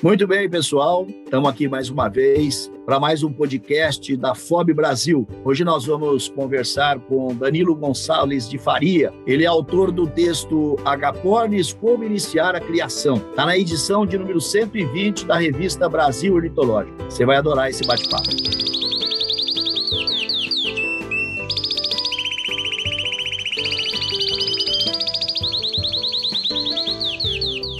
Muito 0.00 0.28
bem, 0.28 0.48
pessoal. 0.48 1.08
Estamos 1.24 1.50
aqui 1.50 1.66
mais 1.66 1.90
uma 1.90 2.08
vez 2.08 2.70
para 2.86 3.00
mais 3.00 3.24
um 3.24 3.32
podcast 3.32 4.16
da 4.16 4.32
FOB 4.32 4.72
Brasil. 4.72 5.26
Hoje 5.44 5.64
nós 5.64 5.86
vamos 5.86 6.28
conversar 6.28 7.00
com 7.00 7.34
Danilo 7.34 7.74
Gonçalves 7.74 8.48
de 8.48 8.58
Faria. 8.58 9.12
Ele 9.26 9.42
é 9.42 9.48
autor 9.48 9.90
do 9.90 10.06
texto 10.06 10.76
Agapornis 10.84 11.72
Como 11.72 12.04
Iniciar 12.04 12.54
a 12.54 12.60
Criação. 12.60 13.16
Está 13.16 13.44
na 13.44 13.58
edição 13.58 14.06
de 14.06 14.16
número 14.16 14.40
120 14.40 15.26
da 15.26 15.36
revista 15.36 15.88
Brasil 15.88 16.32
Ornitológico. 16.32 16.96
Você 17.02 17.26
vai 17.26 17.36
adorar 17.36 17.68
esse 17.68 17.84
bate-papo. 17.84 18.87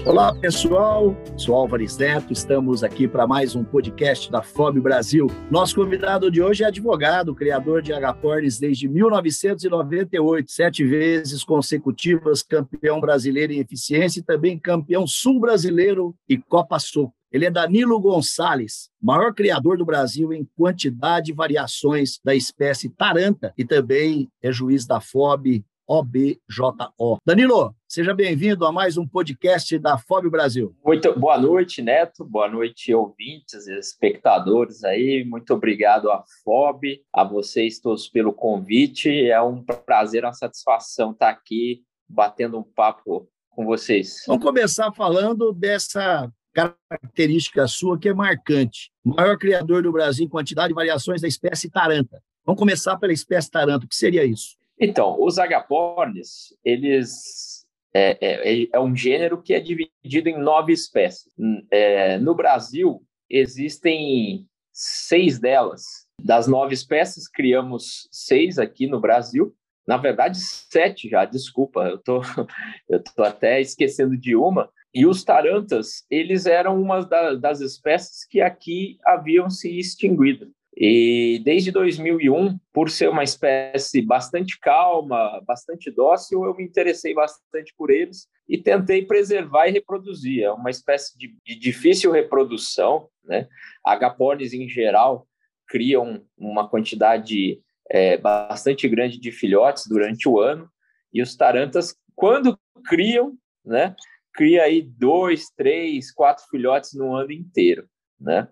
Olá, 0.09 0.35
pessoal. 0.35 1.15
Sou 1.37 1.55
Álvares 1.55 1.99
Neto. 1.99 2.33
Estamos 2.33 2.83
aqui 2.83 3.07
para 3.07 3.27
mais 3.27 3.55
um 3.55 3.63
podcast 3.63 4.33
da 4.33 4.41
FOB 4.41 4.81
Brasil. 4.81 5.27
Nosso 5.51 5.75
convidado 5.75 6.31
de 6.31 6.41
hoje 6.41 6.65
é 6.65 6.67
advogado, 6.67 7.35
criador 7.35 7.83
de 7.83 7.93
Agapornis 7.93 8.59
desde 8.59 8.89
1998, 8.89 10.51
sete 10.51 10.83
vezes 10.83 11.45
consecutivas 11.45 12.43
campeão 12.43 13.03
brasileiro 13.03 13.53
em 13.53 13.59
eficiência 13.59 14.21
e 14.21 14.23
também 14.23 14.59
campeão 14.59 15.07
sul-brasileiro 15.07 16.17
e 16.27 16.39
Copa 16.39 16.79
Sul. 16.79 17.13
Ele 17.31 17.45
é 17.45 17.51
Danilo 17.51 18.01
Gonçalves, 18.01 18.89
maior 19.03 19.35
criador 19.35 19.77
do 19.77 19.85
Brasil 19.85 20.33
em 20.33 20.49
quantidade 20.57 21.33
e 21.33 21.35
variações 21.35 22.19
da 22.25 22.35
espécie 22.35 22.89
taranta 22.89 23.53
e 23.59 23.63
também 23.63 24.27
é 24.43 24.51
juiz 24.51 24.87
da 24.87 25.03
FOB 25.03 25.63
OBJO. 25.89 27.17
Danilo, 27.25 27.75
seja 27.89 28.13
bem-vindo 28.13 28.67
a 28.67 28.71
mais 28.71 28.99
um 28.99 29.09
podcast 29.09 29.79
da 29.79 29.97
FOB 29.97 30.29
Brasil. 30.29 30.77
Muito 30.85 31.19
boa 31.19 31.39
noite, 31.39 31.81
Neto. 31.81 32.27
Boa 32.27 32.47
noite, 32.47 32.93
ouvintes 32.93 33.67
e 33.67 33.79
espectadores 33.79 34.85
aí. 34.85 35.25
Muito 35.25 35.55
obrigado 35.55 36.11
à 36.11 36.23
FOB, 36.45 37.01
a 37.11 37.25
vocês 37.25 37.81
todos 37.81 38.07
pelo 38.07 38.35
convite. 38.35 39.31
É 39.31 39.41
um 39.41 39.65
prazer, 39.65 40.27
uma 40.27 40.35
satisfação 40.35 41.13
estar 41.13 41.31
aqui 41.31 41.83
batendo 42.07 42.59
um 42.59 42.63
papo 42.63 43.27
com 43.49 43.65
vocês. 43.65 44.25
Vamos 44.27 44.45
começar 44.45 44.93
falando 44.93 45.55
dessa 45.55 46.31
característica 46.53 47.67
sua 47.67 47.99
que 47.99 48.11
é 48.11 48.15
marcante. 48.15 48.91
O 49.03 49.15
maior 49.15 49.39
criador 49.39 49.83
do 49.83 49.91
Brasil 49.91 50.27
em 50.27 50.29
quantidade 50.29 50.69
de 50.69 50.75
variações 50.75 51.23
da 51.23 51.29
espécie 51.29 51.71
taranta. 51.71 52.23
Vamos 52.45 52.59
começar 52.59 52.99
pela 52.99 53.13
espécie 53.13 53.51
taranta. 53.51 53.87
O 53.87 53.89
que 53.89 53.97
seria 53.97 54.27
isso? 54.27 54.58
Então, 54.81 55.17
os 55.21 55.39
agapornis, 55.39 56.55
eles 56.65 57.67
é, 57.95 58.19
é, 58.21 58.69
é, 58.73 58.81
um 58.81 58.95
gênero 58.95 59.43
que 59.43 59.55
é 59.55 59.61
dividido 59.61 60.29
em 60.29 60.39
nove 60.39 60.73
espécies. 60.73 61.33
É, 61.71 62.19
no 62.19 62.35
Brasil, 62.35 63.03
existem 63.29 64.47
seis 64.73 65.39
delas. 65.39 65.83
Das 66.23 66.47
nove 66.47 66.75
espécies, 66.75 67.29
criamos 67.29 68.09
seis 68.13 68.59
aqui 68.59 68.87
no 68.87 69.01
Brasil. 69.01 69.55
Na 69.87 69.97
verdade, 69.97 70.39
sete 70.39 71.09
já, 71.09 71.25
desculpa, 71.25 71.89
eu 71.89 71.99
tô, 71.99 72.21
eu 72.89 73.03
tô 73.03 73.23
até 73.23 73.61
esquecendo 73.61 74.17
de 74.17 74.37
uma. 74.37 74.71
E 74.93 75.07
os 75.07 75.25
tarantas, 75.25 76.05
eles 76.11 76.47
eram 76.47 76.81
uma 76.81 77.05
das 77.37 77.61
espécies 77.61 78.25
que 78.25 78.41
aqui 78.41 78.99
haviam 79.05 79.51
se 79.51 79.79
extinguido. 79.79 80.51
E 80.81 81.41
desde 81.45 81.73
2001, 81.73 82.57
por 82.73 82.89
ser 82.89 83.09
uma 83.09 83.25
espécie 83.25 84.01
bastante 84.01 84.57
calma, 84.61 85.43
bastante 85.45 85.91
dócil, 85.91 86.45
eu 86.45 86.55
me 86.55 86.63
interessei 86.63 87.13
bastante 87.13 87.75
por 87.77 87.91
eles 87.91 88.29
e 88.49 88.57
tentei 88.57 89.05
preservar 89.05 89.67
e 89.67 89.73
reproduzir. 89.73 90.45
É 90.45 90.53
uma 90.53 90.71
espécie 90.71 91.19
de, 91.19 91.37
de 91.45 91.59
difícil 91.59 92.13
reprodução, 92.13 93.09
né? 93.25 93.49
Agapornis, 93.85 94.53
em 94.53 94.69
geral, 94.69 95.27
criam 95.67 96.25
uma 96.39 96.69
quantidade 96.69 97.61
é, 97.91 98.17
bastante 98.17 98.89
grande 98.89 99.19
de 99.19 99.33
filhotes 99.33 99.83
durante 99.89 100.29
o 100.29 100.39
ano 100.39 100.71
e 101.13 101.21
os 101.21 101.35
tarantas, 101.35 101.97
quando 102.15 102.57
criam, 102.85 103.37
né? 103.65 103.97
Cria 104.33 104.63
aí 104.63 104.81
dois, 104.81 105.51
três, 105.57 106.13
quatro 106.13 106.45
filhotes 106.49 106.95
no 106.95 107.17
ano 107.17 107.33
inteiro, 107.33 107.89
né? 108.21 108.47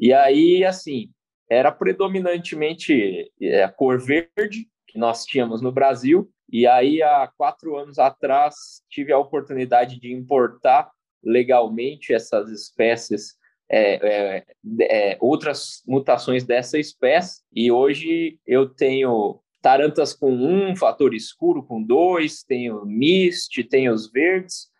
E 0.00 0.12
aí, 0.12 0.64
assim, 0.64 1.10
era 1.50 1.72
predominantemente 1.72 3.30
é, 3.42 3.64
a 3.64 3.68
cor 3.68 3.98
verde, 3.98 4.68
que 4.86 4.98
nós 4.98 5.24
tínhamos 5.24 5.60
no 5.60 5.72
Brasil, 5.72 6.30
e 6.50 6.66
aí 6.66 7.02
há 7.02 7.28
quatro 7.36 7.76
anos 7.76 7.98
atrás 7.98 8.54
tive 8.88 9.12
a 9.12 9.18
oportunidade 9.18 10.00
de 10.00 10.12
importar 10.12 10.88
legalmente 11.22 12.14
essas 12.14 12.50
espécies, 12.50 13.34
é, 13.68 14.36
é, 14.38 14.44
é, 14.80 15.18
outras 15.20 15.82
mutações 15.86 16.44
dessa 16.44 16.78
espécie, 16.78 17.42
e 17.52 17.70
hoje 17.70 18.38
eu 18.46 18.68
tenho 18.68 19.40
tarantas 19.60 20.14
com 20.14 20.32
um 20.32 20.74
fator 20.74 21.14
escuro, 21.14 21.62
com 21.62 21.82
dois, 21.82 22.42
tenho 22.42 22.84
mist, 22.86 23.62
tenho 23.64 23.92
os 23.92 24.10
verdes, 24.10 24.70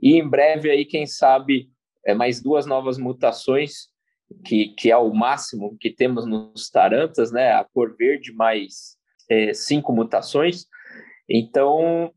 e 0.00 0.16
em 0.16 0.28
breve 0.28 0.70
aí, 0.70 0.84
quem 0.84 1.06
sabe, 1.06 1.70
é, 2.04 2.14
mais 2.14 2.42
duas 2.42 2.66
novas 2.66 2.98
mutações 2.98 3.88
que, 4.44 4.68
que 4.76 4.90
é 4.90 4.96
o 4.96 5.12
máximo 5.12 5.76
que 5.78 5.90
temos 5.90 6.26
nos 6.26 6.70
tarantas, 6.70 7.30
né? 7.32 7.52
A 7.52 7.64
cor 7.64 7.96
verde 7.96 8.32
mais 8.32 8.96
é, 9.28 9.52
cinco 9.52 9.92
mutações. 9.92 10.66
Então, 11.28 12.12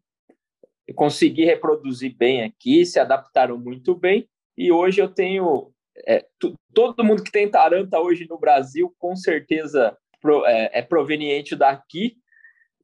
consegui 0.96 1.46
reproduzir 1.46 2.16
bem 2.16 2.44
aqui, 2.44 2.86
se 2.86 3.00
adaptaram 3.00 3.58
muito 3.58 3.96
bem. 3.96 4.28
E 4.58 4.72
hoje 4.72 5.02
eu 5.02 5.10
tenho 5.10 5.72
é, 6.08 6.26
todo 6.74 7.04
mundo 7.04 7.24
que 7.24 7.32
tem 7.32 7.50
taranta 7.50 8.00
hoje 8.00 8.28
no 8.30 8.38
Brasil, 8.38 8.94
com 8.98 9.16
certeza 9.16 9.98
pro, 10.22 10.46
é, 10.46 10.70
é, 10.74 10.82
proveniente 10.82 11.56
daqui, 11.56 12.18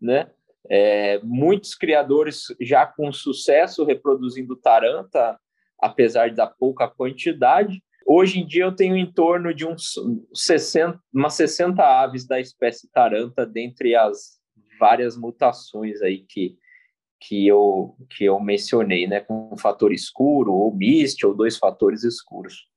né? 0.02 0.30
É, 0.68 1.20
muitos 1.20 1.76
criadores 1.76 2.46
já 2.60 2.88
com 2.88 3.14
sucesso 3.14 3.86
reproduzindo 3.86 4.56
taranta, 4.56 5.40
apesar 5.80 6.32
da 6.32 6.48
pouca 6.48 6.88
quantidade. 6.88 7.84
Hoje 8.08 8.40
em 8.40 8.46
dia 8.46 8.66
eu 8.66 8.76
tenho 8.76 8.96
em 8.96 9.12
torno 9.12 9.52
de 9.52 9.66
uns 9.66 9.96
60, 10.32 11.00
umas 11.12 11.34
60 11.34 11.82
aves 11.82 12.28
da 12.28 12.40
espécie 12.40 12.88
taranta, 12.92 13.48
dentre 13.48 13.96
as 13.96 14.40
várias 14.80 15.18
mutações 15.18 16.04
aí 16.04 16.20
que, 16.20 16.56
que, 17.20 17.48
eu, 17.48 17.96
que 18.12 18.26
eu 18.26 18.40
mencionei, 18.40 19.08
né? 19.08 19.22
Com 19.22 19.50
um 19.52 19.58
fator 19.58 19.92
escuro, 19.92 20.54
ou 20.54 20.76
mist, 20.76 21.26
ou 21.26 21.34
dois 21.34 21.58
fatores 21.58 22.04
escuros. 22.04 22.68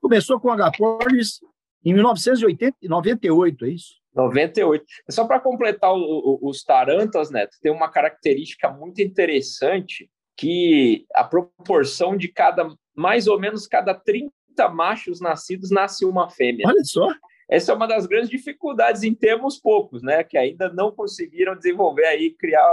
Começou 0.00 0.40
com 0.40 0.50
agapornis 0.50 1.38
em 1.84 1.94
1998, 1.94 3.64
é 3.64 3.68
isso? 3.68 4.02
98. 4.16 4.84
Só 5.10 5.24
para 5.26 5.38
completar 5.38 5.92
o, 5.92 6.00
o, 6.00 6.48
os 6.48 6.64
tarantas, 6.64 7.30
Neto, 7.30 7.56
tem 7.62 7.70
uma 7.70 7.88
característica 7.88 8.68
muito 8.68 9.00
interessante 9.00 10.10
que 10.36 11.06
a 11.14 11.22
proporção 11.22 12.16
de 12.16 12.26
cada, 12.26 12.68
mais 12.96 13.28
ou 13.28 13.38
menos 13.38 13.68
cada 13.68 13.94
30 13.94 14.32
30 14.32 14.41
machos 14.72 15.20
nascidos, 15.20 15.70
nasce 15.70 16.04
uma 16.04 16.30
fêmea. 16.30 16.66
Olha 16.68 16.84
só. 16.84 17.08
Essa 17.48 17.72
é 17.72 17.74
uma 17.74 17.86
das 17.86 18.06
grandes 18.06 18.30
dificuldades 18.30 19.02
em 19.02 19.14
termos 19.14 19.58
poucos, 19.58 20.02
né? 20.02 20.24
Que 20.24 20.38
ainda 20.38 20.72
não 20.72 20.90
conseguiram 20.90 21.56
desenvolver 21.56 22.06
aí, 22.06 22.30
criar 22.30 22.72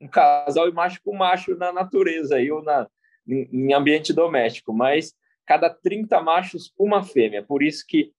um 0.00 0.08
casal 0.08 0.68
e 0.68 0.72
macho 0.72 1.00
com 1.04 1.14
macho 1.16 1.54
na 1.56 1.72
natureza 1.72 2.36
aí, 2.36 2.50
ou 2.50 2.62
na, 2.62 2.88
em 3.26 3.72
ambiente 3.72 4.12
doméstico. 4.12 4.72
Mas 4.72 5.14
cada 5.46 5.70
30 5.70 6.20
machos, 6.22 6.72
uma 6.76 7.04
fêmea. 7.04 7.42
Por 7.42 7.62
isso 7.62 7.84
que 7.86 8.12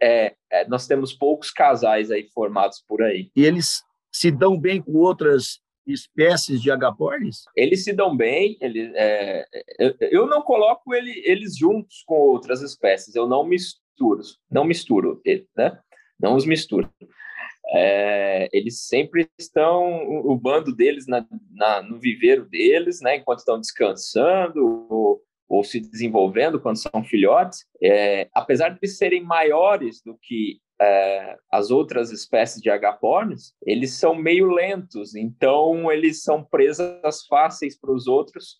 é, 0.00 0.34
é, 0.50 0.68
nós 0.68 0.86
temos 0.86 1.12
poucos 1.12 1.50
casais 1.50 2.10
aí 2.10 2.28
formados 2.34 2.84
por 2.86 3.02
aí. 3.02 3.30
E 3.34 3.44
eles 3.44 3.82
se 4.12 4.30
dão 4.30 4.58
bem 4.58 4.82
com 4.82 4.92
outras 4.92 5.60
espécies 5.86 6.60
de 6.60 6.70
agapornis? 6.70 7.44
Eles 7.54 7.84
se 7.84 7.92
dão 7.92 8.16
bem, 8.16 8.56
ele, 8.60 8.92
é, 8.94 9.46
eu, 10.10 10.26
não 10.26 10.42
coloco 10.42 10.94
ele, 10.94 11.22
eles 11.24 11.56
juntos 11.56 12.02
com 12.06 12.14
outras 12.14 12.62
espécies, 12.62 13.14
eu 13.14 13.26
não 13.26 13.44
misturo, 13.44 14.22
não 14.50 14.64
misturo, 14.64 15.22
né? 15.56 15.78
Não 16.18 16.34
os 16.34 16.46
misturo. 16.46 16.90
É, 17.68 18.48
eles 18.52 18.86
sempre 18.86 19.28
estão, 19.38 20.08
o 20.08 20.36
bando 20.36 20.74
deles 20.74 21.06
na, 21.06 21.26
na, 21.50 21.82
no 21.82 21.98
viveiro 21.98 22.44
deles, 22.44 23.00
né? 23.00 23.16
Enquanto 23.16 23.40
estão 23.40 23.60
descansando 23.60 24.86
ou, 24.88 25.20
ou 25.48 25.64
se 25.64 25.80
desenvolvendo 25.80 26.60
quando 26.60 26.76
são 26.76 27.04
filhotes. 27.04 27.66
É, 27.82 28.28
apesar 28.32 28.70
de 28.70 28.88
serem 28.88 29.22
maiores 29.22 30.00
do 30.02 30.16
que 30.16 30.60
é, 30.80 31.36
as 31.50 31.70
outras 31.70 32.10
espécies 32.10 32.60
de 32.60 32.70
agapornis, 32.70 33.54
eles 33.64 33.94
são 33.94 34.14
meio 34.14 34.48
lentos, 34.48 35.14
então 35.14 35.90
eles 35.90 36.22
são 36.22 36.44
presas 36.44 37.26
fáceis 37.28 37.78
para 37.78 37.92
os 37.92 38.06
outros. 38.06 38.58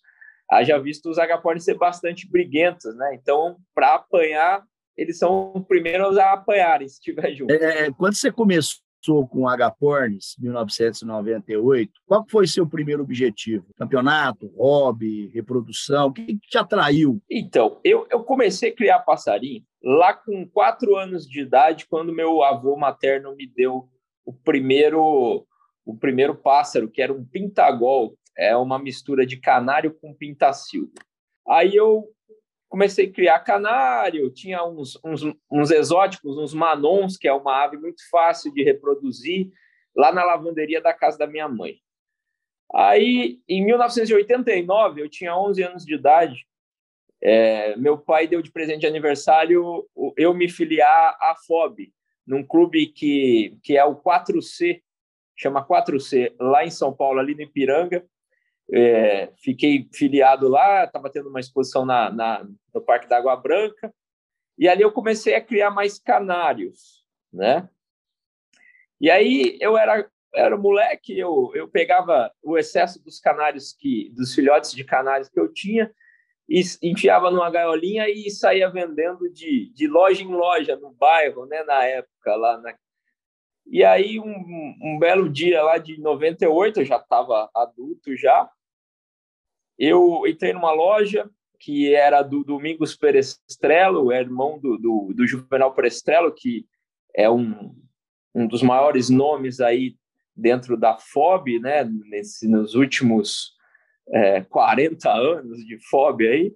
Haja 0.49 0.79
visto 0.79 1.09
os 1.09 1.19
agapornis 1.19 1.65
ser 1.65 1.77
bastante 1.77 2.29
briguentos, 2.29 2.95
né? 2.95 3.15
Então, 3.15 3.57
para 3.75 3.95
apanhar, 3.95 4.63
eles 4.95 5.17
são 5.19 5.51
os 5.53 5.65
primeiros 5.67 6.17
a 6.17 6.33
apanharem, 6.33 6.87
se 6.87 6.95
estiver 6.95 7.33
junto. 7.35 7.53
É, 7.53 7.91
quando 7.91 8.15
você 8.15 8.31
começou 8.31 8.86
começou 9.07 9.27
com 9.27 9.41
o 9.41 9.47
Agapornis, 9.47 10.35
1998, 10.37 11.91
qual 12.05 12.25
foi 12.29 12.45
seu 12.45 12.67
primeiro 12.67 13.03
objetivo? 13.03 13.65
Campeonato, 13.77 14.47
hobby, 14.57 15.27
reprodução? 15.33 16.07
O 16.07 16.13
que 16.13 16.37
te 16.37 16.57
atraiu? 16.57 17.21
Então, 17.31 17.79
eu, 17.83 18.05
eu 18.11 18.23
comecei 18.23 18.69
a 18.71 18.75
criar 18.75 18.99
passarinho 18.99 19.63
lá 19.81 20.13
com 20.13 20.45
quatro 20.47 20.97
anos 20.97 21.25
de 21.25 21.41
idade, 21.41 21.87
quando 21.89 22.13
meu 22.13 22.43
avô 22.43 22.75
materno 22.75 23.33
me 23.35 23.47
deu 23.47 23.87
o 24.25 24.33
primeiro, 24.33 25.45
o 25.85 25.95
primeiro 25.97 26.35
pássaro, 26.35 26.89
que 26.89 27.01
era 27.01 27.13
um 27.13 27.23
pintagol, 27.23 28.17
é 28.37 28.55
uma 28.57 28.77
mistura 28.77 29.25
de 29.25 29.37
canário 29.37 29.95
com 30.01 30.13
pintacilgo. 30.13 30.91
Aí 31.47 31.73
eu 31.73 32.03
comecei 32.67 33.07
a 33.07 33.11
criar 33.11 33.39
canário, 33.39 34.29
tinha 34.29 34.63
uns, 34.63 34.99
uns, 35.03 35.21
uns 35.51 35.71
exóticos, 35.71 36.37
uns 36.37 36.53
manons, 36.53 37.17
que 37.17 37.27
é 37.27 37.33
uma 37.33 37.63
ave 37.63 37.77
muito 37.77 38.01
fácil 38.09 38.53
de 38.53 38.63
reproduzir, 38.63 39.49
lá 39.95 40.11
na 40.11 40.23
lavanderia 40.23 40.81
da 40.81 40.93
casa 40.93 41.17
da 41.17 41.27
minha 41.27 41.47
mãe. 41.47 41.75
Aí, 42.73 43.39
em 43.47 43.63
1989, 43.65 45.01
eu 45.01 45.09
tinha 45.09 45.35
11 45.35 45.63
anos 45.63 45.85
de 45.85 45.95
idade, 45.95 46.45
é, 47.21 47.75
meu 47.77 47.97
pai 47.97 48.27
deu 48.27 48.41
de 48.41 48.51
presente 48.51 48.81
de 48.81 48.87
aniversário 48.87 49.87
eu 50.15 50.33
me 50.33 50.47
filiar 50.47 51.17
à 51.19 51.35
FOB, 51.47 51.91
num 52.25 52.45
clube 52.45 52.87
que, 52.87 53.57
que 53.63 53.77
é 53.77 53.83
o 53.83 53.95
4C, 53.95 54.81
chama 55.35 55.65
4C, 55.65 56.35
lá 56.39 56.65
em 56.65 56.69
São 56.69 56.93
Paulo, 56.93 57.19
ali 57.19 57.33
no 57.33 57.41
Ipiranga, 57.41 58.05
é, 58.71 59.31
fiquei 59.37 59.87
filiado 59.93 60.47
lá, 60.47 60.83
estava 60.83 61.09
tendo 61.09 61.29
uma 61.29 61.39
exposição 61.39 61.85
na, 61.85 62.11
na, 62.11 62.47
no 62.73 62.81
Parque 62.81 63.07
da 63.07 63.17
Água 63.17 63.35
Branca, 63.35 63.93
e 64.57 64.67
ali 64.67 64.81
eu 64.81 64.91
comecei 64.91 65.35
a 65.35 65.41
criar 65.41 65.71
mais 65.71 65.99
canários, 65.99 67.05
né? 67.31 67.69
E 68.99 69.09
aí 69.09 69.57
eu 69.61 69.77
era 69.77 70.09
era 70.35 70.57
moleque, 70.57 71.17
eu, 71.17 71.51
eu 71.55 71.67
pegava 71.67 72.31
o 72.43 72.57
excesso 72.57 73.03
dos 73.03 73.19
canários 73.19 73.73
que 73.73 74.09
dos 74.13 74.35
filhotes 74.35 74.71
de 74.71 74.83
canários 74.83 75.29
que 75.29 75.39
eu 75.39 75.51
tinha 75.51 75.91
e 76.47 76.61
enfiava 76.83 77.31
numa 77.31 77.49
gaiolinha 77.49 78.07
e 78.07 78.29
saía 78.29 78.69
vendendo 78.69 79.29
de, 79.31 79.71
de 79.73 79.87
loja 79.87 80.21
em 80.21 80.27
loja 80.27 80.75
no 80.75 80.91
bairro, 80.91 81.45
né, 81.45 81.63
na 81.63 81.83
época 81.85 82.35
lá 82.35 82.57
na... 82.59 82.75
E 83.65 83.83
aí 83.83 84.19
um, 84.19 84.75
um 84.81 84.97
belo 84.99 85.27
dia 85.29 85.61
lá 85.63 85.77
de 85.77 85.99
98, 85.99 86.81
eu 86.81 86.85
já 86.85 86.97
estava 86.97 87.49
adulto 87.53 88.15
já, 88.15 88.49
eu 89.77 90.25
entrei 90.25 90.53
numa 90.53 90.71
loja 90.71 91.29
que 91.59 91.93
era 91.93 92.21
do 92.21 92.43
Domingos 92.43 92.95
Perestrello, 92.95 94.11
é 94.11 94.19
irmão 94.19 94.59
do, 94.59 94.77
do, 94.77 95.13
do 95.13 95.27
Juvenal 95.27 95.73
Perestrello, 95.73 96.33
que 96.33 96.65
é 97.15 97.29
um, 97.29 97.75
um 98.33 98.47
dos 98.47 98.61
maiores 98.61 99.09
nomes 99.09 99.59
aí 99.59 99.95
dentro 100.35 100.77
da 100.77 100.97
FOB, 100.97 101.59
né, 101.59 101.83
nesse, 101.83 102.47
nos 102.47 102.75
últimos 102.75 103.55
é, 104.09 104.41
40 104.41 105.11
anos 105.11 105.65
de 105.65 105.79
FOB 105.89 106.27
aí. 106.27 106.55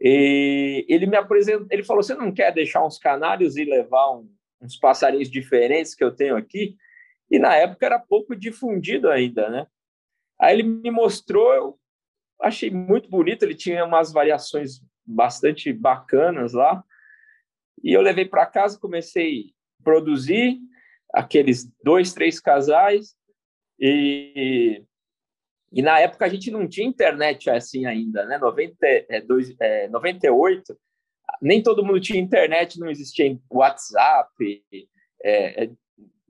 E 0.00 0.84
ele 0.88 1.06
me 1.06 1.16
apresentou, 1.16 1.66
ele 1.70 1.82
falou: 1.82 2.02
Você 2.02 2.14
não 2.14 2.32
quer 2.32 2.52
deixar 2.52 2.84
uns 2.84 2.98
canários 2.98 3.56
e 3.56 3.64
levar 3.64 4.10
um, 4.10 4.28
uns 4.60 4.76
passarinhos 4.76 5.30
diferentes 5.30 5.94
que 5.94 6.04
eu 6.04 6.14
tenho 6.14 6.36
aqui? 6.36 6.76
E 7.30 7.38
na 7.38 7.54
época 7.54 7.86
era 7.86 7.98
pouco 7.98 8.36
difundido 8.36 9.08
ainda, 9.08 9.48
né? 9.48 9.66
Aí 10.38 10.54
ele 10.54 10.64
me 10.64 10.90
mostrou, 10.90 11.54
eu 11.54 11.78
achei 12.40 12.70
muito 12.70 13.08
bonito, 13.08 13.42
ele 13.42 13.54
tinha 13.54 13.84
umas 13.84 14.12
variações 14.12 14.80
bastante 15.04 15.72
bacanas 15.72 16.52
lá. 16.52 16.82
E 17.82 17.92
eu 17.92 18.00
levei 18.00 18.24
para 18.24 18.46
casa, 18.46 18.78
comecei 18.78 19.52
a 19.80 19.84
produzir 19.84 20.58
aqueles 21.12 21.70
dois, 21.82 22.12
três 22.12 22.40
casais. 22.40 23.14
E, 23.78 24.82
e 25.72 25.82
na 25.82 26.00
época 26.00 26.24
a 26.24 26.28
gente 26.28 26.50
não 26.50 26.66
tinha 26.68 26.86
internet 26.86 27.48
assim 27.50 27.86
ainda, 27.86 28.24
né? 28.26 28.38
90, 28.38 28.76
é, 28.80 29.20
dois, 29.20 29.54
é, 29.60 29.88
98, 29.88 30.76
nem 31.40 31.62
todo 31.62 31.84
mundo 31.84 32.00
tinha 32.00 32.20
internet, 32.20 32.78
não 32.78 32.90
existia 32.90 33.38
WhatsApp. 33.50 34.64
É, 35.22 35.64
é, 35.64 35.70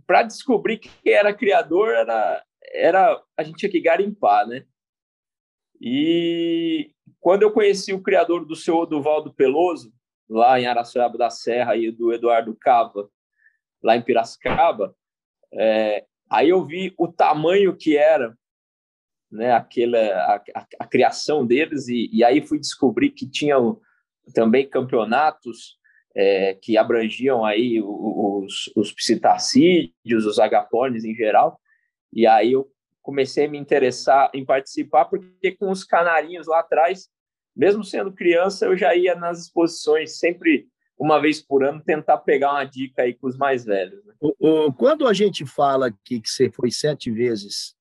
para 0.07 0.23
descobrir 0.23 0.79
quem 0.79 1.13
era 1.13 1.35
criador, 1.35 1.89
era, 1.91 2.45
era 2.73 3.23
a 3.37 3.43
gente 3.43 3.57
tinha 3.57 3.71
que 3.71 3.81
garimpar, 3.81 4.47
né? 4.47 4.65
E 5.81 6.91
quando 7.21 7.43
eu 7.43 7.53
conheci 7.53 7.93
o 7.93 8.03
criador 8.03 8.45
do 8.45 8.57
seu 8.57 8.77
Oduvaldo 8.77 9.33
Peloso, 9.33 9.93
lá 10.29 10.59
em 10.61 10.67
Araçoiaba 10.67 11.17
da 11.17 11.31
Serra, 11.31 11.77
e 11.77 11.91
do 11.91 12.13
Eduardo 12.13 12.57
Cava, 12.57 13.09
lá 13.83 13.97
em 13.97 14.03
Piracicaba, 14.03 14.95
é, 15.53 16.05
aí 16.31 16.49
eu 16.49 16.65
vi 16.65 16.95
o 16.99 17.09
tamanho 17.09 17.77
que 17.77 17.97
era 17.97 18.37
né, 19.31 19.53
aquela, 19.53 19.99
a, 19.99 20.43
a, 20.55 20.67
a 20.81 20.87
criação 20.87 21.47
deles, 21.47 21.89
e, 21.89 22.09
e, 22.13 22.25
aí 22.25 22.41
fui 22.41 22.59
descobrir 22.59 23.11
que 23.11 23.29
tinham 23.29 23.81
também 24.35 24.69
campeonatos 24.69 25.77
é, 26.15 26.55
que 26.55 26.79
abrangiam 26.79 27.45
aí 27.45 27.81
os, 27.83 28.73
os 28.75 28.93
psitacídeos, 28.93 30.27
os 30.27 30.39
agapornes 30.39 31.05
em 31.05 31.15
geral, 31.15 31.61
e 32.13 32.27
aí 32.27 32.53
eu 32.53 32.71
comecei 33.07 33.47
a 33.47 33.49
me 33.49 33.57
interessar 33.57 34.29
em 34.35 34.45
participar, 34.45 35.05
porque 35.05 35.53
com 35.53 35.71
os 35.71 35.85
canarinhos 35.85 36.49
lá 36.49 36.59
atrás, 36.59 37.09
mesmo 37.55 37.85
sendo 37.85 38.13
criança, 38.13 38.67
eu 38.67 38.77
já 38.77 38.97
ia 38.97 39.15
nas 39.15 39.43
exposições, 39.43 40.19
sempre 40.19 40.67
uma 40.99 41.21
vez 41.21 41.41
por 41.41 41.63
ano, 41.63 41.81
tentar 41.81 42.19
pegar 42.19 42.51
uma 42.51 42.65
dica 42.65 43.03
aí 43.03 43.15
com 43.15 43.29
os 43.29 43.37
mais 43.37 43.65
velhos. 43.65 44.05
Né? 44.05 44.13
Quando 44.77 45.07
a 45.07 45.13
gente 45.13 45.47
fala 45.47 45.87
aqui 45.87 46.21
que 46.21 46.29
você 46.29 46.51
foi 46.51 46.73
sete 46.73 47.09
vezes 47.13 47.77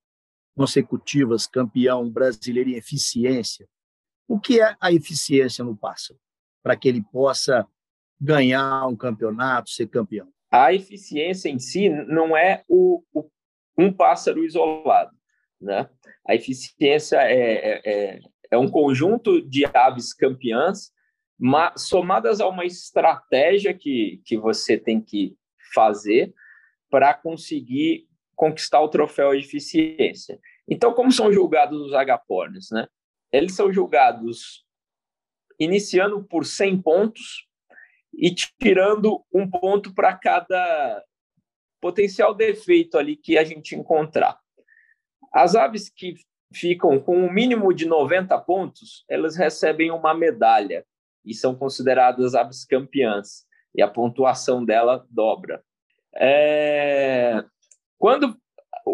consecutivas 0.55 1.47
campeão 1.47 2.07
brasileiro 2.07 2.69
em 2.69 2.75
eficiência, 2.75 3.67
o 4.27 4.39
que 4.39 4.61
é 4.61 4.75
a 4.79 4.93
eficiência 4.93 5.65
no 5.65 5.75
pássaro? 5.75 6.19
Para 6.61 6.75
que 6.75 6.87
ele 6.87 7.01
possa 7.01 7.67
ganhar 8.21 8.85
um 8.85 8.95
campeonato, 8.95 9.71
ser 9.71 9.87
campeão? 9.87 10.27
A 10.51 10.71
eficiência 10.71 11.49
em 11.49 11.57
si 11.57 11.89
não 11.89 12.37
é 12.37 12.63
o, 12.67 13.01
o 13.11 13.27
um 13.77 13.91
pássaro 13.91 14.43
isolado. 14.43 15.14
Né? 15.59 15.89
A 16.27 16.35
eficiência 16.35 17.17
é, 17.17 17.33
é, 17.33 17.81
é, 17.85 18.19
é 18.51 18.57
um 18.57 18.69
conjunto 18.69 19.41
de 19.41 19.65
aves 19.73 20.13
campeãs 20.13 20.91
somadas 21.77 22.39
a 22.39 22.47
uma 22.47 22.65
estratégia 22.65 23.73
que, 23.73 24.21
que 24.25 24.37
você 24.37 24.77
tem 24.77 25.01
que 25.01 25.35
fazer 25.73 26.33
para 26.89 27.13
conseguir 27.13 28.07
conquistar 28.35 28.81
o 28.81 28.89
troféu 28.89 29.31
de 29.31 29.39
eficiência. 29.39 30.39
Então, 30.67 30.93
como 30.93 31.11
são 31.11 31.31
julgados 31.31 31.81
os 31.81 31.93
agapornes? 31.93 32.69
Né? 32.71 32.87
Eles 33.31 33.53
são 33.55 33.71
julgados 33.71 34.65
iniciando 35.59 36.23
por 36.23 36.45
100 36.45 36.81
pontos 36.81 37.47
e 38.13 38.33
tirando 38.33 39.23
um 39.33 39.49
ponto 39.49 39.93
para 39.93 40.13
cada 40.15 41.03
potencial 41.81 42.33
defeito 42.33 42.97
ali 42.97 43.15
que 43.15 43.37
a 43.37 43.43
gente 43.43 43.75
encontrar. 43.75 44.39
As 45.35 45.53
aves 45.53 45.89
que 45.89 46.15
ficam 46.53 46.97
com 46.97 47.17
um 47.17 47.29
mínimo 47.29 47.73
de 47.73 47.85
90 47.85 48.37
pontos, 48.39 49.03
elas 49.09 49.35
recebem 49.35 49.91
uma 49.91 50.13
medalha 50.13 50.85
e 51.25 51.33
são 51.33 51.53
consideradas 51.53 52.33
aves 52.33 52.63
campeãs, 52.63 53.45
e 53.75 53.81
a 53.81 53.87
pontuação 53.89 54.63
dela 54.63 55.05
dobra. 55.09 55.61
É... 56.15 57.43
Quando 57.97 58.37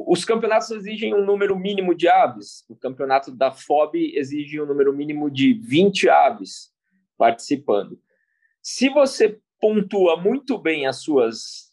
os 0.08 0.26
campeonatos 0.26 0.72
exigem 0.72 1.14
um 1.14 1.24
número 1.24 1.56
mínimo 1.56 1.94
de 1.94 2.08
aves, 2.08 2.66
o 2.68 2.76
campeonato 2.76 3.30
da 3.30 3.52
FOB 3.52 4.18
exige 4.18 4.60
um 4.60 4.66
número 4.66 4.92
mínimo 4.92 5.30
de 5.30 5.54
20 5.54 6.10
aves 6.10 6.72
participando. 7.20 8.02
Se 8.64 8.90
você 8.90 9.40
pontua 9.60 10.18
muito 10.18 10.58
bem 10.58 10.88
as 10.88 11.04
suas 11.04 11.70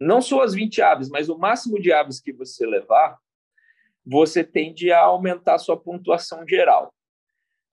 não 0.00 0.20
só 0.20 0.42
as 0.42 0.52
20 0.52 0.82
aves, 0.82 1.08
mas 1.08 1.28
o 1.28 1.38
máximo 1.38 1.80
de 1.80 1.92
aves 1.92 2.18
que 2.18 2.32
você 2.32 2.66
levar, 2.66 3.21
você 4.04 4.42
tende 4.42 4.90
a 4.92 5.00
aumentar 5.00 5.54
a 5.54 5.58
sua 5.58 5.76
pontuação 5.76 6.46
geral. 6.46 6.92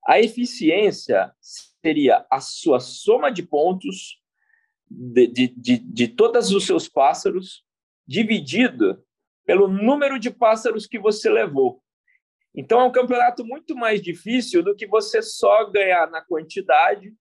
A 0.06 0.20
eficiência 0.20 1.32
seria 1.40 2.26
a 2.30 2.40
sua 2.40 2.80
soma 2.80 3.32
de 3.32 3.44
pontos 3.44 4.20
de, 4.90 5.28
de, 5.28 5.48
de, 5.50 5.78
de 5.78 6.08
todos 6.08 6.52
os 6.52 6.66
seus 6.66 6.90
pássaros, 6.90 7.64
dividido 8.08 9.04
pelo 9.46 9.68
número 9.68 10.20
de 10.20 10.32
pássaros 10.32 10.88
que 10.88 10.98
você 10.98 11.30
levou. 11.30 11.82
Então, 12.56 12.80
é 12.80 12.84
um 12.84 12.92
campeonato 12.92 13.46
muito 13.46 13.76
mais 13.76 14.02
difícil 14.02 14.64
do 14.64 14.76
que 14.76 14.88
você 14.88 15.22
só 15.22 15.70
ganhar 15.70 16.10
na 16.10 16.22
quantidade 16.22 17.14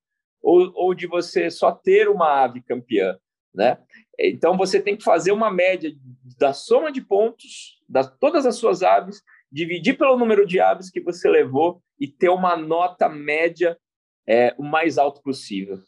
ou, 0.43 0.73
ou 0.75 0.95
de 0.95 1.07
você 1.07 1.51
só 1.51 1.71
ter 1.71 2.09
uma 2.09 2.43
ave 2.43 2.63
campeã. 2.63 3.19
Né? 3.55 3.79
Então, 4.19 4.57
você 4.57 4.81
tem 4.81 4.97
que 4.97 5.05
fazer 5.05 5.33
uma 5.33 5.51
média 5.51 5.93
da 6.39 6.53
soma 6.53 6.91
de 6.91 7.03
pontos 7.03 7.78
das 7.89 8.11
todas 8.19 8.45
as 8.45 8.57
suas 8.57 8.83
aves, 8.83 9.23
dividir 9.51 9.97
pelo 9.97 10.19
número 10.19 10.47
de 10.47 10.61
aves 10.61 10.91
que 10.91 11.01
você 11.01 11.29
levou 11.29 11.83
e 11.99 12.07
ter 12.07 12.29
uma 12.29 12.57
nota 12.57 13.09
média 13.09 13.79
é, 14.27 14.55
o 14.59 14.63
mais 14.63 14.99
alto 14.99 15.23
possível. 15.23 15.79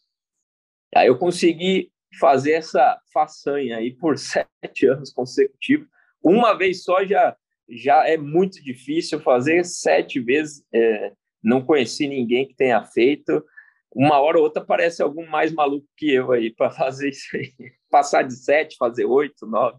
Aí 0.95 1.07
eu 1.09 1.19
consegui 1.19 1.93
fazer 2.19 2.53
essa 2.53 2.99
façanha 3.13 3.77
aí 3.77 3.95
por 3.95 4.17
sete 4.19 4.87
anos 4.87 5.13
consecutivos. 5.13 5.87
Uma 6.23 6.55
vez 6.55 6.83
só 6.83 7.05
já, 7.05 7.37
já 7.69 8.07
é 8.09 8.17
muito 8.17 8.63
difícil 8.63 9.21
fazer 9.21 9.65
sete 9.65 10.19
vezes. 10.21 10.65
É, 10.73 11.13
não 11.43 11.65
conheci 11.65 12.09
ninguém 12.09 12.47
que 12.49 12.55
tenha 12.55 12.83
feito. 12.85 13.45
Uma 13.95 14.21
hora 14.21 14.39
ou 14.39 14.45
outra 14.45 14.65
parece 14.65 15.03
algum 15.03 15.27
mais 15.27 15.53
maluco 15.53 15.87
que 15.97 16.13
eu 16.13 16.33
aí 16.33 16.53
para 16.53 16.71
fazer 16.73 17.11
isso 17.11 17.37
aí. 17.37 17.53
Passar 17.91 18.23
de 18.23 18.35
sete, 18.35 18.77
fazer 18.77 19.05
oito, 19.05 19.47
nove. 19.47 19.79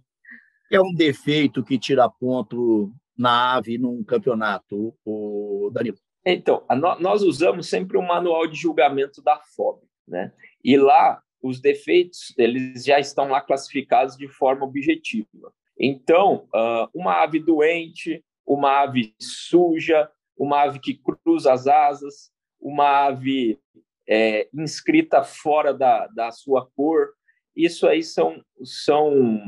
É 0.71 0.79
um 0.79 0.93
defeito 0.93 1.63
que 1.63 1.77
tira 1.77 2.09
ponto 2.09 2.91
na 3.17 3.55
ave 3.55 3.77
num 3.77 4.03
campeonato, 4.03 4.95
o 5.05 5.69
Danilo? 5.73 5.97
Então, 6.25 6.63
nós 6.99 7.21
usamos 7.23 7.67
sempre 7.67 7.97
o 7.97 8.01
manual 8.01 8.47
de 8.47 8.55
julgamento 8.55 9.21
da 9.21 9.37
FOB, 9.55 9.81
né? 10.07 10.31
E 10.63 10.77
lá 10.77 11.21
os 11.41 11.59
defeitos 11.59 12.33
eles 12.37 12.85
já 12.85 12.99
estão 12.99 13.27
lá 13.27 13.41
classificados 13.41 14.15
de 14.15 14.27
forma 14.27 14.65
objetiva. 14.65 15.51
Então, 15.77 16.47
uh, 16.55 16.87
uma 16.93 17.21
ave 17.21 17.39
doente, 17.39 18.23
uma 18.45 18.81
ave 18.81 19.13
suja, 19.19 20.09
uma 20.37 20.61
ave 20.61 20.79
que 20.79 20.93
cruza 20.93 21.51
as 21.51 21.67
asas, 21.67 22.31
uma 22.59 23.07
ave 23.07 23.59
é, 24.07 24.47
inscrita 24.53 25.23
fora 25.23 25.73
da, 25.73 26.07
da 26.07 26.31
sua 26.31 26.65
cor, 26.75 27.09
isso 27.55 27.87
aí 27.87 28.03
são, 28.03 28.43
são, 28.63 29.41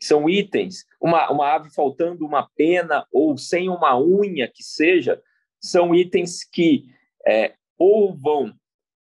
são 0.00 0.28
itens. 0.28 0.84
Uma, 1.00 1.30
uma 1.30 1.54
ave 1.54 1.70
faltando 1.70 2.24
uma 2.24 2.48
pena 2.56 3.06
ou 3.12 3.36
sem 3.36 3.68
uma 3.68 3.98
unha 3.98 4.48
que 4.48 4.62
seja, 4.62 5.20
são 5.60 5.94
itens 5.94 6.44
que 6.44 6.84
é, 7.26 7.54
ou 7.76 8.14
vão 8.14 8.52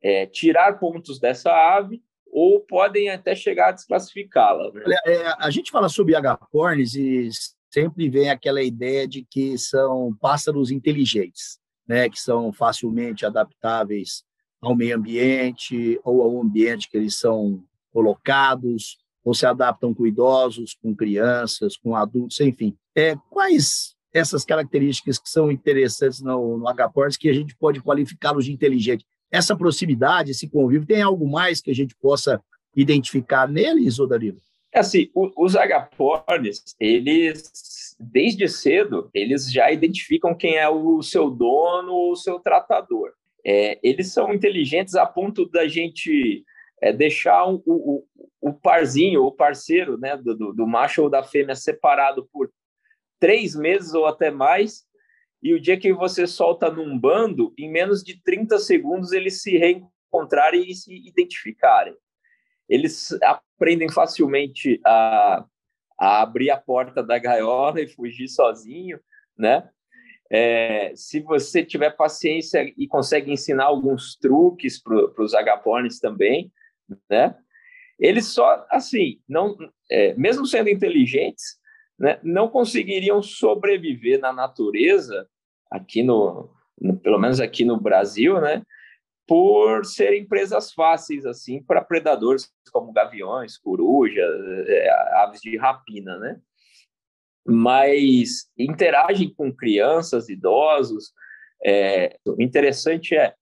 é, 0.02 0.26
tirar 0.26 0.80
pontos 0.80 1.20
dessa 1.20 1.52
ave 1.52 2.02
ou 2.34 2.60
podem 2.60 3.10
até 3.10 3.36
chegar 3.36 3.70
a 3.70 3.72
desclassificá-la. 3.72 4.72
Né? 4.72 4.84
É, 5.06 5.28
a 5.40 5.50
gente 5.50 5.72
fala 5.72 5.88
sobre 5.88 6.16
agapornis 6.16 6.96
e 6.96 7.30
sempre 7.72 8.10
vem 8.10 8.30
aquela 8.30 8.62
ideia 8.62 9.08
de 9.08 9.26
que 9.30 9.58
são 9.58 10.16
pássaros 10.20 10.72
inteligentes, 10.72 11.60
né, 11.88 12.10
que 12.10 12.20
são 12.20 12.52
facilmente 12.52 13.26
adaptáveis 13.26 14.24
ao 14.62 14.76
meio 14.76 14.96
ambiente 14.96 16.00
ou 16.04 16.22
ao 16.22 16.42
ambiente 16.42 16.90
que 16.90 16.98
eles 16.98 17.18
são 17.18 17.64
colocados, 17.92 18.98
ou 19.24 19.34
se 19.34 19.46
adaptam 19.46 19.94
com 19.94 20.06
idosos, 20.06 20.76
com 20.82 20.96
crianças, 20.96 21.78
com 21.78 21.96
adultos, 21.96 22.40
enfim. 22.42 22.76
É, 22.96 23.16
quais 23.30 23.96
essas 24.14 24.46
características 24.46 25.18
que 25.18 25.30
são 25.30 25.52
interessantes 25.52 26.22
no, 26.22 26.58
no 26.58 26.68
agapornis 26.68 27.18
que 27.18 27.30
a 27.30 27.34
gente 27.34 27.56
pode 27.56 27.82
qualificá-los 27.82 28.46
de 28.46 28.52
inteligente? 28.52 29.06
essa 29.34 29.58
proximidade, 29.58 30.30
esse 30.30 30.48
convívio, 30.48 30.86
tem 30.86 31.02
algo 31.02 31.28
mais 31.28 31.60
que 31.60 31.72
a 31.72 31.74
gente 31.74 31.96
possa 31.96 32.40
identificar 32.76 33.48
neles, 33.48 33.98
ou 33.98 34.08
Danilo? 34.08 34.38
É 34.72 34.80
assim, 34.80 35.10
os 35.16 35.56
agapornis, 35.56 36.76
eles, 36.80 37.96
desde 38.00 38.48
cedo, 38.48 39.10
eles 39.12 39.52
já 39.52 39.72
identificam 39.72 40.36
quem 40.36 40.58
é 40.58 40.70
o 40.70 41.02
seu 41.02 41.32
dono 41.32 41.94
ou 41.94 42.12
o 42.12 42.16
seu 42.16 42.40
tratador. 42.40 43.12
É, 43.44 43.80
eles 43.82 44.14
são 44.14 44.32
inteligentes 44.32 44.94
a 44.94 45.06
ponto 45.06 45.50
da 45.50 45.68
gente 45.68 46.46
é, 46.84 46.92
deixar 46.92 47.46
o, 47.46 47.64
o, 47.66 48.06
o, 48.42 48.54
parzinho, 48.54 49.24
o 49.24 49.32
parceiro 49.32 49.98
né, 49.98 50.18
do, 50.18 50.52
do 50.52 50.68
macho 50.68 51.04
ou 51.04 51.10
da 51.10 51.24
fêmea 51.24 51.56
separado 51.56 52.28
por 52.30 52.52
três 53.22 53.56
meses 53.56 53.94
ou 53.94 54.06
até 54.06 54.30
mais, 54.30 54.84
e 55.42 55.54
o 55.54 55.62
dia 55.62 55.80
que 55.80 55.94
você 55.94 56.28
solta 56.28 56.70
num 56.70 57.00
bando, 57.00 57.54
em 57.58 57.72
menos 57.72 58.04
de 58.04 58.22
30 58.22 58.60
segundos 58.60 59.14
eles 59.14 59.42
se 59.42 59.58
reencontrarem 59.58 60.70
e 60.70 60.76
se 60.76 60.94
identificarem. 61.08 61.96
Eles 62.68 63.18
aprendem 63.22 63.90
facilmente 63.90 64.82
a, 64.86 65.46
a 65.98 66.22
abrir 66.22 66.50
a 66.50 66.58
porta 66.58 67.02
da 67.02 67.18
gaiola 67.18 67.80
e 67.80 67.88
fugir 67.88 68.28
sozinho, 68.28 69.00
né? 69.38 69.70
É, 70.30 70.92
se 70.96 71.22
você 71.22 71.64
tiver 71.64 71.92
paciência 71.92 72.74
e 72.78 72.88
consegue 72.88 73.32
ensinar 73.32 73.66
alguns 73.66 74.18
truques 74.18 74.82
para 74.82 75.24
os 75.24 75.34
agapornis 75.34 76.00
também, 76.00 76.52
né? 77.10 77.36
Eles 78.00 78.28
só, 78.28 78.66
assim, 78.70 79.22
não, 79.28 79.56
é, 79.90 80.14
mesmo 80.16 80.46
sendo 80.46 80.70
inteligentes, 80.70 81.58
né, 81.98 82.20
não 82.24 82.50
conseguiriam 82.50 83.22
sobreviver 83.22 84.20
na 84.20 84.34
natureza 84.34 85.28
aqui 85.72 86.04
no, 86.04 86.54
no, 86.80 86.98
pelo 87.00 87.20
menos 87.20 87.40
aqui 87.40 87.64
no 87.64 87.80
Brasil, 87.80 88.40
né? 88.42 88.64
Por 89.26 89.86
serem 89.86 90.28
presas 90.28 90.74
fáceis 90.74 91.26
assim 91.26 91.64
para 91.64 91.84
predadores 91.84 92.52
como 92.72 92.92
gaviões, 92.92 93.58
corujas, 93.58 94.68
é, 94.68 94.90
aves 95.24 95.40
de 95.40 95.56
rapina, 95.58 96.18
né? 96.18 96.42
Mas 97.46 98.50
interagem 98.58 99.34
com 99.34 99.54
crianças, 99.54 100.30
idosos. 100.30 101.14
É, 101.66 102.18
o 102.26 102.42
interessante 102.42 103.16
é 103.16 103.34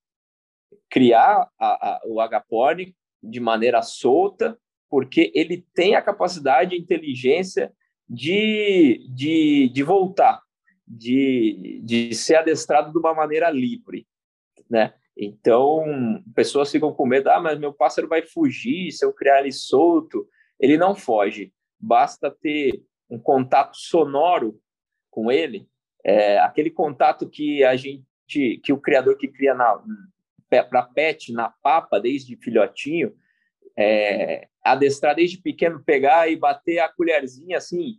criar 0.89 1.49
a, 1.59 1.95
a, 1.95 2.01
o 2.05 2.19
agapone 2.19 2.95
de 3.21 3.39
maneira 3.39 3.81
solta, 3.81 4.57
porque 4.89 5.31
ele 5.33 5.65
tem 5.73 5.95
a 5.95 6.01
capacidade 6.01 6.75
e 6.75 6.79
inteligência 6.79 7.71
de, 8.09 9.07
de, 9.09 9.69
de 9.69 9.83
voltar 9.83 10.41
de, 10.93 11.81
de 11.83 12.13
ser 12.13 12.35
adestrado 12.35 12.91
de 12.91 12.97
uma 12.97 13.13
maneira 13.13 13.49
livre, 13.49 14.05
né? 14.69 14.93
Então, 15.15 16.21
pessoas 16.35 16.71
ficam 16.71 16.93
com 16.93 17.05
medo, 17.05 17.29
ah, 17.29 17.39
mas 17.39 17.59
meu 17.59 17.73
pássaro 17.73 18.07
vai 18.07 18.21
fugir 18.21 18.91
se 18.91 19.05
eu 19.05 19.13
criar 19.13 19.39
ele 19.39 19.51
solto. 19.51 20.27
Ele 20.59 20.77
não 20.77 20.95
foge, 20.95 21.53
basta 21.79 22.29
ter 22.29 22.83
um 23.09 23.19
contato 23.19 23.75
sonoro 23.75 24.59
com 25.09 25.31
ele, 25.31 25.67
é, 26.03 26.39
aquele 26.39 26.69
contato 26.69 27.29
que 27.29 27.63
a 27.63 27.75
gente, 27.75 28.03
que 28.63 28.71
o 28.71 28.79
criador 28.79 29.17
que 29.17 29.27
cria 29.27 29.53
na 29.53 29.81
para 30.69 30.83
pet 30.83 31.31
na 31.31 31.49
papa 31.49 31.99
desde 31.99 32.35
filhotinho, 32.35 33.15
é, 33.77 34.47
adestrar 34.63 35.15
desde 35.15 35.37
pequeno, 35.37 35.83
pegar 35.83 36.29
e 36.29 36.35
bater 36.35 36.79
a 36.79 36.89
colherzinha 36.89 37.57
assim 37.57 37.97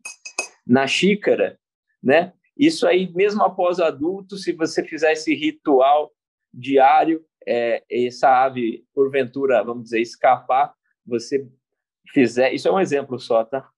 na 0.66 0.86
xícara, 0.86 1.58
né? 2.02 2.32
Isso 2.56 2.86
aí, 2.86 3.10
mesmo 3.12 3.42
após 3.42 3.80
adulto, 3.80 4.36
se 4.36 4.52
você 4.52 4.84
fizer 4.84 5.12
esse 5.12 5.34
ritual 5.34 6.12
diário, 6.52 7.24
é, 7.46 7.82
essa 7.90 8.44
ave, 8.44 8.84
porventura, 8.94 9.64
vamos 9.64 9.84
dizer, 9.84 10.00
escapar, 10.00 10.74
você 11.04 11.48
fizer. 12.12 12.52
Isso 12.52 12.68
é 12.68 12.72
um 12.72 12.78
exemplo 12.78 13.18
só, 13.18 13.44
tá? 13.44 13.68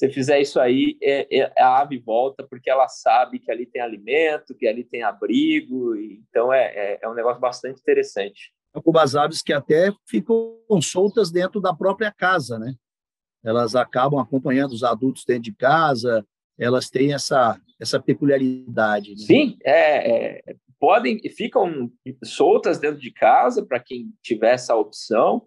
Se 0.00 0.08
fizer 0.08 0.40
isso 0.40 0.58
aí, 0.58 0.96
é, 1.02 1.40
é, 1.40 1.52
a 1.62 1.78
ave 1.78 1.98
volta 1.98 2.42
porque 2.42 2.70
ela 2.70 2.88
sabe 2.88 3.38
que 3.38 3.50
ali 3.50 3.66
tem 3.66 3.82
alimento, 3.82 4.54
que 4.54 4.66
ali 4.66 4.82
tem 4.82 5.02
abrigo, 5.02 5.94
então 5.94 6.50
é, 6.50 6.68
é, 6.74 6.98
é 7.02 7.06
um 7.06 7.12
negócio 7.12 7.38
bastante 7.38 7.82
interessante. 7.82 8.50
Algumas 8.72 9.14
aves 9.14 9.42
que 9.42 9.52
até 9.52 9.92
ficam 10.08 10.56
soltas 10.80 11.30
dentro 11.30 11.60
da 11.60 11.74
própria 11.74 12.10
casa, 12.10 12.58
né? 12.58 12.72
Elas 13.44 13.76
acabam 13.76 14.18
acompanhando 14.18 14.72
os 14.72 14.82
adultos 14.82 15.26
dentro 15.26 15.42
de 15.42 15.54
casa, 15.54 16.26
elas 16.58 16.88
têm 16.88 17.12
essa 17.12 17.60
essa 17.78 18.00
peculiaridade. 18.00 19.10
Né? 19.10 19.16
Sim, 19.18 19.58
é, 19.62 20.38
é, 20.38 20.56
podem 20.78 21.20
ficam 21.28 21.92
soltas 22.24 22.78
dentro 22.78 23.02
de 23.02 23.12
casa 23.12 23.66
para 23.66 23.78
quem 23.78 24.14
tiver 24.22 24.54
essa 24.54 24.74
opção. 24.74 25.44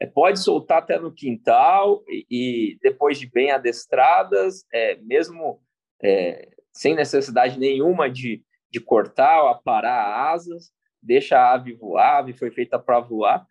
É, 0.00 0.06
pode 0.06 0.38
soltar 0.40 0.78
até 0.78 0.98
no 0.98 1.12
quintal 1.12 2.04
e, 2.08 2.26
e 2.30 2.78
depois 2.82 3.18
de 3.18 3.26
bem 3.26 3.50
adestradas, 3.50 4.64
é, 4.72 4.96
mesmo 4.96 5.60
é, 6.02 6.50
sem 6.72 6.94
necessidade 6.94 7.58
nenhuma 7.58 8.10
de, 8.10 8.42
de 8.70 8.78
cortar 8.78 9.42
ou 9.42 9.48
aparar 9.48 10.30
asas, 10.30 10.70
deixa 11.02 11.38
a 11.38 11.54
ave 11.54 11.72
voar, 11.72 12.16
a 12.16 12.18
ave 12.18 12.32
foi 12.34 12.50
feita 12.50 12.78
para 12.78 13.00
voar. 13.00 13.46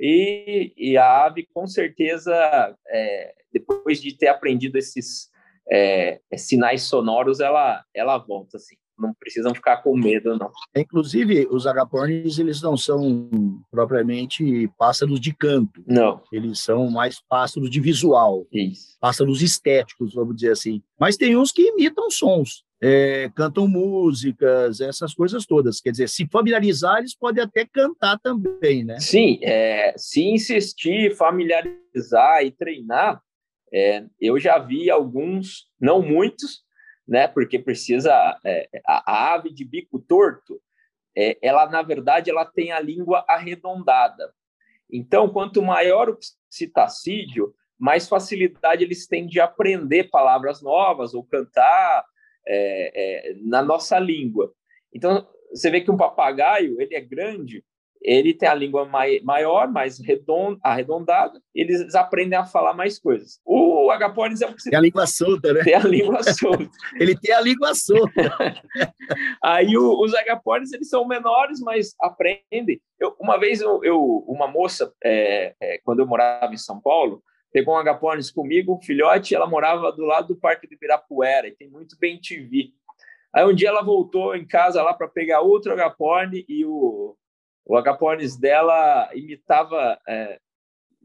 E, 0.00 0.72
e, 0.76 0.96
a 0.96 1.24
ave, 1.24 1.46
com 1.52 1.66
certeza, 1.66 2.34
é, 2.88 3.34
depois 3.52 4.00
de 4.00 4.16
ter 4.16 4.28
aprendido 4.28 4.78
esses 4.78 5.30
é, 5.70 6.20
sinais 6.36 6.82
sonoros, 6.82 7.40
ela, 7.40 7.84
ela 7.94 8.16
volta, 8.18 8.56
assim. 8.56 8.76
Não 9.02 9.12
precisam 9.14 9.52
ficar 9.52 9.78
com 9.78 9.96
medo, 9.96 10.38
não. 10.38 10.50
Inclusive, 10.76 11.48
os 11.50 11.66
agapornis, 11.66 12.38
eles 12.38 12.62
não 12.62 12.76
são 12.76 13.28
propriamente 13.70 14.70
pássaros 14.78 15.20
de 15.20 15.34
canto. 15.34 15.82
Não. 15.86 16.22
Eles 16.32 16.60
são 16.60 16.88
mais 16.88 17.20
pássaros 17.20 17.68
de 17.68 17.80
visual. 17.80 18.46
Isso. 18.52 18.96
Pássaros 19.00 19.42
estéticos, 19.42 20.14
vamos 20.14 20.36
dizer 20.36 20.52
assim. 20.52 20.80
Mas 20.98 21.16
tem 21.16 21.36
uns 21.36 21.50
que 21.50 21.62
imitam 21.62 22.08
sons. 22.08 22.64
É, 22.80 23.30
cantam 23.36 23.68
músicas, 23.68 24.80
essas 24.80 25.14
coisas 25.14 25.46
todas. 25.46 25.80
Quer 25.80 25.90
dizer, 25.92 26.08
se 26.08 26.26
familiarizar, 26.26 26.98
eles 26.98 27.16
podem 27.16 27.42
até 27.42 27.64
cantar 27.64 28.18
também, 28.18 28.84
né? 28.84 28.98
Sim, 28.98 29.38
é, 29.42 29.94
se 29.96 30.22
insistir, 30.24 31.14
familiarizar 31.14 32.44
e 32.44 32.50
treinar, 32.50 33.20
é, 33.72 34.04
eu 34.20 34.38
já 34.38 34.58
vi 34.58 34.90
alguns, 34.90 35.68
não 35.80 36.02
muitos, 36.02 36.62
né, 37.06 37.26
porque 37.26 37.58
precisa 37.58 38.12
é, 38.44 38.68
a, 38.86 39.12
a, 39.12 39.34
ave 39.34 39.52
de 39.52 39.64
bico 39.64 39.98
torto, 39.98 40.60
é, 41.16 41.36
ela 41.42 41.68
na 41.68 41.82
verdade 41.82 42.30
ela 42.30 42.44
tem 42.44 42.72
a 42.72 42.80
língua 42.80 43.24
arredondada. 43.28 44.32
Então, 44.90 45.28
quanto 45.28 45.62
maior 45.62 46.10
o 46.10 46.18
citacídio, 46.50 47.54
mais 47.78 48.08
facilidade 48.08 48.84
eles 48.84 49.06
têm 49.06 49.26
de 49.26 49.40
aprender 49.40 50.10
palavras 50.10 50.62
novas 50.62 51.14
ou 51.14 51.24
cantar 51.24 52.04
é, 52.46 53.30
é, 53.30 53.34
na 53.42 53.62
nossa 53.62 53.98
língua. 53.98 54.52
Então, 54.92 55.26
você 55.50 55.70
vê 55.70 55.80
que 55.80 55.90
um 55.90 55.96
papagaio 55.96 56.80
ele 56.80 56.94
é 56.94 57.00
grande, 57.00 57.64
ele 58.04 58.34
tem 58.34 58.48
a 58.48 58.54
língua 58.54 58.84
mai, 58.84 59.20
maior, 59.20 59.70
mais 59.70 59.98
redonda, 59.98 60.58
arredondada, 60.62 61.40
eles 61.54 61.94
aprendem 61.94 62.38
a 62.38 62.44
falar 62.44 62.74
mais 62.74 62.98
coisas. 62.98 63.40
O 63.44 63.90
agapornis 63.90 64.40
é 64.40 64.46
um 64.46 64.54
Tem 64.54 64.78
a 64.78 64.80
língua 64.80 65.06
solta, 65.06 65.52
né? 65.52 65.62
Tem 65.62 65.74
a 65.74 65.80
língua 65.80 66.22
solta. 66.22 66.70
ele 66.98 67.16
tem 67.16 67.34
a 67.34 67.40
língua 67.40 67.74
solta. 67.74 68.12
Aí 69.42 69.76
o, 69.76 70.00
os 70.00 70.14
agapornis, 70.14 70.72
eles 70.72 70.88
são 70.88 71.06
menores, 71.06 71.60
mas 71.60 71.94
aprendem. 72.00 72.80
Eu, 72.98 73.14
uma 73.20 73.38
vez, 73.38 73.60
eu, 73.60 73.82
eu 73.84 74.00
uma 74.26 74.46
moça, 74.46 74.92
é, 75.02 75.54
é, 75.60 75.78
quando 75.84 76.00
eu 76.00 76.06
morava 76.06 76.52
em 76.52 76.58
São 76.58 76.80
Paulo, 76.80 77.22
pegou 77.52 77.74
um 77.74 77.78
agapornis 77.78 78.30
comigo, 78.30 78.74
um 78.74 78.82
filhote, 78.82 79.34
ela 79.34 79.46
morava 79.46 79.92
do 79.92 80.04
lado 80.04 80.28
do 80.28 80.36
Parque 80.36 80.66
do 80.66 80.74
Ibirapuera, 80.74 81.46
e 81.46 81.52
tem 81.52 81.68
muito 81.68 81.96
bem 81.98 82.20
TV. 82.20 82.70
Aí 83.34 83.44
um 83.44 83.54
dia 83.54 83.68
ela 83.68 83.82
voltou 83.82 84.34
em 84.34 84.46
casa 84.46 84.82
lá 84.82 84.92
para 84.92 85.08
pegar 85.08 85.40
outro 85.40 85.72
agapornis 85.72 86.44
e 86.48 86.64
o 86.64 87.16
o 87.64 87.76
agapornis 87.76 88.36
dela 88.36 89.08
imitava 89.14 89.98
é, 90.08 90.38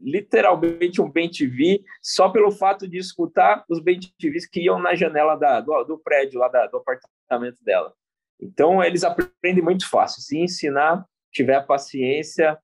literalmente 0.00 1.00
um 1.00 1.10
TV 1.10 1.82
só 2.02 2.28
pelo 2.28 2.50
fato 2.50 2.88
de 2.88 2.98
escutar 2.98 3.64
os 3.68 3.80
TVs 4.18 4.46
que 4.46 4.60
iam 4.60 4.78
na 4.78 4.94
janela 4.94 5.36
da, 5.36 5.60
do, 5.60 5.84
do, 5.84 5.98
prédio 5.98 6.38
lá 6.38 6.48
da, 6.48 6.66
do 6.66 6.78
apartamento 6.78 7.58
dela. 7.62 7.92
Então 8.40 8.82
eles 8.82 9.04
aprendem 9.04 9.62
muito 9.62 9.88
fácil. 9.88 10.22
Se 10.22 10.38
ensinar, 10.38 11.04
tiver 11.32 11.66
paciência, 11.66 12.58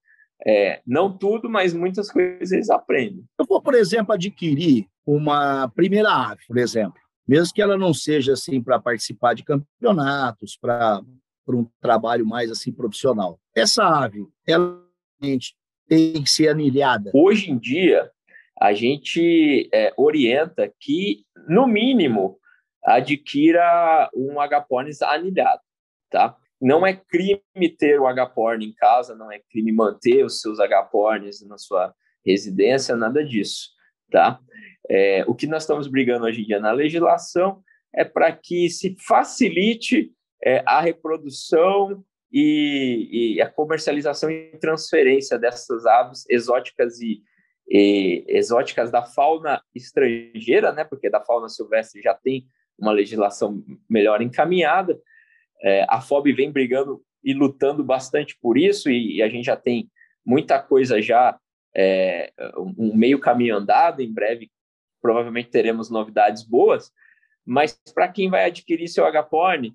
é, 0.46 0.80
não 0.86 1.16
tudo, 1.16 1.48
mas 1.48 1.74
muitas 1.74 2.10
coisas 2.10 2.52
eles 2.52 2.70
aprendem. 2.70 3.24
Eu 3.38 3.46
vou, 3.46 3.60
por 3.60 3.74
exemplo, 3.74 4.14
adquirir 4.14 4.86
uma 5.06 5.68
primeira 5.68 6.10
ave, 6.10 6.42
por 6.46 6.56
exemplo, 6.56 7.00
mesmo 7.26 7.54
que 7.54 7.62
ela 7.62 7.76
não 7.76 7.92
seja 7.92 8.32
assim 8.32 8.62
para 8.62 8.80
participar 8.80 9.34
de 9.34 9.44
campeonatos, 9.44 10.56
para 10.56 11.02
um 11.48 11.66
trabalho 11.80 12.26
mais 12.26 12.50
assim 12.50 12.72
profissional. 12.72 13.38
Essa 13.54 13.84
ave, 13.84 14.26
ela 14.46 14.82
tem 15.20 16.22
que 16.22 16.30
ser 16.30 16.48
anilhada. 16.48 17.10
Hoje 17.14 17.50
em 17.50 17.58
dia, 17.58 18.10
a 18.60 18.72
gente 18.72 19.68
é, 19.72 19.92
orienta 19.96 20.72
que, 20.80 21.24
no 21.48 21.66
mínimo, 21.66 22.38
adquira 22.84 24.10
um 24.14 24.40
agapornis 24.40 25.00
anilhado, 25.02 25.62
tá? 26.10 26.36
Não 26.60 26.86
é 26.86 26.94
crime 26.94 27.40
ter 27.78 28.00
o 28.00 28.06
agaporn 28.06 28.64
em 28.64 28.74
casa, 28.74 29.14
não 29.14 29.30
é 29.30 29.40
crime 29.50 29.72
manter 29.72 30.24
os 30.24 30.40
seus 30.40 30.58
agapornis 30.58 31.46
na 31.46 31.58
sua 31.58 31.94
residência, 32.24 32.96
nada 32.96 33.24
disso, 33.24 33.70
tá? 34.10 34.40
É, 34.88 35.24
o 35.26 35.34
que 35.34 35.46
nós 35.46 35.62
estamos 35.62 35.86
brigando 35.86 36.24
hoje 36.24 36.42
em 36.42 36.44
dia 36.44 36.60
na 36.60 36.72
legislação 36.72 37.62
é 37.94 38.04
para 38.04 38.32
que 38.32 38.68
se 38.68 38.96
facilite 38.98 40.12
é, 40.42 40.62
a 40.66 40.80
reprodução 40.80 42.04
e, 42.36 43.36
e, 43.36 43.40
a 43.40 43.48
comercialização 43.48 44.28
e 44.28 44.58
transferência 44.58 45.38
dessas 45.38 45.86
aves 45.86 46.24
exóticas 46.28 47.00
e, 47.00 47.22
e, 47.68 48.24
exóticas 48.26 48.90
da 48.90 49.04
fauna 49.04 49.62
estrangeira, 49.72 50.72
né? 50.72 50.82
Porque 50.82 51.08
da 51.08 51.20
fauna 51.20 51.48
silvestre 51.48 52.02
já 52.02 52.12
tem 52.12 52.44
uma 52.76 52.90
legislação 52.90 53.64
melhor 53.88 54.20
encaminhada. 54.20 55.00
É, 55.62 55.86
a 55.88 56.00
FOB 56.00 56.32
vem 56.32 56.50
brigando 56.50 57.00
e 57.22 57.32
lutando 57.32 57.84
bastante 57.84 58.36
por 58.42 58.58
isso 58.58 58.90
e, 58.90 59.18
e 59.18 59.22
a 59.22 59.28
gente 59.28 59.44
já 59.44 59.56
tem 59.56 59.88
muita 60.26 60.60
coisa 60.60 61.00
já 61.00 61.38
é, 61.72 62.32
um 62.56 62.96
meio 62.96 63.20
caminho 63.20 63.56
andado. 63.56 64.02
Em 64.02 64.12
breve, 64.12 64.50
provavelmente 65.00 65.50
teremos 65.50 65.88
novidades 65.88 66.42
boas. 66.42 66.90
Mas 67.46 67.80
para 67.94 68.08
quem 68.08 68.28
vai 68.28 68.46
adquirir 68.46 68.88
seu 68.88 69.06
agaporn, 69.06 69.72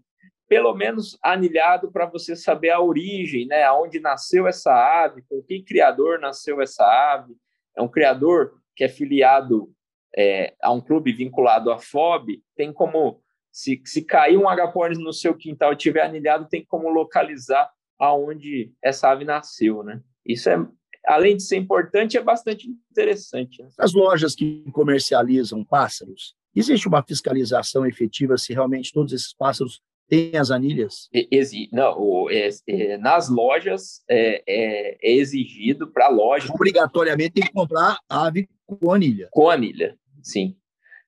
pelo 0.50 0.74
menos 0.74 1.18
anilhado 1.22 1.91
para 1.91 2.08
você 2.08 2.36
saber 2.36 2.72
a 2.72 2.82
origem, 2.82 3.46
né? 3.46 3.63
Aonde 3.63 4.00
nasceu 4.00 4.48
essa 4.48 4.74
ave, 4.74 5.22
com 5.29 5.44
que 5.44 5.62
criador 5.62 6.20
nasceu 6.20 6.60
essa 6.60 6.84
ave. 6.84 7.36
É 7.77 7.82
um 7.84 7.88
criador 7.88 8.60
que 8.75 8.84
é 8.84 8.89
filiado 8.89 9.72
é, 10.18 10.56
a 10.62 10.71
um 10.71 10.82
clube 10.82 11.13
vinculado 11.13 11.71
à 11.71 11.78
FOB, 11.78 12.41
tem 12.56 12.73
como, 12.73 13.21
se, 13.52 13.80
se 13.86 14.02
cair 14.02 14.38
um 14.38 14.50
agapornis 14.50 14.97
no 14.97 15.13
seu 15.13 15.36
quintal 15.36 15.73
e 15.73 15.78
tiver 15.78 16.02
anilhado, 16.02 16.50
tem 16.50 16.65
como 16.65 16.89
localizar 16.89 17.71
aonde 18.00 18.73
essa 18.84 19.10
ave 19.10 19.26
nasceu, 19.26 19.84
né? 19.84 20.02
Isso 20.26 20.50
é, 20.50 20.58
além 21.06 21.38
de 21.38 21.43
ser 21.43 21.58
importante, 21.58 22.17
é 22.17 22.23
bastante 22.23 22.67
interessante. 22.89 23.62
Né? 23.62 23.69
As 23.78 23.93
lojas 23.93 24.34
que 24.34 24.63
comercializam 24.71 25.63
pássaros, 25.63 26.36
existe 26.56 26.88
uma 26.88 27.04
fiscalização 27.04 27.86
efetiva 27.86 28.36
se 28.36 28.52
realmente 28.52 28.91
todos 28.91 29.13
esses 29.13 29.34
pássaros 29.34 29.82
tem 30.10 30.36
as 30.36 30.50
anilhas? 30.50 31.08
Exi 31.13 31.69
não, 31.72 32.30
é, 32.30 32.50
é, 32.67 32.98
nas 32.98 33.30
lojas 33.30 34.04
é, 34.10 34.43
é, 34.48 34.98
é 35.02 35.15
exigido 35.15 35.88
para 35.91 36.08
a 36.08 36.10
loja. 36.10 36.52
Obrigatoriamente 36.52 37.34
tem 37.34 37.43
que 37.43 37.54
comprar 37.54 38.00
ave 38.10 38.50
com 38.65 38.91
anilha. 38.91 39.30
Com 39.32 39.50
anilha, 39.50 39.95
sim. 40.24 40.56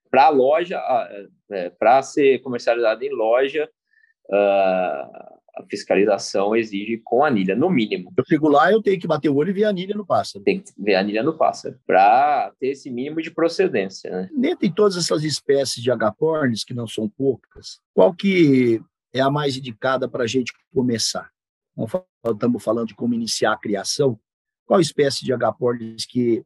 Para 0.09 0.25
a 0.25 0.29
loja, 0.29 0.79
é, 1.51 1.69
para 1.71 2.01
ser 2.03 2.39
comercializado 2.39 3.03
em 3.03 3.09
loja, 3.09 3.69
a 5.55 5.63
fiscalização 5.69 6.55
exige 6.55 7.01
com 7.03 7.23
anilha, 7.23 7.55
no 7.55 7.69
mínimo. 7.69 8.11
Eu 8.17 8.23
chego 8.25 8.47
lá, 8.47 8.71
eu 8.71 8.81
tenho 8.81 8.99
que 8.99 9.07
bater 9.07 9.29
o 9.29 9.35
olho 9.35 9.49
e 9.49 9.53
ver 9.53 9.65
a 9.65 9.69
anilha 9.69 9.95
no 9.95 10.05
pássaro. 10.05 10.43
Tem 10.43 10.59
que 10.59 10.71
ver 10.77 10.95
a 10.95 10.99
anilha 10.99 11.23
no 11.23 11.37
pássaro, 11.37 11.77
para 11.85 12.51
ter 12.59 12.69
esse 12.69 12.89
mínimo 12.89 13.21
de 13.21 13.31
procedência. 13.31 14.09
Né? 14.09 14.29
Dentre 14.35 14.73
todas 14.73 14.97
essas 14.97 15.23
espécies 15.23 15.83
de 15.83 15.91
agapornis, 15.91 16.63
que 16.63 16.73
não 16.73 16.87
são 16.87 17.09
poucas, 17.09 17.79
qual 17.93 18.13
que 18.13 18.81
é 19.13 19.19
a 19.19 19.29
mais 19.29 19.57
indicada 19.57 20.07
para 20.07 20.23
a 20.23 20.27
gente 20.27 20.53
começar. 20.73 21.29
Estamos 22.25 22.63
falando 22.63 22.87
de 22.87 22.95
como 22.95 23.13
iniciar 23.13 23.53
a 23.53 23.57
criação. 23.57 24.19
Qual 24.65 24.79
espécie 24.79 25.25
de 25.25 25.33
agapornis 25.33 26.05
que 26.05 26.45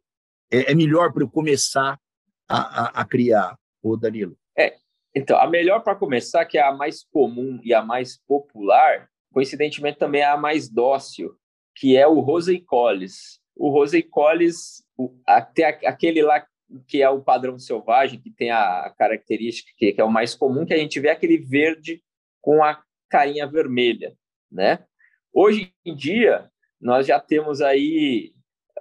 é, 0.51 0.71
é 0.71 0.75
melhor 0.75 1.11
para 1.11 1.23
eu 1.23 1.29
começar 1.29 1.99
a, 2.47 2.57
a, 2.57 3.01
a 3.01 3.05
criar, 3.05 3.57
o 3.81 3.97
Danilo? 3.97 4.37
É, 4.57 4.77
então, 5.13 5.37
a 5.37 5.47
melhor 5.47 5.81
para 5.81 5.95
começar, 5.95 6.45
que 6.45 6.57
é 6.57 6.61
a 6.61 6.73
mais 6.73 7.03
comum 7.03 7.59
e 7.63 7.73
a 7.73 7.81
mais 7.81 8.17
popular, 8.27 9.09
coincidentemente 9.31 9.97
também 9.97 10.21
é 10.21 10.25
a 10.25 10.37
mais 10.37 10.69
dócil, 10.69 11.35
que 11.75 11.95
é 11.95 12.07
o 12.07 12.19
Roseicolis. 12.19 13.39
O 13.55 13.69
Roseicolis, 13.69 14.83
até 15.25 15.79
aquele 15.85 16.21
lá 16.21 16.45
que 16.87 17.01
é 17.01 17.09
o 17.09 17.21
padrão 17.21 17.59
selvagem, 17.59 18.19
que 18.19 18.31
tem 18.31 18.49
a 18.49 18.93
característica 18.97 19.71
que, 19.77 19.93
que 19.93 20.01
é 20.01 20.03
o 20.03 20.11
mais 20.11 20.33
comum, 20.33 20.65
que 20.65 20.73
a 20.73 20.77
gente 20.77 20.99
vê 20.99 21.09
aquele 21.09 21.37
verde 21.37 22.01
com 22.45 22.63
a 22.63 22.79
carinha 23.09 23.47
vermelha, 23.47 24.15
né? 24.51 24.85
Hoje 25.33 25.73
em 25.83 25.95
dia, 25.95 26.47
nós 26.79 27.07
já 27.07 27.19
temos 27.19 27.59
aí 27.59 28.33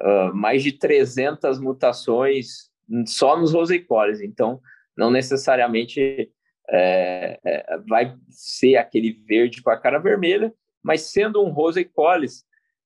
uh, 0.03 0.35
mais 0.35 0.63
de 0.63 0.71
300 0.73 1.59
mutações 1.59 2.71
só 3.07 3.41
nos 3.41 3.55
roseicoles, 3.55 4.21
então 4.21 4.61
não 4.95 5.11
necessariamente 5.11 6.31
é, 6.69 7.41
é, 7.43 7.79
vai 7.89 8.15
ser 8.29 8.77
aquele 8.77 9.13
verde 9.27 9.63
com 9.63 9.71
a 9.71 9.81
cara 9.81 9.99
vermelha, 9.99 10.53
mas 10.83 11.11
sendo 11.11 11.43
um 11.43 11.49
roseicoles, 11.49 12.45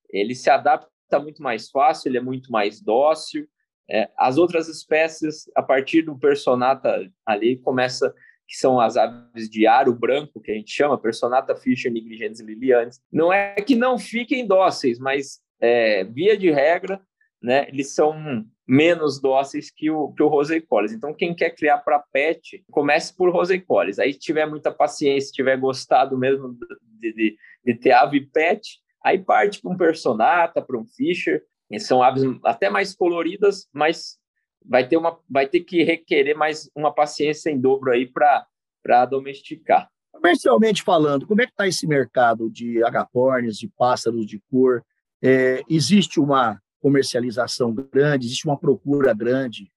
ele 0.09 0.33
se 0.33 0.49
adapta 0.49 1.19
muito 1.21 1.43
mais 1.43 1.69
fácil, 1.69 2.09
ele 2.09 2.19
é 2.19 2.23
muito 2.23 2.53
mais 2.53 2.81
dócil. 2.81 3.49
É, 3.91 4.09
as 4.17 4.39
outras 4.39 4.69
espécies, 4.69 5.51
a 5.57 5.63
partir 5.63 6.03
do 6.03 6.17
personata 6.17 7.11
ali, 7.27 7.57
começa 7.57 8.15
que 8.49 8.57
são 8.57 8.81
as 8.81 8.97
aves 8.97 9.51
de 9.51 9.67
aro 9.67 9.95
branco, 9.95 10.41
que 10.41 10.51
a 10.51 10.55
gente 10.55 10.73
chama, 10.73 10.99
Personata 10.99 11.55
fischer 11.55 11.93
nigrigentis 11.93 12.41
lilianes. 12.41 12.99
Não 13.13 13.31
é 13.31 13.55
que 13.57 13.77
não 13.77 13.99
fiquem 13.99 14.47
dóceis, 14.47 14.99
mas 14.99 15.41
é, 15.61 16.03
via 16.05 16.37
de 16.37 16.51
regra, 16.51 16.99
né, 17.43 17.69
eles 17.69 17.95
são 17.95 18.45
menos 18.67 19.21
dóceis 19.21 19.71
que 19.71 19.91
o, 19.91 20.13
que 20.13 20.23
o 20.23 20.29
Roseicoles. 20.29 20.93
Então, 20.93 21.15
quem 21.15 21.35
quer 21.35 21.51
criar 21.51 21.79
para 21.79 22.03
pet, 22.11 22.65
comece 22.71 23.15
por 23.15 23.31
Roseicoles. 23.31 23.99
Aí, 23.99 24.15
se 24.15 24.19
tiver 24.19 24.47
muita 24.47 24.73
paciência, 24.73 25.33
tiver 25.33 25.59
gostado 25.59 26.17
mesmo 26.17 26.57
de, 26.99 27.13
de, 27.13 27.37
de 27.65 27.75
ter 27.75 27.93
ave 27.93 28.27
pet, 28.27 28.79
aí 29.05 29.19
parte 29.19 29.61
para 29.61 29.71
um 29.71 29.77
Personata, 29.77 30.63
para 30.63 30.79
um 30.79 30.87
Fischer. 30.87 31.43
E 31.71 31.79
são 31.79 32.03
aves 32.03 32.25
até 32.45 32.71
mais 32.71 32.95
coloridas, 32.95 33.69
mas 33.73 34.19
vai 34.65 34.87
ter, 34.87 34.97
uma, 34.97 35.19
vai 35.29 35.49
ter 35.49 35.61
que 35.61 35.83
requerer 35.83 36.37
mais 36.37 36.71
uma 36.75 36.93
paciência 36.93 37.51
em 37.51 37.61
dobro 37.61 37.91
aí 37.91 38.07
para 38.07 39.07
domesticar. 39.07 39.89
Comercialmente 40.13 40.83
falando, 40.83 41.27
como 41.27 41.41
é 41.43 41.47
que 41.47 41.53
está 41.53 41.67
esse 41.67 41.87
mercado 41.87 42.51
de 42.51 42.83
agapornis, 42.83 43.57
de 43.57 43.69
pássaros 43.69 44.27
de 44.27 44.41
cor? 44.51 44.83
É, 45.23 45.63
existe 45.69 46.19
uma 46.21 46.61
comercialização 46.81 47.73
grande, 47.73 48.27
existe 48.27 48.47
uma 48.47 48.59
procura 48.59 49.13
grande 49.15 49.71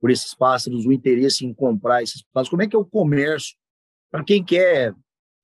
por 0.00 0.10
esses 0.10 0.34
pássaros, 0.34 0.86
o 0.86 0.92
interesse 0.92 1.44
em 1.44 1.52
comprar 1.52 2.02
esses 2.02 2.22
pássaros? 2.22 2.50
Como 2.50 2.62
é 2.62 2.68
que 2.68 2.76
é 2.76 2.78
o 2.78 2.84
comércio 2.84 3.56
para 4.10 4.24
quem 4.24 4.44
quer 4.44 4.94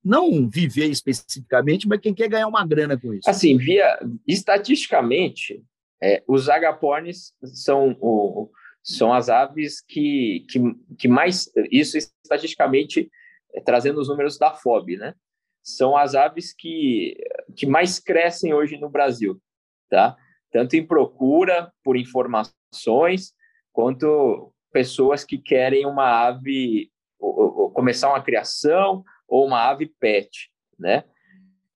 não 0.05 0.49
viver 0.49 0.91
especificamente, 0.91 1.89
mas 1.89 2.01
quem 2.01 2.15
quer 2.15 2.29
ganhar 2.29 2.47
uma 2.47 2.67
grana 2.67 2.99
com 2.99 3.13
isso? 3.15 3.29
Assim, 3.29 3.57
via 3.57 3.99
estatisticamente, 4.27 5.65
é, 6.03 6.23
os 6.29 6.49
agapornis 6.49 7.33
são, 7.43 7.97
o, 8.01 8.51
são 8.85 9.15
as 9.15 9.31
aves 9.31 9.81
que, 9.81 10.45
que, 10.51 10.61
que 10.99 11.09
mais, 11.09 11.51
isso 11.71 11.97
estatisticamente, 11.97 13.11
é, 13.55 13.61
trazendo 13.63 13.99
os 13.99 14.09
números 14.09 14.39
da 14.39 14.53
FOB, 14.53 14.99
né? 14.99 15.15
São 15.63 15.97
as 15.97 16.15
aves 16.15 16.53
que, 16.53 17.17
que 17.57 17.67
mais 17.67 17.99
crescem 17.99 18.53
hoje 18.53 18.77
no 18.77 18.91
Brasil, 18.91 19.41
tá? 19.89 20.15
Tanto 20.53 20.77
em 20.77 20.87
procura 20.87 21.73
por 21.83 21.97
informações, 21.97 23.33
quanto 23.73 24.53
pessoas 24.71 25.25
que 25.25 25.39
querem 25.39 25.87
uma 25.87 26.27
ave, 26.27 26.91
ou, 27.19 27.61
ou 27.61 27.71
começar 27.71 28.11
uma 28.11 28.23
criação, 28.23 29.03
ou 29.27 29.47
uma 29.47 29.67
ave 29.71 29.91
pet, 29.99 30.51
né? 30.79 31.05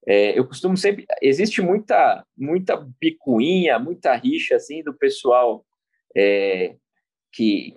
É, 0.06 0.38
eu 0.38 0.46
costumo 0.46 0.76
sempre. 0.76 1.06
Existe 1.22 1.62
muita, 1.62 2.24
muita 2.36 2.86
picuinha, 3.00 3.78
muita 3.78 4.14
rixa 4.14 4.56
assim 4.56 4.82
do 4.82 4.94
pessoal 4.94 5.64
é, 6.16 6.76
que 7.32 7.76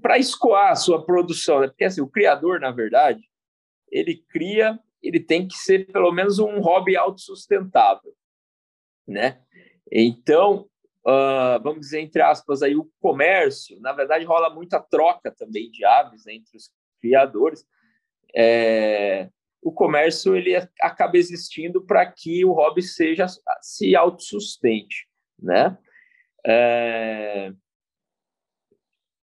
para 0.00 0.18
escoar 0.18 0.70
a 0.70 0.76
sua 0.76 1.04
produção, 1.04 1.60
né? 1.60 1.68
porque 1.68 1.84
assim, 1.84 2.00
o 2.00 2.08
criador, 2.08 2.60
na 2.60 2.70
verdade, 2.70 3.28
ele 3.90 4.24
cria, 4.28 4.78
ele 5.02 5.20
tem 5.20 5.46
que 5.46 5.56
ser 5.56 5.86
pelo 5.86 6.12
menos 6.12 6.38
um 6.38 6.60
hobby 6.60 6.96
autossustentável, 6.96 8.14
né? 9.06 9.40
Então, 9.90 10.68
uh, 11.06 11.62
vamos 11.62 11.80
dizer 11.80 12.00
entre 12.00 12.22
aspas 12.22 12.62
aí 12.62 12.76
o 12.76 12.90
comércio, 13.00 13.80
na 13.80 13.92
verdade 13.92 14.24
rola 14.24 14.52
muita 14.52 14.80
troca 14.80 15.30
também 15.30 15.70
de 15.70 15.84
aves 15.84 16.26
entre 16.26 16.56
os 16.56 16.70
criadores. 17.00 17.64
É, 18.34 19.30
o 19.62 19.72
comércio 19.72 20.36
ele 20.36 20.54
acaba 20.80 21.16
existindo 21.16 21.84
para 21.84 22.06
que 22.06 22.44
o 22.44 22.52
hobby 22.52 22.82
seja 22.82 23.26
se 23.60 23.96
autossustente, 23.96 25.08
né? 25.36 25.76
É... 26.46 27.52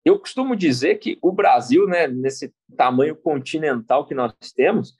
Eu 0.05 0.19
costumo 0.19 0.55
dizer 0.55 0.95
que 0.95 1.17
o 1.21 1.31
Brasil, 1.31 1.87
né, 1.87 2.07
nesse 2.07 2.53
tamanho 2.75 3.15
continental 3.15 4.05
que 4.05 4.13
nós 4.13 4.33
temos, 4.55 4.91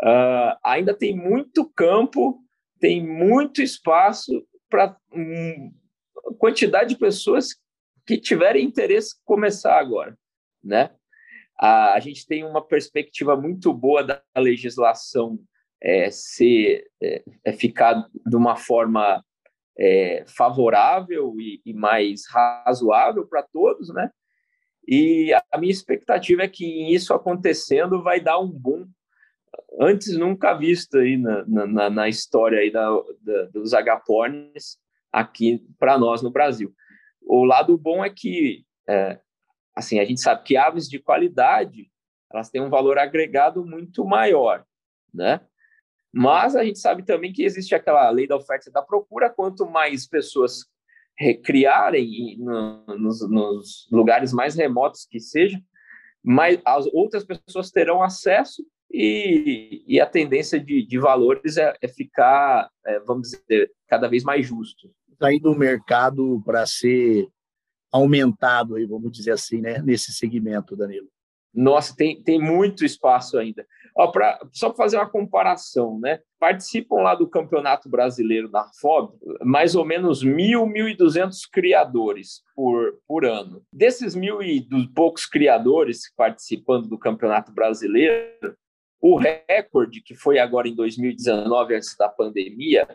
uh, 0.00 0.56
ainda 0.64 0.94
tem 0.94 1.16
muito 1.16 1.70
campo, 1.70 2.42
tem 2.80 3.06
muito 3.06 3.60
espaço 3.60 4.46
para 4.70 4.96
um, 5.12 5.72
quantidade 6.38 6.90
de 6.90 6.98
pessoas 6.98 7.48
que 8.06 8.16
tiverem 8.16 8.64
interesse 8.64 9.16
começar 9.24 9.78
agora, 9.78 10.16
né? 10.64 10.90
a, 11.62 11.94
a 11.94 12.00
gente 12.00 12.26
tem 12.26 12.44
uma 12.44 12.60
perspectiva 12.60 13.36
muito 13.36 13.72
boa 13.72 14.02
da 14.02 14.20
legislação 14.36 15.38
é, 15.80 16.10
ser, 16.10 16.88
é, 17.00 17.22
é 17.44 17.52
ficar 17.52 18.04
de 18.26 18.36
uma 18.36 18.56
forma 18.56 19.24
é, 19.78 20.24
favorável 20.26 21.36
e, 21.38 21.62
e, 21.64 21.72
mais 21.72 22.22
razoável 22.28 23.26
para 23.26 23.44
todos, 23.44 23.94
né? 23.94 24.10
E 24.86 25.32
a 25.50 25.58
minha 25.58 25.72
expectativa 25.72 26.42
é 26.42 26.48
que 26.48 26.92
isso 26.94 27.14
acontecendo 27.14 28.02
vai 28.02 28.20
dar 28.20 28.38
um 28.38 28.48
boom 28.48 28.88
antes 29.80 30.16
nunca 30.16 30.54
visto 30.54 30.98
aí 30.98 31.16
na, 31.16 31.44
na, 31.46 31.90
na 31.90 32.08
história 32.08 32.58
aí 32.58 32.70
da, 32.70 32.88
da, 33.20 33.44
dos 33.46 33.74
agapornis 33.74 34.78
aqui 35.10 35.64
para 35.78 35.98
nós 35.98 36.22
no 36.22 36.30
Brasil. 36.30 36.74
O 37.20 37.44
lado 37.44 37.76
bom 37.78 38.04
é 38.04 38.10
que 38.10 38.64
é, 38.88 39.20
assim, 39.74 39.98
a 39.98 40.04
gente 40.04 40.20
sabe 40.20 40.42
que 40.42 40.56
aves 40.56 40.88
de 40.88 40.98
qualidade, 40.98 41.90
elas 42.32 42.50
têm 42.50 42.60
um 42.60 42.70
valor 42.70 42.98
agregado 42.98 43.64
muito 43.64 44.04
maior, 44.04 44.64
né? 45.12 45.40
Mas 46.12 46.54
a 46.54 46.64
gente 46.64 46.78
sabe 46.78 47.04
também 47.04 47.32
que 47.32 47.42
existe 47.42 47.74
aquela 47.74 48.08
lei 48.10 48.26
da 48.26 48.36
oferta 48.36 48.68
e 48.68 48.72
da 48.72 48.82
procura, 48.82 49.30
quanto 49.30 49.64
mais 49.66 50.06
pessoas 50.06 50.66
recriarem 51.18 52.36
no, 52.38 52.84
nos, 52.98 53.30
nos, 53.30 53.88
lugares 53.90 54.32
mais 54.32 54.54
remotos 54.54 55.06
que 55.08 55.20
seja, 55.20 55.60
mais 56.22 56.60
as 56.64 56.86
outras 56.86 57.24
pessoas 57.24 57.70
terão 57.70 58.02
acesso 58.02 58.64
e, 58.90 59.84
e 59.86 60.00
a 60.00 60.06
tendência 60.06 60.60
de, 60.60 60.86
de 60.86 60.98
valores 60.98 61.56
é, 61.56 61.74
é 61.80 61.88
ficar, 61.88 62.70
é, 62.86 63.00
vamos 63.00 63.30
dizer, 63.30 63.70
cada 63.88 64.08
vez 64.08 64.22
mais 64.22 64.46
justo. 64.46 64.90
Está 65.12 65.32
indo 65.32 65.50
o 65.50 65.58
mercado 65.58 66.42
para 66.44 66.66
ser 66.66 67.28
aumentado, 67.90 68.76
aí, 68.76 68.86
vamos 68.86 69.12
dizer 69.12 69.32
assim, 69.32 69.60
né, 69.60 69.80
nesse 69.82 70.12
segmento, 70.12 70.76
Danilo? 70.76 71.08
Nossa, 71.54 71.94
tem, 71.94 72.22
tem 72.22 72.40
muito 72.40 72.84
espaço 72.84 73.36
ainda. 73.36 73.66
Ó, 73.94 74.08
pra, 74.08 74.38
só 74.52 74.68
para 74.68 74.76
fazer 74.76 74.96
uma 74.96 75.08
comparação, 75.08 75.98
né? 76.00 76.20
Participam 76.38 76.96
lá 76.96 77.14
do 77.14 77.28
Campeonato 77.28 77.88
Brasileiro 77.88 78.48
da 78.48 78.66
FOB 78.80 79.14
mais 79.44 79.74
ou 79.74 79.84
menos 79.84 80.22
mil, 80.22 80.66
mil 80.66 80.88
e 80.88 80.96
duzentos 80.96 81.46
criadores 81.46 82.42
por, 82.54 82.98
por 83.06 83.24
ano. 83.24 83.62
Desses 83.72 84.14
mil 84.14 84.42
e 84.42 84.66
poucos 84.94 85.26
criadores 85.26 86.12
participando 86.16 86.88
do 86.88 86.98
Campeonato 86.98 87.52
Brasileiro, 87.52 88.56
o 89.00 89.16
recorde, 89.16 90.00
que 90.00 90.14
foi 90.14 90.38
agora 90.38 90.68
em 90.68 90.74
2019, 90.74 91.74
antes 91.74 91.96
da 91.96 92.08
pandemia, 92.08 92.88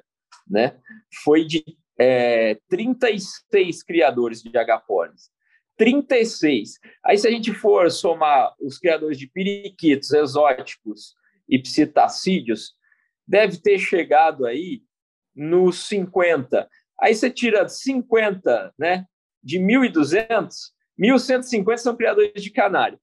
né, 0.50 0.78
foi 1.24 1.46
de 1.46 1.64
é, 2.00 2.58
36 2.70 3.84
criadores 3.84 4.42
de 4.42 4.58
agapornis. 4.58 5.30
36. 5.78 6.80
Aí, 7.06 7.18
se 7.18 7.28
a 7.28 7.32
gente 7.32 7.54
for 7.54 7.90
somar 7.92 8.54
os 8.60 8.78
criadores 8.78 9.18
de 9.18 9.28
periquitos 9.28 10.12
exóticos 10.12 11.16
e 11.48 11.60
psitacídeos, 11.60 12.74
deve 13.28 13.58
ter 13.58 13.78
chegado 13.78 14.46
aí 14.46 14.82
nos 15.36 15.88
50. 15.88 16.68
Aí 17.00 17.14
você 17.14 17.30
tira 17.30 17.68
50, 17.68 18.74
né? 18.78 19.06
De 19.44 19.60
1.200, 19.60 20.50
1.150 21.00 21.78
são 21.78 21.96
criadores 21.96 22.42
de 22.42 22.50
canário. 22.50 23.00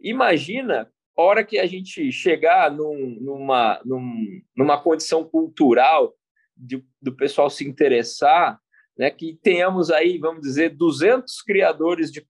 Imagina 0.00 0.90
a 1.16 1.22
hora 1.22 1.44
que 1.44 1.58
a 1.58 1.66
gente 1.66 2.10
chegar 2.12 2.70
num, 2.70 3.18
numa, 3.20 3.80
num, 3.84 4.40
numa 4.56 4.80
condição 4.80 5.24
cultural 5.24 6.14
de, 6.56 6.82
do 7.00 7.14
pessoal 7.14 7.50
se 7.50 7.66
interessar, 7.68 8.58
né, 8.96 9.10
que 9.10 9.38
tenhamos 9.42 9.90
aí, 9.90 10.18
vamos 10.18 10.42
dizer, 10.42 10.70
200 10.70 11.42
criadores 11.42 12.10
de, 12.10 12.26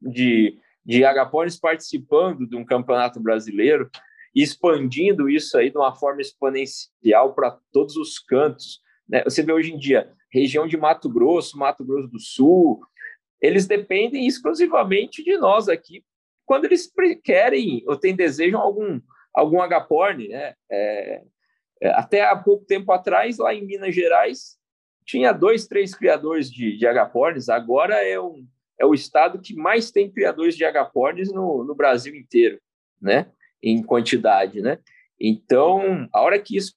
de, 0.00 0.58
de 0.84 1.04
agapornis 1.04 1.58
participando 1.58 2.46
de 2.46 2.56
um 2.56 2.64
campeonato 2.64 3.20
brasileiro 3.20 3.90
e 4.34 4.42
expandindo 4.42 5.28
isso 5.28 5.56
aí 5.56 5.70
de 5.70 5.78
uma 5.78 5.94
forma 5.94 6.20
exponencial 6.20 7.34
para 7.34 7.58
todos 7.72 7.96
os 7.96 8.18
cantos. 8.18 8.80
Né? 9.08 9.22
Você 9.24 9.42
vê 9.42 9.52
hoje 9.52 9.72
em 9.72 9.78
dia, 9.78 10.12
região 10.32 10.66
de 10.66 10.76
Mato 10.76 11.08
Grosso, 11.08 11.58
Mato 11.58 11.84
Grosso 11.84 12.08
do 12.08 12.18
Sul, 12.18 12.80
eles 13.40 13.66
dependem 13.66 14.26
exclusivamente 14.26 15.22
de 15.22 15.36
nós 15.36 15.68
aqui, 15.68 16.04
quando 16.46 16.64
eles 16.64 16.90
querem 17.22 17.84
ou 17.86 17.96
têm 17.96 18.16
desejam 18.16 18.60
algum 18.60 19.00
algum 19.34 19.60
agaporn, 19.60 20.28
né? 20.28 20.54
É, 20.70 21.22
é, 21.82 21.88
até 21.90 22.24
há 22.24 22.36
pouco 22.36 22.64
tempo 22.64 22.92
atrás, 22.92 23.38
lá 23.38 23.52
em 23.52 23.66
Minas 23.66 23.94
Gerais, 23.94 24.56
tinha 25.06 25.32
dois, 25.32 25.66
três 25.66 25.94
criadores 25.94 26.50
de, 26.50 26.76
de 26.76 26.86
agapornis, 26.86 27.48
agora 27.48 27.96
é, 27.96 28.18
um, 28.20 28.46
é 28.78 28.86
o 28.86 28.94
estado 28.94 29.40
que 29.40 29.54
mais 29.54 29.90
tem 29.90 30.10
criadores 30.10 30.56
de 30.56 30.64
agapornis 30.64 31.32
no, 31.32 31.64
no 31.64 31.74
Brasil 31.74 32.14
inteiro, 32.14 32.58
né? 33.00 33.30
Em 33.62 33.82
quantidade, 33.82 34.60
né? 34.60 34.78
Então, 35.20 36.08
a 36.12 36.20
hora 36.20 36.38
que 36.38 36.56
isso 36.56 36.74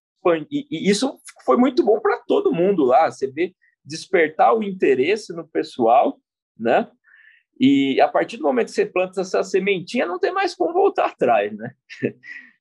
e, 0.52 0.68
e 0.70 0.90
isso 0.90 1.20
foi 1.46 1.56
muito 1.56 1.86
bom 1.86 2.00
para 2.02 2.18
todo 2.28 2.52
mundo 2.52 2.84
lá. 2.84 3.10
Você 3.10 3.32
vê 3.32 3.56
despertar 3.84 4.54
o 4.54 4.64
interesse 4.64 5.34
no 5.34 5.48
pessoal, 5.48 6.20
né? 6.60 6.90
E 7.60 8.00
a 8.02 8.08
partir 8.08 8.38
do 8.38 8.44
momento 8.44 8.68
que 8.68 8.74
você 8.74 8.86
planta 8.86 9.22
essa 9.22 9.44
sementinha, 9.44 10.06
não 10.06 10.20
tem 10.20 10.32
mais 10.32 10.54
como 10.54 10.74
voltar 10.74 11.06
atrás, 11.08 11.56
né? 11.56 11.74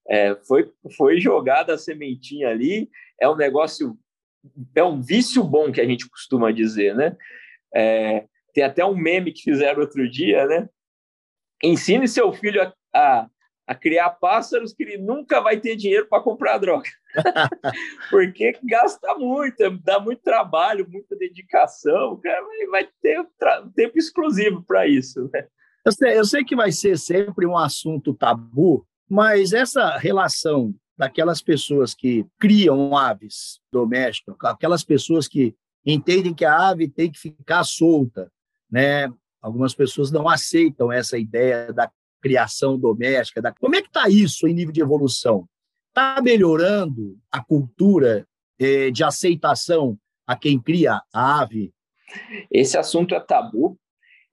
É, 0.09 0.37
foi, 0.47 0.73
foi 0.97 1.19
jogada 1.19 1.75
a 1.75 1.79
sementinha 1.79 2.49
ali, 2.49 2.89
é 3.21 3.29
um 3.29 3.35
negócio, 3.35 3.99
é 4.75 4.83
um 4.83 5.01
vício 5.01 5.43
bom 5.43 5.71
que 5.73 5.81
a 5.81 5.87
gente 5.87 6.09
costuma 6.09 6.51
dizer, 6.51 6.95
né? 6.95 7.17
É, 7.75 8.27
tem 8.55 8.65
até 8.65 8.85
um 8.85 8.97
meme 8.97 9.33
que 9.33 9.43
fizeram 9.43 9.81
outro 9.81 10.09
dia, 10.11 10.47
né? 10.47 10.69
Ensine 11.63 12.09
seu 12.09 12.33
filho 12.33 12.63
a, 12.63 12.73
a, 12.95 13.29
a 13.67 13.75
criar 13.75 14.11
pássaros 14.11 14.73
que 14.73 14.83
ele 14.83 14.99
nunca 14.99 15.41
vai 15.41 15.59
ter 15.59 15.77
dinheiro 15.77 16.07
para 16.09 16.23
comprar 16.23 16.59
droga. 16.59 16.89
Porque 18.11 18.59
gasta 18.65 19.15
muito, 19.15 19.71
dá 19.83 19.99
muito 19.99 20.23
trabalho, 20.23 20.89
muita 20.89 21.17
dedicação, 21.17 22.13
o 22.13 22.19
cara 22.19 22.43
vai, 22.43 22.67
vai 22.67 22.89
ter 23.03 23.21
um 23.21 23.71
tempo 23.73 23.99
exclusivo 23.99 24.63
para 24.63 24.87
isso, 24.87 25.29
né? 25.33 25.47
Eu 25.85 25.93
sei, 25.93 26.19
eu 26.19 26.25
sei 26.25 26.45
que 26.45 26.57
vai 26.57 26.73
ser 26.73 26.99
sempre 26.99 27.47
um 27.47 27.57
assunto 27.57 28.13
tabu, 28.13 28.87
mas 29.09 29.53
essa 29.53 29.97
relação 29.97 30.75
daquelas 30.97 31.43
pessoas 31.43 31.95
que 31.95 32.27
criam 32.39 32.97
aves 32.97 33.61
domésticas, 33.71 34.37
aquelas 34.43 34.83
pessoas 34.83 35.29
que 35.29 35.55
entendem 35.85 36.35
que 36.35 36.45
a 36.45 36.69
ave 36.69 36.89
tem 36.89 37.11
que 37.11 37.19
ficar 37.19 37.63
solta, 37.65 38.31
né? 38.71 39.13
Algumas 39.41 39.75
pessoas 39.75 40.11
não 40.11 40.29
aceitam 40.29 40.91
essa 40.91 41.17
ideia 41.17 41.73
da 41.73 41.91
criação 42.21 42.79
doméstica. 42.79 43.41
Da... 43.41 43.53
Como 43.53 43.77
é 43.77 43.83
que 43.83 43.89
está 43.89 44.09
isso 44.09 44.49
em 44.49 44.55
nível 44.55 44.73
de 44.73 44.81
evolução? 44.81 45.49
Está 45.89 46.21
melhorando 46.21 47.17
a 47.31 47.43
cultura 47.43 48.27
eh, 48.59 48.91
de 48.91 49.05
aceitação 49.05 49.99
a 50.27 50.35
quem 50.35 50.61
cria 50.61 51.01
a 51.13 51.41
ave 51.41 51.73
Esse 52.51 52.77
assunto 52.77 53.15
é 53.15 53.21
tabu 53.21 53.79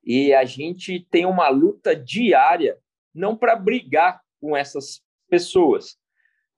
e 0.03 0.33
a 0.33 0.43
gente 0.43 1.05
tem 1.11 1.25
uma 1.25 1.49
luta 1.49 1.95
diária, 1.95 2.77
não 3.13 3.37
para 3.37 3.55
brigar 3.55 4.21
com 4.41 4.57
essas 4.57 5.01
pessoas. 5.29 5.97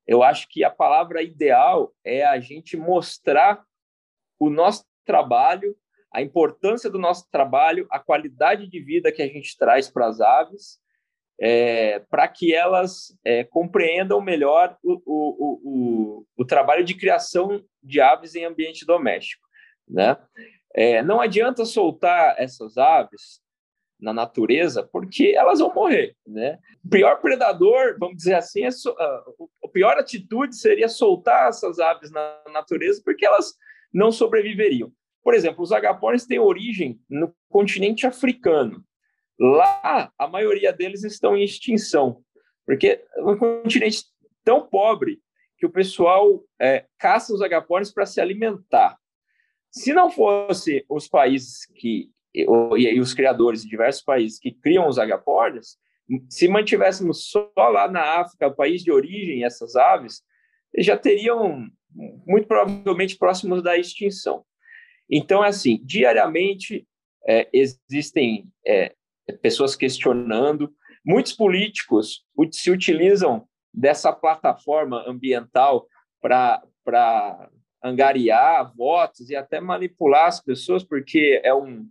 Eu 0.07 0.23
acho 0.23 0.47
que 0.49 0.63
a 0.63 0.69
palavra 0.69 1.21
ideal 1.21 1.93
é 2.03 2.25
a 2.25 2.39
gente 2.39 2.77
mostrar 2.77 3.63
o 4.39 4.49
nosso 4.49 4.85
trabalho, 5.05 5.75
a 6.13 6.21
importância 6.21 6.89
do 6.89 6.99
nosso 6.99 7.29
trabalho, 7.31 7.87
a 7.89 7.99
qualidade 7.99 8.67
de 8.67 8.79
vida 8.79 9.11
que 9.11 9.21
a 9.21 9.27
gente 9.27 9.57
traz 9.57 9.89
para 9.89 10.07
as 10.07 10.21
aves, 10.21 10.79
é, 11.39 11.99
para 12.09 12.27
que 12.27 12.53
elas 12.53 13.17
é, 13.23 13.43
compreendam 13.43 14.21
melhor 14.21 14.77
o, 14.81 15.01
o, 15.05 15.59
o, 15.63 16.25
o, 16.37 16.45
trabalho 16.45 16.83
de 16.83 16.93
criação 16.93 17.61
de 17.83 17.99
aves 17.99 18.35
em 18.35 18.45
ambiente 18.45 18.85
doméstico. 18.85 19.45
Né? 19.87 20.17
É, 20.73 21.01
não 21.03 21.19
adianta 21.19 21.65
soltar 21.65 22.35
essas 22.37 22.77
aves 22.77 23.41
na 23.99 24.13
natureza, 24.13 24.83
porque 24.83 25.33
elas 25.35 25.59
vão 25.59 25.73
morrer, 25.73 26.15
né? 26.27 26.59
O 26.83 26.89
pior 26.89 27.19
predador, 27.21 27.97
vamos 27.99 28.17
dizer 28.17 28.35
assim, 28.35 28.63
é 28.63 28.71
so, 28.71 28.95
a 28.99 29.67
pior 29.71 29.97
atitude 29.97 30.55
seria 30.55 30.87
soltar 30.87 31.49
essas 31.49 31.79
aves 31.79 32.11
na 32.11 32.41
natureza, 32.51 33.01
porque 33.03 33.25
elas 33.25 33.53
não 33.93 34.11
sobreviveriam. 34.11 34.91
Por 35.23 35.33
exemplo, 35.33 35.63
os 35.63 35.71
agapornis 35.71 36.25
têm 36.25 36.39
origem 36.39 36.99
no 37.09 37.33
continente 37.49 38.05
africano. 38.05 38.83
Lá, 39.39 40.11
a 40.17 40.27
maioria 40.27 40.71
deles 40.71 41.03
estão 41.03 41.35
em 41.35 41.43
extinção, 41.43 42.21
porque 42.65 43.03
é 43.15 43.21
um 43.23 43.37
continente 43.37 44.03
tão 44.43 44.67
pobre 44.67 45.19
que 45.57 45.65
o 45.65 45.71
pessoal 45.71 46.43
é, 46.59 46.85
caça 46.97 47.33
os 47.33 47.41
agapornis 47.41 47.91
para 47.91 48.05
se 48.05 48.21
alimentar. 48.21 48.97
Se 49.71 49.93
não 49.93 50.09
fosse 50.09 50.85
os 50.87 51.07
países 51.07 51.65
que 51.65 52.09
e, 52.35 52.99
os 52.99 53.13
criadores 53.13 53.63
de 53.63 53.69
diversos 53.69 54.03
países 54.03 54.39
que 54.39 54.51
criam 54.51 54.87
os 54.87 54.99
agapornis, 54.99 55.77
se 56.29 56.47
mantivéssemos 56.47 57.29
só 57.29 57.49
lá 57.57 57.87
na 57.89 58.19
África, 58.19 58.47
o 58.47 58.55
país 58.55 58.83
de 58.83 58.91
origem, 58.91 59.43
essas 59.43 59.75
aves, 59.75 60.21
já 60.77 60.97
teriam 60.97 61.67
muito 62.27 62.47
provavelmente 62.47 63.17
próximos 63.17 63.63
da 63.63 63.77
extinção. 63.77 64.43
Então, 65.09 65.43
é 65.43 65.47
assim, 65.47 65.79
diariamente 65.83 66.85
é, 67.27 67.47
existem 67.53 68.47
é, 68.65 68.93
pessoas 69.41 69.75
questionando, 69.75 70.73
muitos 71.03 71.33
políticos 71.33 72.23
se 72.51 72.69
utilizam 72.69 73.47
dessa 73.73 74.11
plataforma 74.11 75.03
ambiental 75.07 75.87
para 76.21 76.61
angariar 77.83 78.73
votos 78.75 79.29
e 79.29 79.35
até 79.35 79.59
manipular 79.59 80.27
as 80.27 80.41
pessoas, 80.41 80.83
porque 80.83 81.39
é 81.43 81.53
um, 81.53 81.87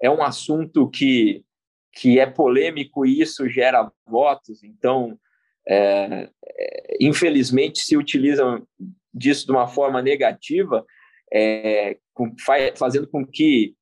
é 0.00 0.10
um 0.10 0.22
assunto 0.22 0.88
que, 0.88 1.44
que 1.92 2.18
é 2.18 2.26
polêmico 2.26 3.04
e 3.04 3.20
isso 3.20 3.48
gera 3.48 3.90
votos, 4.06 4.62
então, 4.62 5.18
é, 5.66 6.28
é, 6.44 6.96
infelizmente, 7.00 7.80
se 7.80 7.96
utilizam 7.96 8.66
disso 9.12 9.46
de 9.46 9.52
uma 9.52 9.66
forma 9.66 10.00
negativa, 10.00 10.84
é, 11.32 11.98
com, 12.14 12.34
fazendo 12.76 13.08
com 13.08 13.26
que 13.26 13.74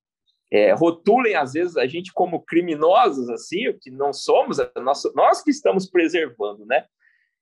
é, 0.51 0.73
rotulem, 0.73 1.35
às 1.35 1.53
vezes, 1.53 1.77
a 1.77 1.87
gente 1.87 2.13
como 2.13 2.43
criminosos, 2.43 3.29
assim, 3.29 3.69
o 3.69 3.79
que 3.79 3.91
não 3.91 4.13
somos, 4.13 4.59
nós, 4.77 5.03
nós 5.15 5.43
que 5.43 5.51
estamos 5.51 5.91
preservando, 5.91 6.65
né? 6.65 6.85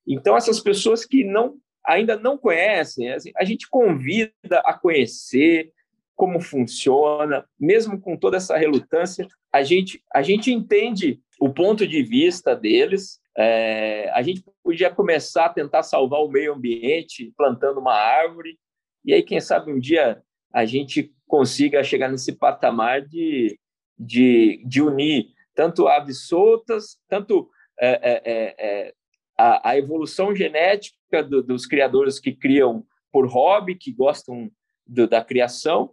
Então, 0.06 0.36
essas 0.36 0.60
pessoas 0.60 1.04
que 1.04 1.24
não 1.24 1.58
ainda 1.86 2.16
não 2.16 2.38
conhecem, 2.38 3.12
assim, 3.12 3.30
a 3.36 3.44
gente 3.44 3.68
convida 3.68 4.32
a 4.64 4.72
conhecer, 4.72 5.70
como 6.14 6.40
funciona, 6.40 7.44
mesmo 7.58 8.00
com 8.00 8.16
toda 8.16 8.36
essa 8.36 8.56
relutância, 8.56 9.26
a 9.52 9.62
gente, 9.62 10.02
a 10.12 10.22
gente 10.22 10.52
entende 10.52 11.20
o 11.40 11.48
ponto 11.48 11.86
de 11.86 12.02
vista 12.02 12.54
deles. 12.54 13.20
É, 13.36 14.10
a 14.14 14.22
gente 14.22 14.44
podia 14.62 14.90
começar 14.90 15.46
a 15.46 15.52
tentar 15.52 15.82
salvar 15.82 16.20
o 16.20 16.28
meio 16.28 16.54
ambiente 16.54 17.32
plantando 17.36 17.80
uma 17.80 17.94
árvore, 17.94 18.56
e 19.04 19.12
aí, 19.12 19.22
quem 19.22 19.40
sabe, 19.40 19.70
um 19.70 19.78
dia 19.78 20.22
a 20.52 20.64
gente 20.64 21.12
consiga 21.26 21.84
chegar 21.84 22.08
nesse 22.08 22.32
patamar 22.32 23.02
de, 23.02 23.58
de, 23.98 24.62
de 24.66 24.80
unir 24.80 25.26
tanto 25.54 25.86
aves 25.86 26.26
soltas, 26.26 26.98
tanto 27.08 27.48
é, 27.78 27.88
é, 27.88 28.22
é, 28.24 28.54
é 28.58 28.94
a, 29.36 29.70
a, 29.70 29.78
evolução 29.78 30.34
genética 30.34 31.22
do, 31.22 31.42
dos 31.42 31.66
criadores 31.66 32.18
que 32.18 32.32
criam 32.32 32.84
por 33.12 33.26
hobby, 33.26 33.76
que 33.76 33.92
gostam 33.92 34.50
do, 34.86 35.06
da 35.06 35.22
criação, 35.22 35.92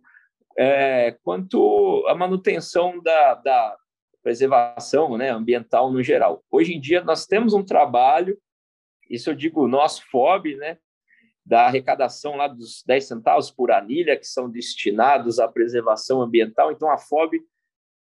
é, 0.57 1.11
quanto 1.23 2.05
à 2.07 2.15
manutenção 2.15 3.01
da, 3.01 3.35
da 3.35 3.77
preservação 4.21 5.17
né, 5.17 5.29
ambiental 5.29 5.91
no 5.91 6.03
geral. 6.03 6.43
Hoje 6.49 6.73
em 6.73 6.79
dia, 6.79 7.03
nós 7.03 7.25
temos 7.25 7.53
um 7.53 7.63
trabalho, 7.63 8.37
isso 9.09 9.29
eu 9.29 9.35
digo 9.35 9.67
nosso 9.67 10.03
FOB, 10.09 10.55
né, 10.55 10.77
da 11.45 11.65
arrecadação 11.65 12.35
lá 12.35 12.47
dos 12.47 12.83
10 12.85 13.07
centavos 13.07 13.51
por 13.51 13.71
anilha, 13.71 14.17
que 14.17 14.27
são 14.27 14.49
destinados 14.49 15.39
à 15.39 15.47
preservação 15.47 16.21
ambiental. 16.21 16.71
Então, 16.71 16.89
a 16.89 16.97
FOB 16.97 17.39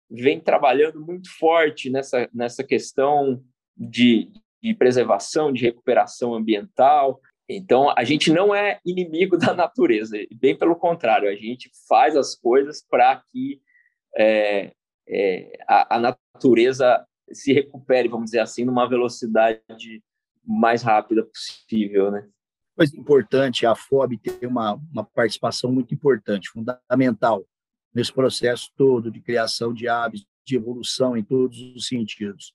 vem 0.09 0.39
trabalhando 0.39 1.01
muito 1.01 1.29
forte 1.37 1.89
nessa, 1.89 2.29
nessa 2.33 2.63
questão 2.63 3.43
de, 3.75 4.31
de 4.61 4.73
preservação, 4.73 5.51
de 5.51 5.63
recuperação 5.63 6.33
ambiental. 6.33 7.19
Então, 7.47 7.93
a 7.95 8.03
gente 8.03 8.31
não 8.31 8.53
é 8.53 8.79
inimigo 8.85 9.37
da 9.37 9.53
natureza, 9.53 10.17
bem 10.39 10.57
pelo 10.57 10.75
contrário, 10.75 11.29
a 11.29 11.35
gente 11.35 11.69
faz 11.87 12.15
as 12.15 12.35
coisas 12.35 12.83
para 12.87 13.21
que 13.31 13.61
é, 14.17 14.73
é, 15.07 15.51
a, 15.67 15.97
a, 15.97 15.99
natureza 15.99 17.05
se 17.31 17.53
recupere, 17.53 18.07
vamos 18.07 18.25
dizer 18.25 18.39
assim, 18.39 18.63
numa 18.63 18.87
velocidade 18.87 20.03
mais 20.43 20.81
rápida 20.81 21.23
possível, 21.23 22.11
né? 22.11 22.27
Coisa 22.75 22.97
importante, 22.97 23.65
a 23.65 23.73
FOB 23.73 24.17
tem 24.17 24.47
uma, 24.47 24.73
uma 24.91 25.03
participação 25.03 25.71
muito 25.71 25.93
importante, 25.93 26.49
fundamental, 26.49 27.45
nesse 27.93 28.11
processo 28.11 28.69
todo 28.75 29.09
de 29.09 29.21
criação 29.21 29.73
de 29.73 29.87
aves, 29.87 30.25
de 30.45 30.57
evolução 30.57 31.15
em 31.15 31.23
todos 31.23 31.57
os 31.75 31.87
sentidos. 31.87 32.53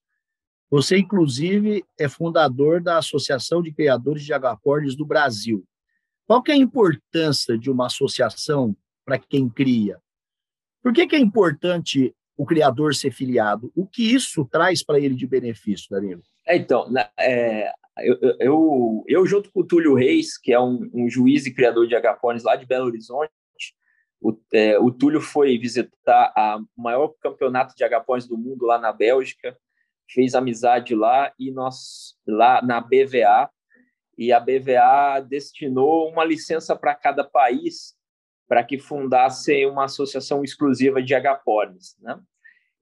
Você, 0.71 0.99
inclusive, 0.99 1.85
é 1.99 2.09
fundador 2.09 2.81
da 2.81 2.99
Associação 2.99 3.61
de 3.61 3.73
Criadores 3.73 4.25
de 4.25 4.33
Agapornis 4.33 4.95
do 4.95 5.05
Brasil. 5.05 5.65
Qual 6.27 6.41
que 6.41 6.53
é 6.53 6.55
a 6.55 6.59
importância 6.59 7.59
de 7.59 7.69
uma 7.69 7.87
associação 7.87 8.77
para 9.05 9.19
quem 9.19 9.49
cria? 9.49 9.99
Por 10.81 10.93
que, 10.93 11.09
que 11.09 11.17
é 11.17 11.19
importante 11.19 12.15
o 12.37 12.47
criador 12.47 12.95
ser 12.95 13.11
filiado? 13.11 13.73
O 13.75 13.85
que 13.85 14.15
isso 14.15 14.49
traz 14.51 14.85
para 14.85 15.01
ele 15.01 15.17
de 15.17 15.27
benefício, 15.27 15.89
Danilo? 15.91 16.23
É, 16.47 16.57
então, 16.57 16.89
é, 17.19 17.73
eu, 17.99 18.19
eu, 18.39 19.05
eu, 19.09 19.27
junto 19.27 19.51
com 19.53 19.61
o 19.61 19.67
Túlio 19.67 19.95
Reis, 19.95 20.39
que 20.39 20.53
é 20.53 20.61
um, 20.61 20.89
um 20.95 21.11
juiz 21.11 21.47
e 21.47 21.53
criador 21.53 21.89
de 21.89 21.97
agapornis 21.97 22.45
lá 22.45 22.55
de 22.55 22.65
Belo 22.65 22.87
Horizonte, 22.87 23.33
o, 24.21 24.39
é, 24.53 24.79
o 24.79 24.91
Túlio 24.91 25.21
foi 25.21 25.59
visitar 25.59 26.33
o 26.77 26.83
maior 26.83 27.13
campeonato 27.21 27.75
de 27.75 27.83
agapornis 27.83 28.27
do 28.27 28.39
mundo 28.39 28.67
lá 28.67 28.79
na 28.79 28.93
Bélgica, 28.93 29.57
fez 30.13 30.35
amizade 30.35 30.95
lá 30.95 31.33
e 31.39 31.51
nós 31.51 32.17
lá 32.27 32.61
na 32.63 32.81
BVA 32.81 33.51
e 34.19 34.33
a 34.33 34.41
BVA 34.41 35.21
destinou 35.21 36.11
uma 36.11 36.25
licença 36.25 36.77
para 36.77 36.95
cada 36.95 37.25
país 37.25 37.95
para 38.47 38.65
que 38.65 38.79
fundasse 38.79 39.65
uma 39.67 39.85
associação 39.85 40.43
exclusiva 40.43 41.03
de 41.03 41.15
agapornis, 41.15 41.97
né? 42.01 42.21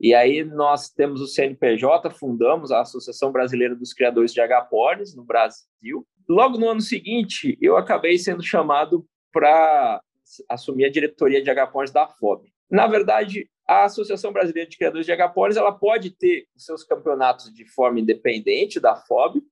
E 0.00 0.14
aí 0.14 0.44
nós 0.44 0.88
temos 0.88 1.20
o 1.20 1.26
CNPJ, 1.26 2.10
fundamos 2.10 2.70
a 2.70 2.80
Associação 2.80 3.32
Brasileira 3.32 3.74
dos 3.74 3.92
Criadores 3.92 4.32
de 4.32 4.40
Agapornis 4.40 5.14
no 5.14 5.24
Brasil. 5.24 6.06
Logo 6.28 6.56
no 6.56 6.68
ano 6.68 6.80
seguinte, 6.80 7.58
eu 7.60 7.76
acabei 7.76 8.16
sendo 8.16 8.42
chamado 8.42 9.04
para 9.32 10.00
assumir 10.48 10.84
a 10.84 10.90
diretoria 10.90 11.42
de 11.42 11.50
agapornis 11.50 11.90
da 11.90 12.06
FOB. 12.06 12.48
Na 12.70 12.86
verdade, 12.86 13.48
a 13.66 13.84
Associação 13.84 14.32
Brasileira 14.32 14.68
de 14.68 14.76
Criadores 14.76 15.06
de 15.06 15.12
Agapornis 15.12 15.56
ela 15.56 15.72
pode 15.72 16.10
ter 16.10 16.48
os 16.56 16.64
seus 16.64 16.84
campeonatos 16.84 17.52
de 17.52 17.64
forma 17.66 18.00
independente 18.00 18.80
da 18.80 18.96
FOB, 18.96 19.42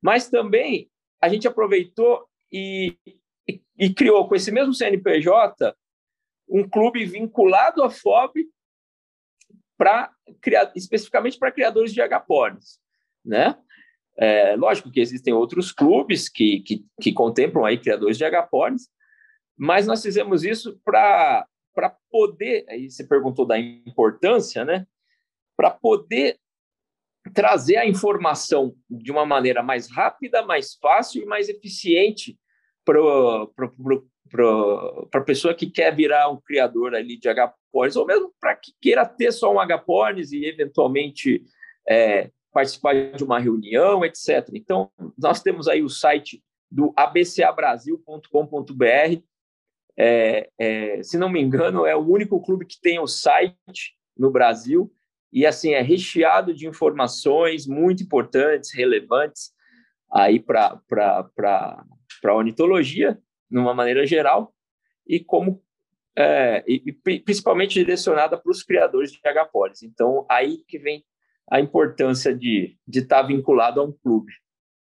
mas 0.00 0.28
também 0.28 0.90
a 1.20 1.28
gente 1.28 1.46
aproveitou 1.48 2.26
e, 2.50 2.96
e, 3.48 3.60
e 3.78 3.92
criou 3.92 4.28
com 4.28 4.34
esse 4.34 4.50
mesmo 4.50 4.72
CNPJ 4.72 5.74
um 6.48 6.68
clube 6.68 7.04
vinculado 7.04 7.82
à 7.82 7.90
FOB 7.90 8.48
para 9.76 10.12
especificamente 10.74 11.38
para 11.38 11.52
criadores 11.52 11.92
de 11.92 12.02
agapornis, 12.02 12.78
né? 13.24 13.56
É, 14.18 14.54
lógico 14.54 14.90
que 14.90 15.00
existem 15.00 15.32
outros 15.32 15.72
clubes 15.72 16.28
que, 16.28 16.60
que, 16.60 16.84
que 17.00 17.12
contemplam 17.12 17.64
aí 17.64 17.78
criadores 17.78 18.18
de 18.18 18.24
agapornis, 18.24 18.90
mas 19.56 19.86
nós 19.86 20.02
fizemos 20.02 20.44
isso 20.44 20.78
para 20.84 21.46
para 21.80 21.96
poder, 22.10 22.66
aí 22.68 22.90
você 22.90 23.02
perguntou 23.02 23.46
da 23.46 23.58
importância, 23.58 24.66
né? 24.66 24.86
Para 25.56 25.70
poder 25.70 26.38
trazer 27.32 27.78
a 27.78 27.86
informação 27.86 28.76
de 28.88 29.10
uma 29.10 29.24
maneira 29.24 29.62
mais 29.62 29.90
rápida, 29.90 30.44
mais 30.44 30.74
fácil 30.74 31.22
e 31.22 31.26
mais 31.26 31.48
eficiente 31.48 32.38
para 32.84 33.00
a 35.14 35.20
pessoa 35.24 35.54
que 35.54 35.70
quer 35.70 35.96
virar 35.96 36.28
um 36.28 36.38
criador 36.38 36.94
ali 36.94 37.18
de 37.18 37.30
agapornis, 37.30 37.96
ou 37.96 38.04
mesmo 38.04 38.30
para 38.38 38.54
que 38.56 38.72
queira 38.78 39.06
ter 39.06 39.32
só 39.32 39.50
um 39.50 39.58
agapornis 39.58 40.32
e 40.32 40.44
eventualmente 40.44 41.42
é, 41.88 42.30
participar 42.52 43.12
de 43.12 43.24
uma 43.24 43.38
reunião, 43.38 44.04
etc. 44.04 44.50
Então, 44.52 44.90
nós 45.16 45.42
temos 45.42 45.66
aí 45.66 45.82
o 45.82 45.88
site 45.88 46.42
do 46.70 46.92
abcabrasil.com.br. 46.94 49.29
É, 49.98 50.48
é, 50.58 51.02
se 51.02 51.18
não 51.18 51.28
me 51.28 51.40
engano, 51.40 51.84
é 51.86 51.94
o 51.94 52.06
único 52.06 52.40
clube 52.40 52.66
que 52.66 52.80
tem 52.80 52.98
o 52.98 53.06
site 53.06 53.96
no 54.16 54.30
Brasil 54.30 54.92
e 55.32 55.46
assim 55.46 55.72
é 55.72 55.80
recheado 55.80 56.54
de 56.54 56.66
informações 56.66 57.66
muito 57.66 58.02
importantes, 58.02 58.74
relevantes 58.74 59.52
aí 60.10 60.40
para 60.40 60.80
para 60.88 62.34
ornitologia, 62.34 63.18
de 63.50 63.58
uma 63.58 63.72
maneira 63.72 64.06
geral, 64.06 64.52
e 65.06 65.20
como 65.20 65.62
é, 66.16 66.64
e, 66.66 66.92
principalmente 67.20 67.74
direcionada 67.74 68.36
para 68.36 68.50
os 68.50 68.62
criadores 68.62 69.12
de 69.12 69.20
agapolis. 69.24 69.82
Então, 69.82 70.26
aí 70.28 70.58
que 70.66 70.78
vem 70.78 71.04
a 71.50 71.60
importância 71.60 72.34
de 72.34 72.76
estar 72.88 73.22
tá 73.22 73.26
vinculado 73.26 73.80
a 73.80 73.84
um 73.84 73.92
clube. 73.92 74.32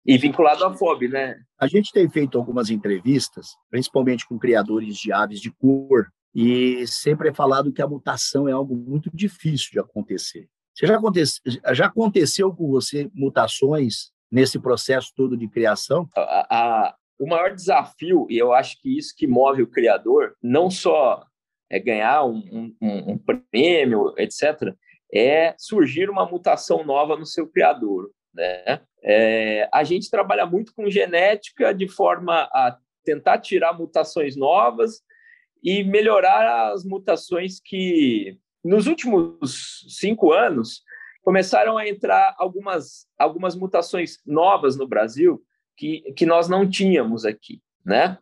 E 0.08 0.16
vinculado 0.16 0.64
à 0.64 0.74
FOB, 0.74 1.06
né? 1.06 1.38
A 1.60 1.66
gente 1.66 1.92
tem 1.92 2.08
feito 2.08 2.38
algumas 2.38 2.70
entrevistas, 2.70 3.48
principalmente 3.70 4.26
com 4.26 4.38
criadores 4.38 4.96
de 4.96 5.12
aves 5.12 5.38
de 5.38 5.50
cor, 5.50 6.06
e 6.34 6.86
sempre 6.86 7.28
é 7.28 7.34
falado 7.34 7.70
que 7.70 7.82
a 7.82 7.86
mutação 7.86 8.48
é 8.48 8.52
algo 8.52 8.74
muito 8.74 9.10
difícil 9.12 9.68
de 9.70 9.78
acontecer. 9.78 10.48
Você 10.74 10.86
já, 10.86 10.96
aconteceu, 10.96 11.42
já 11.74 11.86
aconteceu 11.86 12.54
com 12.54 12.70
você 12.70 13.10
mutações 13.12 14.10
nesse 14.32 14.58
processo 14.58 15.12
todo 15.14 15.36
de 15.36 15.46
criação? 15.46 16.08
A, 16.16 16.46
a, 16.50 16.94
o 17.18 17.28
maior 17.28 17.54
desafio, 17.54 18.26
e 18.30 18.38
eu 18.38 18.54
acho 18.54 18.80
que 18.80 18.96
isso 18.96 19.12
que 19.14 19.26
move 19.26 19.60
o 19.60 19.70
criador, 19.70 20.34
não 20.42 20.70
só 20.70 21.22
é 21.68 21.78
ganhar 21.78 22.24
um, 22.24 22.74
um, 22.80 23.12
um 23.12 23.18
prêmio, 23.18 24.14
etc., 24.16 24.74
é 25.12 25.54
surgir 25.58 26.08
uma 26.08 26.24
mutação 26.24 26.82
nova 26.82 27.14
no 27.14 27.26
seu 27.26 27.46
criador. 27.46 28.10
Né? 28.38 28.80
É, 29.02 29.68
a 29.74 29.82
gente 29.82 30.08
trabalha 30.08 30.46
muito 30.46 30.72
com 30.72 30.88
genética 30.88 31.74
de 31.74 31.88
forma 31.88 32.42
a 32.52 32.78
tentar 33.04 33.38
tirar 33.38 33.76
mutações 33.76 34.36
novas 34.36 35.02
e 35.60 35.82
melhorar 35.82 36.70
as 36.70 36.84
mutações 36.84 37.58
que, 37.60 38.38
nos 38.64 38.86
últimos 38.86 39.84
cinco 39.88 40.32
anos, 40.32 40.84
começaram 41.20 41.76
a 41.76 41.88
entrar 41.88 42.36
algumas, 42.38 43.08
algumas 43.18 43.56
mutações 43.56 44.20
novas 44.24 44.76
no 44.76 44.86
Brasil 44.86 45.42
que, 45.76 46.12
que 46.12 46.24
nós 46.24 46.48
não 46.48 46.68
tínhamos 46.68 47.24
aqui, 47.24 47.60
né? 47.84 48.18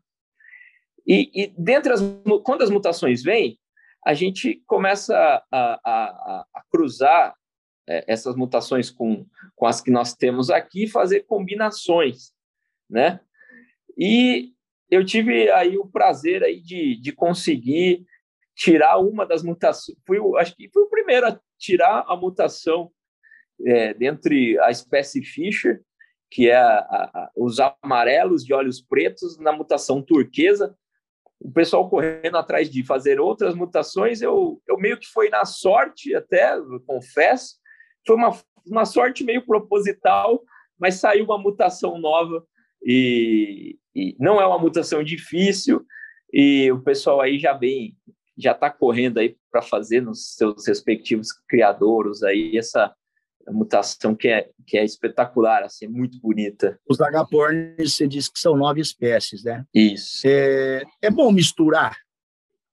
E, 1.06 1.30
e 1.34 1.54
dentre 1.58 1.92
as, 1.92 2.00
quando 2.42 2.62
as 2.62 2.70
mutações 2.70 3.22
vêm, 3.22 3.58
a 4.04 4.14
gente 4.14 4.62
começa 4.66 5.14
a, 5.52 5.80
a, 5.84 6.46
a 6.54 6.62
cruzar 6.70 7.34
essas 7.86 8.34
mutações 8.34 8.90
com, 8.90 9.26
com 9.54 9.66
as 9.66 9.80
que 9.80 9.90
nós 9.90 10.14
temos 10.14 10.50
aqui 10.50 10.88
fazer 10.88 11.20
combinações, 11.20 12.32
né? 12.88 13.20
E 13.96 14.52
eu 14.90 15.04
tive 15.04 15.50
aí 15.50 15.78
o 15.78 15.86
prazer 15.86 16.42
aí 16.42 16.60
de, 16.60 16.96
de 17.00 17.12
conseguir 17.12 18.04
tirar 18.54 18.98
uma 18.98 19.26
das 19.26 19.42
mutações. 19.42 19.98
Fui, 20.06 20.18
acho 20.38 20.54
que 20.54 20.68
fui 20.70 20.82
o 20.82 20.90
primeiro 20.90 21.26
a 21.26 21.40
tirar 21.58 22.04
a 22.06 22.16
mutação 22.16 22.90
é, 23.64 23.94
dentre 23.94 24.58
a 24.60 24.70
espécie 24.70 25.22
Fischer, 25.22 25.82
que 26.30 26.50
é 26.50 26.56
a, 26.56 26.78
a, 26.78 27.30
os 27.36 27.58
amarelos 27.82 28.44
de 28.44 28.52
olhos 28.52 28.80
pretos 28.80 29.38
na 29.38 29.52
mutação 29.52 30.02
turquesa. 30.02 30.76
O 31.38 31.50
pessoal 31.50 31.88
correndo 31.88 32.36
atrás 32.36 32.70
de 32.70 32.82
fazer 32.82 33.20
outras 33.20 33.54
mutações, 33.54 34.22
eu, 34.22 34.60
eu 34.66 34.78
meio 34.78 34.98
que 34.98 35.06
foi 35.06 35.28
na 35.28 35.44
sorte, 35.44 36.14
até, 36.14 36.56
confesso, 36.86 37.56
foi 38.06 38.16
uma, 38.16 38.36
uma 38.66 38.84
sorte 38.84 39.24
meio 39.24 39.44
proposital, 39.44 40.42
mas 40.78 40.96
saiu 40.96 41.24
uma 41.24 41.38
mutação 41.38 41.98
nova 41.98 42.44
e, 42.82 43.76
e 43.94 44.16
não 44.18 44.40
é 44.40 44.46
uma 44.46 44.58
mutação 44.58 45.02
difícil 45.02 45.84
e 46.32 46.70
o 46.70 46.80
pessoal 46.82 47.20
aí 47.20 47.38
já 47.38 47.52
vem 47.52 47.96
já 48.38 48.52
está 48.52 48.70
correndo 48.70 49.18
aí 49.18 49.34
para 49.50 49.62
fazer 49.62 50.02
nos 50.02 50.34
seus 50.34 50.66
respectivos 50.66 51.28
criadouros 51.48 52.22
aí 52.22 52.58
essa 52.58 52.94
mutação 53.48 54.14
que 54.14 54.28
é, 54.28 54.50
que 54.66 54.76
é 54.76 54.84
espetacular, 54.84 55.62
assim, 55.62 55.86
muito 55.86 56.20
bonita. 56.20 56.78
Os 56.88 57.00
agapornis, 57.00 57.94
você 57.94 58.06
disse 58.06 58.32
que 58.32 58.38
são 58.38 58.56
nove 58.56 58.80
espécies, 58.80 59.44
né? 59.44 59.64
Isso. 59.72 60.26
É, 60.26 60.82
é 61.00 61.10
bom 61.10 61.30
misturar 61.30 61.96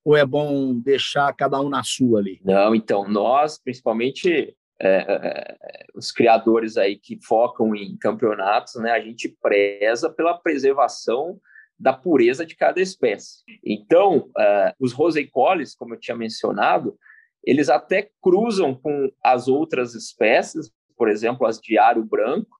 ou 0.03 0.17
é 0.17 0.25
bom 0.25 0.77
deixar 0.79 1.33
cada 1.33 1.61
um 1.61 1.69
na 1.69 1.83
sua 1.83 2.19
ali? 2.19 2.41
Não, 2.43 2.75
então, 2.75 3.07
nós, 3.07 3.57
principalmente 3.57 4.55
é, 4.81 5.05
é, 5.07 5.57
os 5.95 6.11
criadores 6.11 6.77
aí 6.77 6.97
que 6.97 7.19
focam 7.23 7.75
em 7.75 7.97
campeonatos, 7.97 8.75
né, 8.75 8.91
a 8.91 8.99
gente 8.99 9.29
preza 9.41 10.09
pela 10.09 10.37
preservação 10.37 11.39
da 11.79 11.93
pureza 11.93 12.45
de 12.45 12.55
cada 12.55 12.81
espécie. 12.81 13.43
Então, 13.63 14.29
uh, 14.29 14.73
os 14.79 14.93
roseicoles, 14.93 15.75
como 15.75 15.93
eu 15.93 15.99
tinha 15.99 16.15
mencionado, 16.15 16.97
eles 17.43 17.69
até 17.69 18.09
cruzam 18.21 18.73
com 18.73 19.11
as 19.23 19.47
outras 19.47 19.93
espécies, 19.93 20.71
por 20.95 21.09
exemplo, 21.09 21.45
as 21.45 21.59
de 21.59 21.77
aro 21.77 22.03
branco, 22.03 22.57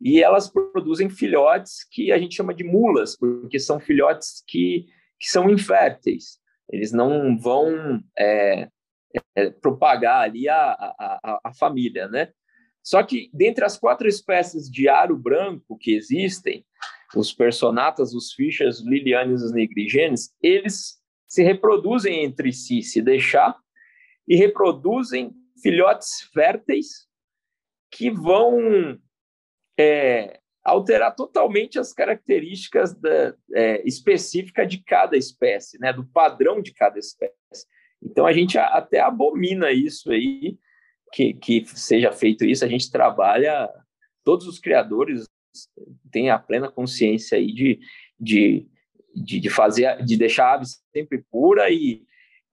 e 0.00 0.22
elas 0.22 0.48
produzem 0.48 1.08
filhotes 1.08 1.86
que 1.90 2.12
a 2.12 2.18
gente 2.18 2.34
chama 2.34 2.52
de 2.52 2.64
mulas, 2.64 3.16
porque 3.16 3.58
são 3.58 3.80
filhotes 3.80 4.42
que, 4.46 4.86
que 5.18 5.28
são 5.28 5.48
inférteis. 5.48 6.38
Eles 6.70 6.92
não 6.92 7.38
vão 7.38 8.02
é, 8.18 8.68
é, 9.34 9.50
propagar 9.50 10.22
ali 10.22 10.48
a, 10.48 10.72
a, 10.72 11.40
a, 11.44 11.54
família, 11.54 12.08
né? 12.08 12.32
Só 12.82 13.02
que 13.02 13.30
dentre 13.32 13.64
as 13.64 13.78
quatro 13.78 14.06
espécies 14.06 14.70
de 14.70 14.88
aro 14.88 15.16
branco 15.16 15.76
que 15.76 15.94
existem, 15.94 16.64
os 17.14 17.32
personatas, 17.32 18.14
os 18.14 18.32
fichas, 18.32 18.80
lilianes 18.80 19.42
e 19.42 19.44
os 19.44 19.52
negrigenes, 19.52 20.32
eles 20.40 21.00
se 21.28 21.42
reproduzem 21.42 22.24
entre 22.24 22.52
si, 22.52 22.82
se 22.82 23.02
deixar, 23.02 23.56
e 24.26 24.36
reproduzem 24.36 25.32
filhotes 25.62 26.22
férteis 26.32 27.06
que 27.90 28.10
vão 28.10 28.98
é, 29.78 30.40
alterar 30.64 31.14
totalmente 31.14 31.78
as 31.78 31.92
características 31.92 32.92
da, 32.94 33.34
é, 33.54 33.86
específicas 33.86 34.68
de 34.68 34.82
cada 34.82 35.16
espécie, 35.16 35.78
né, 35.78 35.92
do 35.92 36.04
padrão 36.04 36.60
de 36.60 36.72
cada 36.72 36.98
espécie. 36.98 37.34
Então 38.02 38.26
a 38.26 38.32
gente 38.32 38.58
até 38.58 39.00
abomina 39.00 39.70
isso 39.70 40.10
aí, 40.10 40.58
que, 41.12 41.34
que 41.34 41.64
seja 41.66 42.12
feito 42.12 42.44
isso, 42.44 42.64
a 42.64 42.68
gente 42.68 42.90
trabalha, 42.90 43.68
todos 44.24 44.46
os 44.46 44.58
criadores 44.58 45.26
têm 46.10 46.30
a 46.30 46.38
plena 46.38 46.70
consciência 46.70 47.38
aí 47.38 47.52
de, 47.52 47.78
de, 48.18 48.66
de, 49.14 49.40
de 49.40 49.50
fazer, 49.50 50.04
de 50.04 50.16
deixar 50.16 50.46
a 50.46 50.54
ave 50.54 50.64
sempre 50.92 51.24
pura 51.30 51.70
e, 51.70 52.02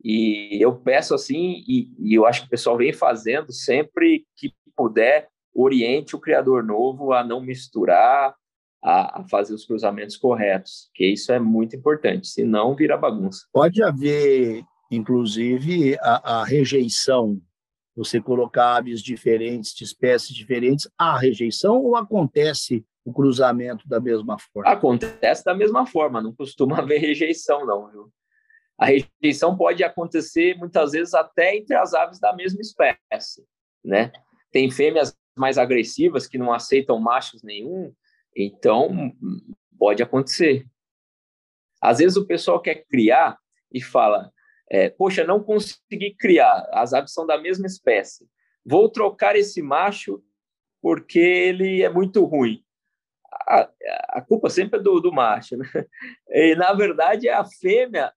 e 0.03 0.57
eu 0.61 0.75
peço 0.75 1.13
assim, 1.13 1.63
e, 1.67 1.89
e, 1.99 2.13
eu 2.13 2.25
acho 2.25 2.41
que 2.41 2.47
o 2.47 2.49
pessoal 2.49 2.77
vem 2.77 2.93
fazendo 2.93 3.51
sempre 3.51 4.25
que 4.35 4.53
puder, 4.75 5.29
oriente 5.53 6.15
o 6.15 6.19
criador 6.19 6.63
novo 6.63 7.13
a 7.13 7.23
não 7.23 7.39
misturar, 7.39 8.35
a, 8.83 9.21
a, 9.21 9.23
fazer 9.29 9.53
os 9.53 9.65
cruzamentos 9.65 10.17
corretos, 10.17 10.89
que 10.93 11.05
isso 11.05 11.31
é 11.31 11.39
muito 11.39 11.75
importante, 11.75 12.27
senão 12.27 12.75
vira 12.75 12.97
bagunça. 12.97 13.45
Pode 13.53 13.81
haver, 13.81 14.63
inclusive, 14.95 15.97
a, 16.01 16.41
a 16.41 16.43
rejeição, 16.43 17.41
você 17.95 18.19
colocar 18.21 18.77
aves 18.77 19.01
diferentes, 19.01 19.73
de 19.73 19.83
espécies 19.83 20.35
diferentes, 20.35 20.89
a 20.97 21.17
rejeição 21.17 21.81
ou 21.81 21.95
acontece 21.95 22.85
o 23.05 23.13
cruzamento 23.13 23.87
da 23.87 23.99
mesma 23.99 24.37
forma? 24.39 24.71
Acontece 24.71 25.43
da 25.43 25.53
mesma 25.53 25.85
forma, 25.85 26.21
não 26.21 26.33
costuma 26.33 26.79
haver 26.79 26.99
rejeição, 26.99 27.65
não, 27.65 27.91
viu? 27.91 28.11
A 28.77 28.85
rejeição 28.85 29.55
pode 29.55 29.83
acontecer 29.83 30.57
muitas 30.57 30.91
vezes 30.91 31.13
até 31.13 31.55
entre 31.55 31.75
as 31.75 31.93
aves 31.93 32.19
da 32.19 32.35
mesma 32.35 32.59
espécie, 32.59 33.45
né? 33.83 34.11
Tem 34.51 34.69
fêmeas 34.69 35.15
mais 35.37 35.57
agressivas 35.57 36.27
que 36.27 36.37
não 36.37 36.51
aceitam 36.51 36.99
machos 36.99 37.43
nenhum, 37.43 37.93
então 38.35 39.13
pode 39.77 40.01
acontecer. 40.01 40.65
Às 41.81 41.99
vezes 41.99 42.17
o 42.17 42.25
pessoal 42.25 42.61
quer 42.61 42.85
criar 42.85 43.37
e 43.71 43.81
fala: 43.81 44.32
é, 44.73 44.89
Poxa, 44.89 45.23
não 45.23 45.43
consegui 45.43 46.15
criar, 46.17 46.67
as 46.71 46.95
aves 46.95 47.13
são 47.13 47.27
da 47.27 47.39
mesma 47.39 47.67
espécie, 47.67 48.27
vou 48.65 48.89
trocar 48.89 49.35
esse 49.35 49.61
macho 49.61 50.23
porque 50.81 51.19
ele 51.19 51.83
é 51.83 51.89
muito 51.89 52.25
ruim. 52.25 52.63
A, 53.47 53.69
a 54.09 54.21
culpa 54.21 54.49
sempre 54.49 54.79
é 54.79 54.83
do, 54.83 54.99
do 54.99 55.11
macho, 55.11 55.55
né? 55.55 55.65
E, 56.29 56.55
na 56.55 56.73
verdade, 56.73 57.29
a 57.29 57.45
fêmea 57.45 58.11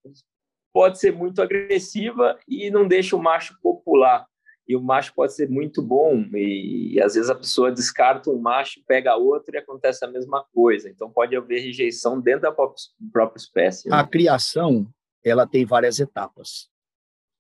pode 0.73 0.99
ser 0.99 1.13
muito 1.13 1.43
agressiva 1.43 2.39
e 2.49 2.71
não 2.71 2.89
deixa 2.89 3.15
o 3.15 3.23
macho 3.23 3.59
popular. 3.61 4.27
E 4.67 4.75
o 4.75 4.83
macho 4.83 5.15
pode 5.15 5.35
ser 5.35 5.49
muito 5.49 5.81
bom, 5.81 6.25
e, 6.35 6.95
e 6.95 7.01
às 7.03 7.15
vezes 7.15 7.31
a 7.31 7.35
pessoa 7.35 7.71
descarta 7.71 8.31
um 8.31 8.39
macho, 8.39 8.83
pega 8.87 9.15
outro 9.15 9.55
e 9.55 9.59
acontece 9.59 10.05
a 10.05 10.09
mesma 10.09 10.45
coisa. 10.53 10.89
Então 10.89 11.11
pode 11.11 11.37
haver 11.37 11.61
rejeição 11.61 12.21
dentro 12.21 12.43
da 12.43 12.53
própria, 12.53 13.37
espécie. 13.37 13.89
Né? 13.89 13.97
A 13.97 14.05
criação 14.05 14.89
ela 15.29 15.47
tem 15.47 15.65
várias 15.65 15.99
etapas. 15.99 16.71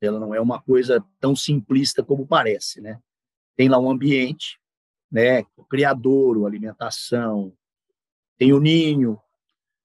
ela 0.01 0.19
não 0.19 0.35
é 0.35 0.41
uma 0.41 0.61
coisa 0.61 1.05
tão 1.21 1.37
simplista 1.37 2.03
como 2.03 2.27
parece, 2.27 2.81
né? 2.81 3.01
Tem 3.57 3.69
lá 3.69 3.79
um 3.79 3.91
ambiente, 3.91 4.59
né? 5.11 5.45
O 5.57 5.65
criador, 5.65 6.45
a 6.45 6.49
alimentação, 6.49 7.53
tem 8.37 8.53
o 8.53 8.61
ninho. 8.61 9.19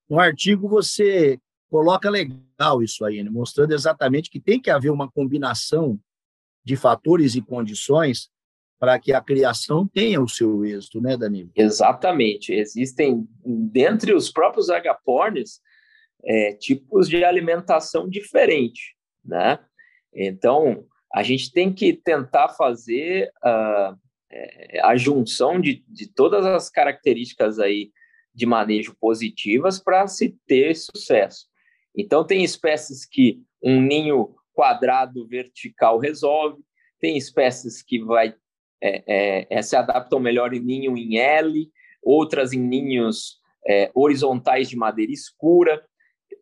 No 0.10 0.20
artigo 0.20 0.68
você 0.68 1.40
coloca 1.70 2.10
legal 2.10 2.84
isso 2.84 3.06
aí, 3.06 3.24
né? 3.24 3.30
mostrando 3.30 3.72
exatamente 3.72 4.30
que 4.30 4.40
tem 4.40 4.60
que 4.60 4.70
haver 4.70 4.92
uma 4.92 5.10
combinação 5.10 5.98
de 6.64 6.76
fatores 6.76 7.36
e 7.36 7.42
condições 7.42 8.30
para 8.78 9.00
que 9.00 9.14
a 9.14 9.22
criação 9.22 9.88
tenha 9.88 10.20
o 10.20 10.28
seu 10.28 10.66
êxito, 10.66 11.00
né, 11.00 11.16
Danilo? 11.16 11.52
Exatamente. 11.56 12.52
Existem, 12.52 13.28
dentre 13.46 14.14
os 14.14 14.32
próprios 14.32 14.70
agapornes, 14.72 15.62
é, 16.24 16.54
tipos 16.54 17.08
de 17.10 17.24
alimentação 17.24 18.08
diferente, 18.10 18.96
né? 19.24 19.60
Então, 20.14 20.86
a 21.14 21.24
gente 21.24 21.52
tem 21.52 21.74
que 21.74 21.94
tentar 21.94 22.50
fazer 22.50 23.32
uh, 23.44 23.98
a 24.84 24.96
junção 24.96 25.60
de, 25.60 25.84
de 25.88 26.08
todas 26.08 26.46
as 26.46 26.70
características 26.70 27.60
aí 27.60 27.92
de 28.34 28.46
manejo 28.46 28.96
positivas 29.00 29.80
para 29.80 30.08
se 30.08 30.38
ter 30.48 30.76
sucesso. 30.76 31.48
Então, 31.96 32.26
tem 32.26 32.44
espécies 32.44 33.06
que 33.06 33.42
um 33.62 33.82
ninho 33.82 34.36
quadrado 34.54 35.28
vertical 35.28 36.00
resolve, 36.00 36.62
tem 37.00 37.18
espécies 37.18 37.82
que 37.82 38.00
vai, 38.00 38.34
é, 38.82 39.04
é, 39.08 39.48
é 39.50 39.62
se 39.62 39.76
adaptam 39.76 40.20
melhor 40.20 40.54
em 40.54 40.60
ninho 40.60 40.98
em 40.98 41.18
L, 41.18 41.70
outras 42.02 42.54
em 42.54 42.60
ninhos 42.60 43.40
é, 43.68 43.92
horizontais 43.94 44.70
de 44.70 44.78
madeira 44.78 45.12
escura. 45.12 45.84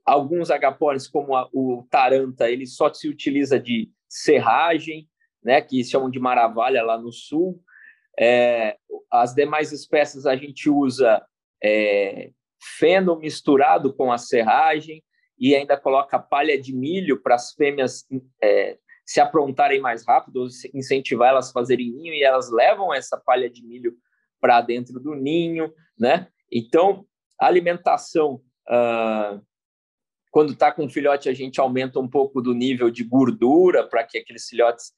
Alguns 0.10 0.50
agapornis, 0.50 1.08
como 1.08 1.36
a, 1.36 1.48
o 1.54 1.86
taranta, 1.90 2.50
ele 2.50 2.66
só 2.66 2.92
se 2.92 3.08
utiliza 3.08 3.60
de 3.60 3.92
serragem, 4.08 5.08
né, 5.44 5.62
que 5.62 5.84
chamam 5.84 6.10
de 6.10 6.20
maravalha 6.20 6.84
lá 6.84 6.98
no 6.98 7.12
sul. 7.12 7.62
É, 8.20 8.76
as 9.12 9.34
demais 9.34 9.72
espécies 9.72 10.26
a 10.26 10.36
gente 10.36 10.70
usa 10.70 11.24
é, 11.64 12.32
feno 12.78 13.18
misturado 13.18 13.94
com 13.94 14.12
a 14.12 14.18
serragem 14.18 15.04
e 15.38 15.56
ainda 15.56 15.78
coloca 15.78 16.20
palha 16.20 16.60
de 16.60 16.76
milho 16.76 17.22
para 17.22 17.36
as 17.36 17.54
fêmeas 17.54 18.06
é, 18.44 18.78
se 19.06 19.22
aprontarem 19.22 19.80
mais 19.80 20.06
rápido, 20.06 20.48
incentivar 20.74 21.30
elas 21.30 21.50
a 21.50 21.54
fazerem 21.54 21.92
ninho 21.92 22.14
e 22.14 22.24
elas 22.24 22.52
levam 22.52 22.94
essa 22.94 23.18
palha 23.18 23.50
de 23.50 23.66
milho 23.66 23.96
para 24.42 24.60
dentro 24.62 25.00
do 25.00 25.14
ninho, 25.14 25.72
né? 25.98 26.28
Então, 26.52 27.06
a 27.40 27.48
alimentação, 27.48 28.42
ah, 28.68 29.40
quando 30.32 30.54
está 30.54 30.72
com 30.72 30.90
filhote, 30.90 31.30
a 31.30 31.34
gente 31.34 31.60
aumenta 31.60 32.00
um 32.00 32.08
pouco 32.08 32.42
do 32.42 32.54
nível 32.54 32.90
de 32.90 33.04
gordura 33.04 33.88
para 33.88 34.04
que 34.04 34.18
aqueles 34.18 34.48
filhotes 34.48 34.92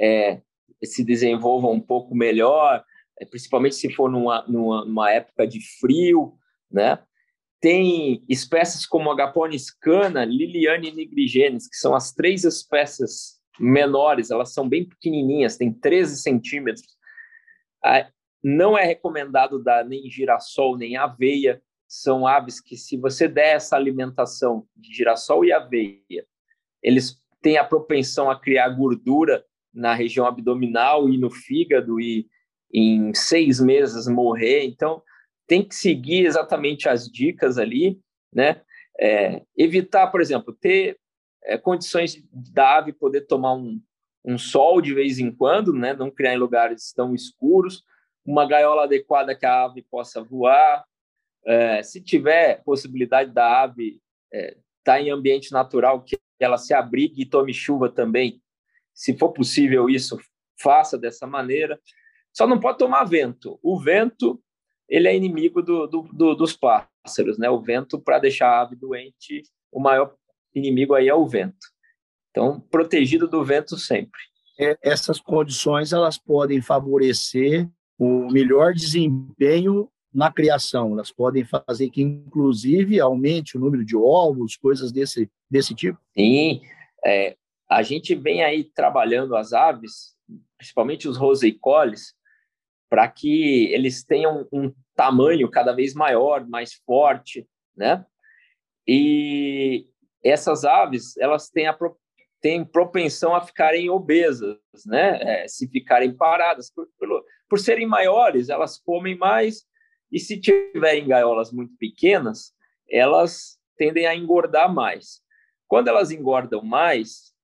é, 0.00 0.40
se 0.84 1.04
desenvolvam 1.04 1.72
um 1.72 1.80
pouco 1.80 2.14
melhor, 2.14 2.84
é, 3.20 3.24
principalmente 3.24 3.74
se 3.74 3.92
for 3.92 4.10
numa, 4.10 4.44
numa, 4.46 4.84
numa 4.84 5.10
época 5.10 5.46
de 5.46 5.60
frio, 5.78 6.34
né? 6.70 6.98
Tem 7.60 8.22
espécies 8.28 8.86
como 8.86 9.10
Agaponis 9.10 9.70
cana, 9.70 10.24
Liliane 10.24 10.92
Nigrigenes, 10.92 11.68
que 11.68 11.76
são 11.76 11.94
as 11.94 12.12
três 12.12 12.44
espécies 12.44 13.40
menores, 13.58 14.30
elas 14.30 14.52
são 14.52 14.68
bem 14.68 14.86
pequenininhas, 14.86 15.56
tem 15.56 15.72
13 15.72 16.18
centímetros. 16.18 16.86
Ah, 17.82 18.08
não 18.42 18.76
é 18.76 18.84
recomendado 18.84 19.62
dar 19.62 19.84
nem 19.84 20.08
girassol, 20.10 20.76
nem 20.76 20.96
aveia. 20.96 21.60
São 21.88 22.26
aves 22.26 22.60
que, 22.60 22.76
se 22.76 22.96
você 22.96 23.28
der 23.28 23.56
essa 23.56 23.76
alimentação 23.76 24.66
de 24.76 24.92
girassol 24.92 25.44
e 25.44 25.52
aveia, 25.52 26.26
eles 26.82 27.16
têm 27.40 27.58
a 27.58 27.64
propensão 27.64 28.30
a 28.30 28.38
criar 28.38 28.68
gordura 28.70 29.44
na 29.72 29.94
região 29.94 30.26
abdominal 30.26 31.08
e 31.08 31.18
no 31.18 31.30
fígado 31.30 32.00
e 32.00 32.26
em 32.72 33.14
seis 33.14 33.60
meses 33.60 34.08
morrer. 34.08 34.64
Então, 34.64 35.02
tem 35.46 35.62
que 35.62 35.74
seguir 35.74 36.26
exatamente 36.26 36.88
as 36.88 37.08
dicas 37.08 37.58
ali, 37.58 38.00
né? 38.32 38.60
É, 38.98 39.42
evitar, 39.56 40.08
por 40.08 40.20
exemplo, 40.20 40.52
ter 40.52 40.98
é, 41.44 41.56
condições 41.56 42.20
da 42.32 42.78
ave 42.78 42.92
poder 42.92 43.22
tomar 43.22 43.54
um, 43.54 43.80
um 44.24 44.36
sol 44.36 44.80
de 44.80 44.92
vez 44.92 45.18
em 45.18 45.30
quando, 45.30 45.72
né? 45.72 45.92
Não 45.94 46.10
criar 46.10 46.34
em 46.34 46.38
lugares 46.38 46.92
tão 46.92 47.14
escuros, 47.14 47.84
uma 48.24 48.46
gaiola 48.46 48.84
adequada 48.84 49.36
que 49.36 49.46
a 49.46 49.64
ave 49.64 49.82
possa 49.82 50.22
voar. 50.22 50.84
É, 51.46 51.82
se 51.82 52.00
tiver 52.00 52.62
possibilidade 52.64 53.32
da 53.32 53.62
ave 53.62 54.00
estar 54.32 54.48
é, 54.48 54.56
tá 54.82 55.00
em 55.00 55.10
ambiente 55.10 55.52
natural, 55.52 56.02
que 56.02 56.18
ela 56.40 56.58
se 56.58 56.74
abrigue 56.74 57.22
e 57.22 57.26
tome 57.26 57.54
chuva 57.54 57.88
também, 57.88 58.42
se 58.94 59.16
for 59.16 59.32
possível 59.32 59.88
isso, 59.88 60.18
faça 60.60 60.98
dessa 60.98 61.26
maneira. 61.26 61.80
Só 62.32 62.46
não 62.46 62.58
pode 62.58 62.78
tomar 62.78 63.04
vento. 63.04 63.58
O 63.62 63.78
vento 63.78 64.42
ele 64.88 65.08
é 65.08 65.16
inimigo 65.16 65.62
do, 65.62 65.86
do, 65.86 66.02
do, 66.02 66.34
dos 66.34 66.56
pássaros, 66.56 67.38
né? 67.38 67.50
O 67.50 67.60
vento, 67.60 68.00
para 68.00 68.18
deixar 68.18 68.48
a 68.48 68.60
ave 68.62 68.76
doente, 68.76 69.42
o 69.72 69.80
maior 69.80 70.14
inimigo 70.54 70.94
aí 70.94 71.08
é 71.08 71.14
o 71.14 71.26
vento. 71.26 71.66
Então, 72.30 72.60
protegido 72.60 73.26
do 73.26 73.44
vento 73.44 73.76
sempre. 73.76 74.20
É, 74.58 74.76
essas 74.82 75.20
condições 75.20 75.92
elas 75.92 76.16
podem 76.16 76.62
favorecer 76.62 77.68
o 77.98 78.30
melhor 78.30 78.72
desempenho 78.72 79.90
na 80.16 80.32
criação. 80.32 80.92
Elas 80.92 81.12
podem 81.12 81.44
fazer 81.44 81.90
que, 81.90 82.00
inclusive, 82.00 82.98
aumente 82.98 83.56
o 83.56 83.60
número 83.60 83.84
de 83.84 83.94
ovos, 83.94 84.56
coisas 84.56 84.90
desse, 84.90 85.30
desse 85.50 85.74
tipo? 85.74 85.98
Sim. 86.16 86.62
É, 87.04 87.36
a 87.68 87.82
gente 87.82 88.14
vem 88.14 88.42
aí 88.42 88.64
trabalhando 88.64 89.36
as 89.36 89.52
aves, 89.52 90.16
principalmente 90.56 91.06
os 91.06 91.18
roseicoles, 91.18 92.14
para 92.88 93.06
que 93.08 93.66
eles 93.72 94.02
tenham 94.02 94.48
um 94.50 94.72
tamanho 94.94 95.50
cada 95.50 95.72
vez 95.72 95.92
maior, 95.92 96.48
mais 96.48 96.72
forte, 96.86 97.46
né? 97.76 98.04
E 98.88 99.86
essas 100.24 100.64
aves, 100.64 101.16
elas 101.18 101.50
têm 101.50 101.66
a 101.66 101.76
têm 102.40 102.64
propensão 102.64 103.34
a 103.34 103.40
ficarem 103.40 103.90
obesas, 103.90 104.56
né? 104.86 105.18
É, 105.20 105.48
se 105.48 105.68
ficarem 105.68 106.14
paradas, 106.14 106.70
por, 106.70 106.86
por, 106.98 107.24
por 107.48 107.58
serem 107.58 107.86
maiores, 107.86 108.48
elas 108.48 108.78
comem 108.78 109.16
mais, 109.16 109.66
e 110.10 110.18
se 110.18 110.40
tiverem 110.40 111.06
gaiolas 111.06 111.52
muito 111.52 111.76
pequenas, 111.76 112.54
elas 112.88 113.58
tendem 113.76 114.06
a 114.06 114.14
engordar 114.14 114.72
mais. 114.72 115.20
Quando 115.66 115.88
elas 115.88 116.10
engordam 116.10 116.62
mais, 116.62 117.34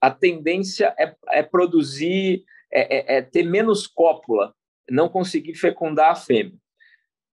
a 0.00 0.10
tendência 0.10 0.94
é, 0.98 1.14
é 1.28 1.42
produzir 1.42 2.44
é, 2.72 3.14
é, 3.14 3.16
é, 3.16 3.22
ter 3.22 3.42
menos 3.42 3.86
cópula, 3.86 4.54
não 4.88 5.08
conseguir 5.08 5.54
fecundar 5.54 6.10
a 6.10 6.14
fêmea. 6.14 6.58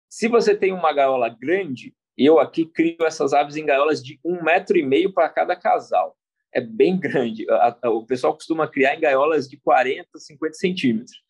Se 0.08 0.28
você 0.28 0.54
tem 0.54 0.72
uma 0.72 0.92
gaiola 0.92 1.28
grande, 1.28 1.94
eu 2.16 2.38
aqui 2.38 2.64
crio 2.64 3.04
essas 3.04 3.34
aves 3.34 3.56
em 3.56 3.66
gaiolas 3.66 4.02
de 4.02 4.18
um 4.24 4.42
metro 4.42 4.78
e 4.78 4.82
meio 4.82 5.12
para 5.12 5.28
cada 5.28 5.54
casal. 5.54 6.16
É 6.52 6.60
bem 6.60 6.98
grande. 6.98 7.44
O 7.84 8.06
pessoal 8.06 8.32
costuma 8.32 8.66
criar 8.66 8.94
em 8.94 9.00
gaiolas 9.00 9.46
de 9.48 9.58
40, 9.58 10.08
50 10.18 10.54
centímetros. 10.54 11.25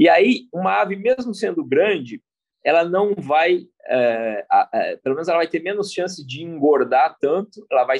E 0.00 0.08
aí, 0.08 0.48
uma 0.50 0.80
ave, 0.80 0.96
mesmo 0.96 1.34
sendo 1.34 1.62
grande, 1.62 2.22
ela 2.64 2.86
não 2.86 3.14
vai, 3.14 3.66
é, 3.86 4.46
é, 4.72 4.96
pelo 4.96 5.14
menos 5.14 5.28
ela 5.28 5.36
vai 5.36 5.46
ter 5.46 5.62
menos 5.62 5.92
chance 5.92 6.26
de 6.26 6.42
engordar 6.42 7.18
tanto, 7.20 7.66
ela 7.70 7.84
vai 7.84 7.98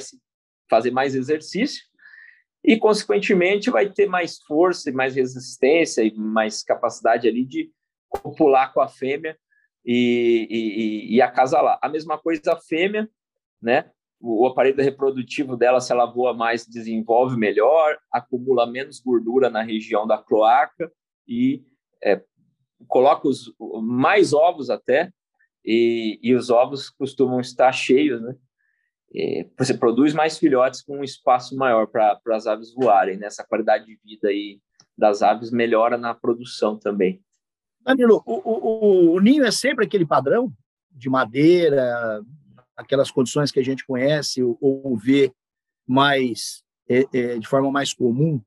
fazer 0.67 0.89
mais 0.89 1.13
exercício, 1.13 1.83
e, 2.63 2.75
consequentemente, 2.75 3.69
vai 3.69 3.87
ter 3.87 4.07
mais 4.07 4.39
força 4.39 4.89
e 4.89 4.93
mais 4.93 5.13
resistência 5.13 6.01
e 6.01 6.11
mais 6.15 6.63
capacidade 6.63 7.27
ali 7.27 7.45
de 7.45 7.71
copular 8.09 8.73
com 8.73 8.81
a 8.81 8.87
fêmea 8.87 9.37
e, 9.85 10.47
e, 10.49 11.15
e 11.17 11.21
acasalar. 11.21 11.77
A 11.83 11.87
mesma 11.87 12.17
coisa 12.17 12.53
a 12.53 12.57
fêmea, 12.59 13.07
né? 13.61 13.91
O, 14.19 14.43
o 14.43 14.47
aparelho 14.47 14.83
reprodutivo 14.83 15.55
dela, 15.55 15.79
se 15.79 15.91
ela 15.91 16.07
voa 16.07 16.33
mais, 16.33 16.65
desenvolve 16.65 17.37
melhor, 17.37 17.99
acumula 18.11 18.65
menos 18.65 18.99
gordura 18.99 19.51
na 19.51 19.61
região 19.61 20.07
da 20.07 20.17
cloaca 20.17 20.91
e 21.27 21.63
é, 22.03 22.21
coloca 22.87 23.27
os, 23.27 23.53
mais 23.81 24.33
ovos 24.33 24.69
até, 24.69 25.11
e, 25.63 26.19
e 26.21 26.33
os 26.33 26.49
ovos 26.49 26.89
costumam 26.89 27.39
estar 27.39 27.71
cheios, 27.71 28.21
né? 28.21 28.35
é, 29.13 29.45
você 29.57 29.73
produz 29.73 30.13
mais 30.13 30.37
filhotes 30.37 30.81
com 30.81 30.99
um 30.99 31.03
espaço 31.03 31.55
maior 31.55 31.87
para 31.87 32.19
as 32.29 32.47
aves 32.47 32.73
voarem. 32.73 33.17
Né? 33.17 33.27
Essa 33.27 33.43
qualidade 33.43 33.85
de 33.85 33.99
vida 34.03 34.29
aí 34.29 34.59
das 34.97 35.21
aves 35.21 35.51
melhora 35.51 35.97
na 35.97 36.13
produção 36.13 36.77
também. 36.77 37.21
Danilo, 37.81 38.21
o, 38.25 38.33
o, 38.33 39.15
o, 39.15 39.19
ninho 39.19 39.43
é 39.43 39.51
sempre 39.51 39.85
aquele 39.85 40.05
padrão 40.05 40.51
de 40.91 41.09
madeira, 41.09 42.21
aquelas 42.75 43.09
condições 43.09 43.51
que 43.51 43.59
a 43.59 43.63
gente 43.63 43.85
conhece 43.85 44.43
ou, 44.43 44.57
ou 44.61 44.97
vê 44.97 45.33
mais 45.87 46.63
é, 46.87 47.05
é, 47.13 47.39
de 47.39 47.47
forma 47.47 47.71
mais 47.71 47.93
comum. 47.93 48.41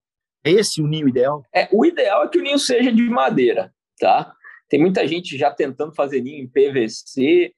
É 0.44 0.50
esse 0.50 0.82
o 0.82 0.86
ninho 0.86 1.08
ideal? 1.08 1.42
É, 1.54 1.68
o 1.72 1.84
ideal 1.84 2.24
é 2.24 2.28
que 2.28 2.38
o 2.38 2.42
ninho 2.42 2.58
seja 2.58 2.92
de 2.92 3.02
madeira, 3.02 3.72
tá? 3.98 4.34
Tem 4.68 4.78
muita 4.78 5.06
gente 5.06 5.38
já 5.38 5.50
tentando 5.50 5.94
fazer 5.94 6.20
ninho 6.20 6.42
em 6.42 6.48
PVC, 6.48 7.54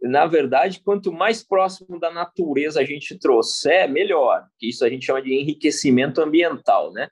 na 0.00 0.26
verdade, 0.26 0.80
quanto 0.80 1.12
mais 1.12 1.42
próximo 1.42 1.98
da 1.98 2.10
natureza 2.10 2.80
a 2.80 2.84
gente 2.84 3.18
trouxer, 3.18 3.90
melhor. 3.90 4.46
Isso 4.60 4.84
a 4.84 4.88
gente 4.88 5.04
chama 5.04 5.22
de 5.22 5.34
enriquecimento 5.34 6.20
ambiental, 6.20 6.92
né? 6.92 7.08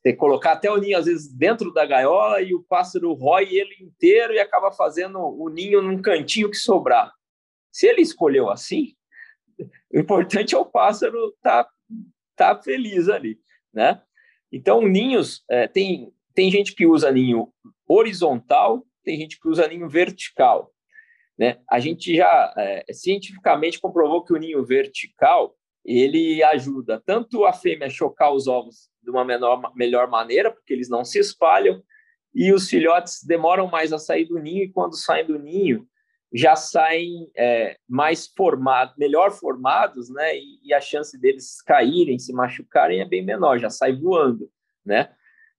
Você 0.00 0.12
colocar 0.12 0.52
até 0.52 0.70
o 0.70 0.76
ninho, 0.76 0.96
às 0.96 1.06
vezes, 1.06 1.32
dentro 1.32 1.72
da 1.72 1.84
gaiola 1.84 2.40
e 2.40 2.54
o 2.54 2.62
pássaro 2.62 3.12
rói 3.12 3.56
ele 3.56 3.74
inteiro 3.80 4.32
e 4.32 4.38
acaba 4.38 4.70
fazendo 4.70 5.18
o 5.18 5.48
ninho 5.48 5.82
num 5.82 6.00
cantinho 6.00 6.48
que 6.50 6.56
sobrar. 6.56 7.12
Se 7.72 7.88
ele 7.88 8.02
escolheu 8.02 8.48
assim, 8.48 8.94
o 9.92 9.98
importante 9.98 10.54
é 10.54 10.58
o 10.58 10.64
pássaro 10.64 11.30
estar 11.30 11.64
tá, 11.64 11.70
tá 12.54 12.62
feliz 12.62 13.08
ali, 13.08 13.38
né? 13.74 14.00
Então, 14.52 14.86
ninhos, 14.86 15.44
é, 15.50 15.66
tem, 15.66 16.12
tem 16.34 16.50
gente 16.50 16.74
que 16.74 16.86
usa 16.86 17.10
ninho 17.10 17.52
horizontal, 17.86 18.86
tem 19.04 19.16
gente 19.18 19.40
que 19.40 19.48
usa 19.48 19.66
ninho 19.68 19.88
vertical. 19.88 20.72
Né? 21.38 21.58
A 21.70 21.78
gente 21.78 22.16
já 22.16 22.54
é, 22.56 22.84
cientificamente 22.92 23.80
comprovou 23.80 24.24
que 24.24 24.32
o 24.32 24.36
ninho 24.36 24.64
vertical 24.64 25.54
ele 25.84 26.42
ajuda 26.42 27.00
tanto 27.04 27.44
a 27.44 27.52
fêmea 27.52 27.86
a 27.86 27.90
chocar 27.90 28.32
os 28.32 28.48
ovos 28.48 28.90
de 29.02 29.10
uma 29.10 29.24
menor, 29.24 29.72
melhor 29.76 30.08
maneira, 30.08 30.50
porque 30.50 30.72
eles 30.72 30.88
não 30.88 31.04
se 31.04 31.18
espalham, 31.20 31.80
e 32.34 32.52
os 32.52 32.68
filhotes 32.68 33.22
demoram 33.24 33.68
mais 33.68 33.92
a 33.92 33.98
sair 33.98 34.24
do 34.24 34.38
ninho, 34.38 34.64
e 34.64 34.72
quando 34.72 34.96
saem 34.96 35.24
do 35.24 35.38
ninho, 35.38 35.86
já 36.36 36.54
saem 36.54 37.30
é, 37.34 37.78
mais 37.88 38.26
formados, 38.26 38.94
melhor 38.98 39.32
formados, 39.32 40.10
né? 40.10 40.36
E, 40.36 40.60
e, 40.64 40.74
a 40.74 40.80
chance 40.80 41.18
deles 41.18 41.62
caírem, 41.62 42.18
se 42.18 42.30
machucarem 42.30 43.00
é 43.00 43.06
bem 43.06 43.24
menor, 43.24 43.58
já 43.58 43.70
sai 43.70 43.96
voando, 43.96 44.50
né? 44.84 45.08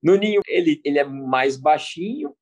No 0.04 0.16
ninho 0.16 0.42
ele, 0.48 0.80
ele 0.86 1.00
é 1.00 1.04
mais 1.04 1.58
baixinho, 1.58 2.36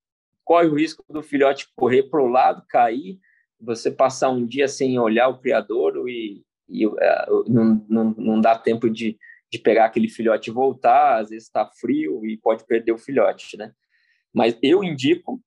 corre 0.44 0.68
o 0.68 0.76
risco 0.76 1.02
do 1.10 1.24
filhote 1.24 1.70
correr 1.78 2.04
para 2.04 2.22
o 2.22 2.28
lado, 2.28 2.66
cair, 2.68 3.18
você 3.58 3.90
passar 3.90 4.30
um 4.30 4.46
dia 4.46 4.68
sem 4.68 5.00
olhar 5.00 5.30
o 5.30 5.40
criador 5.40 6.10
e, 6.10 6.44
e 6.68 6.86
uh, 6.86 6.94
não, 7.48 7.86
não, 7.88 8.16
não 8.18 8.42
dá 8.42 8.58
tempo 8.58 8.90
de, 8.90 9.18
de 9.50 9.60
pegar 9.60 9.86
aquele 9.86 10.10
filhote 10.10 10.50
e 10.50 10.54
voltar, 10.54 11.22
às 11.22 11.30
vezes 11.30 11.46
está 11.46 11.66
frio 11.66 12.26
e 12.26 12.36
pode 12.36 12.66
perder 12.66 12.92
o 12.92 12.98
filhote, 12.98 13.56
né? 13.56 13.72
Mas 14.34 14.58
eu 14.62 14.84
indico 14.84 15.42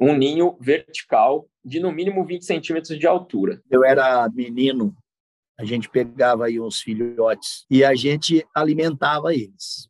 um 0.00 0.16
ninho 0.16 0.56
vertical 0.60 1.48
de 1.64 1.80
no 1.80 1.92
mínimo 1.92 2.24
20 2.24 2.44
centímetros 2.44 2.98
de 2.98 3.06
altura. 3.06 3.62
Eu 3.70 3.84
era 3.84 4.28
menino, 4.28 4.96
a 5.58 5.64
gente 5.64 5.88
pegava 5.88 6.46
aí 6.46 6.60
uns 6.60 6.80
filhotes 6.80 7.66
e 7.70 7.84
a 7.84 7.94
gente 7.94 8.46
alimentava 8.54 9.34
eles. 9.34 9.88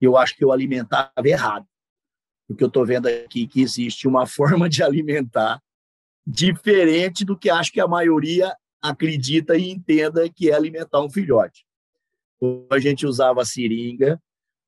Eu 0.00 0.16
acho 0.16 0.34
que 0.36 0.42
eu 0.42 0.50
alimentava 0.50 1.12
errado, 1.24 1.66
porque 2.48 2.64
eu 2.64 2.68
estou 2.68 2.86
vendo 2.86 3.06
aqui 3.06 3.46
que 3.46 3.60
existe 3.60 4.08
uma 4.08 4.24
forma 4.26 4.68
de 4.68 4.82
alimentar 4.82 5.62
diferente 6.26 7.24
do 7.24 7.36
que 7.36 7.50
acho 7.50 7.72
que 7.72 7.80
a 7.80 7.88
maioria 7.88 8.54
acredita 8.82 9.56
e 9.56 9.70
entenda 9.70 10.28
que 10.28 10.50
é 10.50 10.54
alimentar 10.54 11.02
um 11.02 11.10
filhote. 11.10 11.66
Ou 12.40 12.66
a 12.70 12.78
gente 12.78 13.06
usava 13.06 13.44
seringa, 13.44 14.20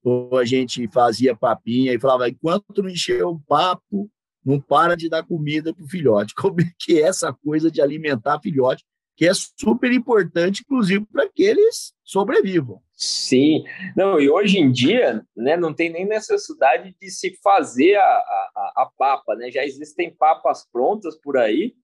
ou 0.02 0.36
a 0.36 0.44
gente 0.44 0.86
fazia 0.88 1.34
papinha 1.34 1.94
e 1.94 1.98
falava, 1.98 2.28
enquanto 2.28 2.82
não 2.82 2.90
encher 2.90 3.24
o 3.24 3.38
papo, 3.40 4.10
não 4.44 4.60
para 4.60 4.96
de 4.96 5.08
dar 5.08 5.22
comida 5.22 5.74
para 5.74 5.84
o 5.84 5.88
filhote. 5.88 6.34
Como 6.36 6.60
é 6.60 6.64
que 6.78 7.00
é 7.00 7.02
essa 7.02 7.32
coisa 7.32 7.70
de 7.70 7.80
alimentar 7.80 8.40
filhote, 8.40 8.84
que 9.16 9.26
é 9.26 9.32
super 9.34 9.92
importante, 9.92 10.62
inclusive, 10.62 11.04
para 11.12 11.28
que 11.28 11.42
eles 11.42 11.92
sobrevivam. 12.02 12.80
Sim, 12.92 13.64
não, 13.96 14.20
e 14.20 14.30
hoje 14.30 14.58
em 14.58 14.70
dia, 14.70 15.24
né, 15.36 15.56
não 15.56 15.74
tem 15.74 15.90
nem 15.90 16.06
necessidade 16.06 16.94
de 17.00 17.10
se 17.10 17.36
fazer 17.42 17.96
a, 17.96 18.02
a, 18.02 18.72
a 18.76 18.90
papa, 18.96 19.34
né? 19.34 19.50
Já 19.50 19.64
existem 19.64 20.14
papas 20.14 20.66
prontas 20.72 21.16
por 21.20 21.36
aí, 21.36 21.74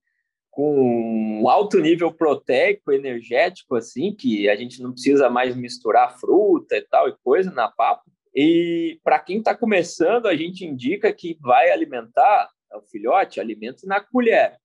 com 0.49 1.41
um 1.41 1.49
alto 1.49 1.79
nível 1.79 2.11
proteico, 2.11 2.91
energético, 2.91 3.75
assim, 3.75 4.13
que 4.13 4.49
a 4.49 4.55
gente 4.55 4.81
não 4.81 4.91
precisa 4.91 5.29
mais 5.29 5.55
misturar 5.55 6.19
fruta 6.19 6.75
e 6.75 6.81
tal 6.81 7.07
e 7.07 7.15
coisa 7.23 7.51
na 7.51 7.69
papa. 7.69 8.03
E 8.33 8.99
para 9.03 9.19
quem 9.19 9.39
está 9.39 9.55
começando, 9.55 10.27
a 10.27 10.35
gente 10.35 10.65
indica 10.65 11.11
que 11.11 11.37
vai 11.41 11.71
alimentar 11.71 12.49
o 12.73 12.81
filhote, 12.81 13.39
alimente 13.39 13.85
na 13.87 13.99
colher. 13.99 14.57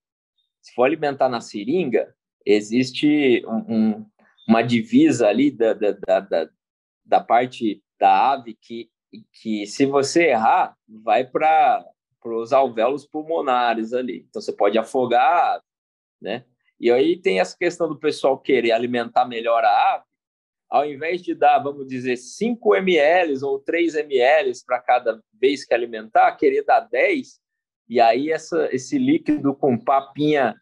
Se 0.61 0.75
for 0.75 0.85
alimentar 0.85 1.29
na 1.29 1.41
seringa, 1.41 2.15
existe 2.45 3.45
um, 3.47 3.75
um, 3.75 4.07
uma 4.49 4.63
divisa 4.63 5.29
ali 5.29 5.51
da, 5.51 5.73
da, 5.73 6.21
da, 6.21 6.49
da, 7.05 7.21
parte 7.21 7.83
da 7.99 8.33
ave 8.33 8.57
que, 8.61 8.91
que 9.41 9.67
se 9.67 9.87
você 9.87 10.29
errar, 10.29 10.77
vai 10.87 11.25
para 11.25 11.85
os 12.25 12.53
alvéolos 12.53 13.07
pulmonares 13.07 13.93
ali. 13.93 14.27
Então, 14.29 14.43
você 14.43 14.53
pode 14.53 14.79
afogar 14.79 15.63
né? 16.25 16.45
E 16.81 16.91
aí 16.91 17.21
tem 17.21 17.39
essa 17.39 17.57
questão 17.57 17.87
do 17.87 17.99
pessoal 17.99 18.39
querer 18.39 18.73
alimentar 18.73 19.27
melhor 19.27 19.63
a 19.63 19.95
ave, 19.95 20.05
ao 20.75 20.85
invés 20.85 21.23
de 21.23 21.37
dar, 21.37 21.61
vamos 21.61 21.87
dizer, 21.87 22.17
5 22.17 22.75
ml 22.75 23.45
ou 23.45 23.61
3 23.61 23.95
ml 23.95 24.53
para 24.67 24.81
cada 24.81 25.23
vez 25.41 25.65
que 25.65 25.73
alimentar, 25.73 26.33
querer 26.33 26.65
dar 26.65 26.81
10, 26.81 27.39
e 27.89 28.01
aí 28.01 28.33
essa, 28.33 28.69
esse 28.75 28.99
líquido 28.99 29.55
com 29.55 29.79
papinha 29.79 30.53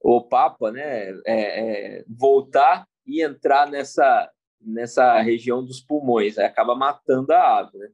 ou 0.00 0.28
papa, 0.28 0.70
né, 0.70 1.10
é, 1.26 1.98
é, 1.98 2.04
voltar 2.06 2.86
e 3.04 3.20
entrar 3.20 3.68
nessa, 3.68 4.30
nessa 4.60 5.20
região 5.20 5.64
dos 5.64 5.80
pulmões, 5.80 6.38
aí 6.38 6.44
acaba 6.44 6.76
matando 6.76 7.32
a 7.32 7.58
ave. 7.58 7.76
Né? 7.76 7.88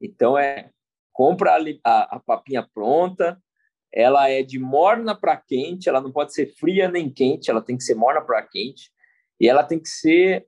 Então, 0.00 0.38
é 0.38 0.70
compra 1.12 1.58
a, 1.58 1.60
a, 1.84 2.16
a 2.16 2.20
papinha 2.20 2.66
pronta, 2.72 3.38
ela 3.92 4.30
é 4.30 4.42
de 4.42 4.58
morna 4.58 5.14
para 5.14 5.36
quente, 5.36 5.90
ela 5.90 6.00
não 6.00 6.10
pode 6.10 6.32
ser 6.32 6.46
fria 6.54 6.90
nem 6.90 7.12
quente, 7.12 7.50
ela 7.50 7.60
tem 7.60 7.76
que 7.76 7.84
ser 7.84 7.96
morna 7.96 8.22
para 8.22 8.40
quente, 8.46 8.90
e 9.38 9.46
ela 9.46 9.62
tem 9.62 9.78
que 9.78 9.90
ser 9.90 10.47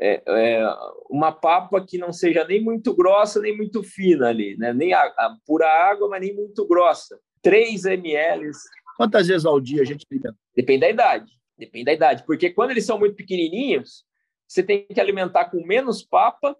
é, 0.00 0.22
é, 0.26 0.76
uma 1.10 1.30
papa 1.30 1.84
que 1.84 1.98
não 1.98 2.10
seja 2.10 2.42
nem 2.44 2.62
muito 2.62 2.94
grossa 2.94 3.38
nem 3.40 3.54
muito 3.54 3.82
fina 3.82 4.28
ali, 4.28 4.56
né? 4.56 4.72
nem 4.72 4.94
a, 4.94 5.02
a 5.02 5.36
pura 5.46 5.68
água, 5.68 6.08
mas 6.08 6.22
nem 6.22 6.34
muito 6.34 6.66
grossa. 6.66 7.20
3 7.42 7.84
ml. 7.84 8.50
Quantas 8.96 9.28
vezes 9.28 9.44
ao 9.44 9.60
dia 9.60 9.82
a 9.82 9.84
gente 9.84 10.06
alimenta? 10.10 10.36
Depende 10.56 10.80
da 10.80 10.90
idade. 10.90 11.32
Depende 11.56 11.84
da 11.84 11.92
idade. 11.92 12.24
Porque 12.24 12.50
quando 12.50 12.70
eles 12.70 12.86
são 12.86 12.98
muito 12.98 13.14
pequenininhos, 13.14 14.04
você 14.48 14.62
tem 14.62 14.86
que 14.86 15.00
alimentar 15.00 15.46
com 15.46 15.64
menos 15.64 16.02
papa 16.02 16.56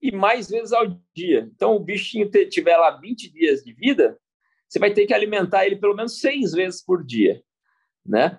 e 0.00 0.10
mais 0.10 0.48
vezes 0.48 0.72
ao 0.72 0.86
dia. 1.14 1.48
Então, 1.54 1.76
o 1.76 1.80
bichinho 1.80 2.30
tiver 2.48 2.76
lá 2.76 2.90
20 2.98 3.30
dias 3.30 3.62
de 3.62 3.72
vida, 3.72 4.18
você 4.68 4.78
vai 4.78 4.92
ter 4.92 5.06
que 5.06 5.14
alimentar 5.14 5.66
ele 5.66 5.76
pelo 5.76 5.94
menos 5.94 6.20
seis 6.20 6.52
vezes 6.52 6.82
por 6.84 7.04
dia, 7.04 7.42
né? 8.04 8.38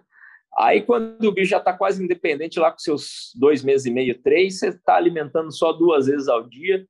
Aí, 0.59 0.81
quando 0.81 1.23
o 1.23 1.31
bicho 1.31 1.51
já 1.51 1.57
está 1.57 1.71
quase 1.71 2.03
independente, 2.03 2.59
lá 2.59 2.69
com 2.69 2.79
seus 2.79 3.31
dois 3.33 3.63
meses 3.63 3.85
e 3.85 3.91
meio, 3.91 4.21
três, 4.21 4.59
você 4.59 4.67
está 4.67 4.95
alimentando 4.95 5.53
só 5.53 5.71
duas 5.71 6.07
vezes 6.07 6.27
ao 6.27 6.45
dia, 6.45 6.85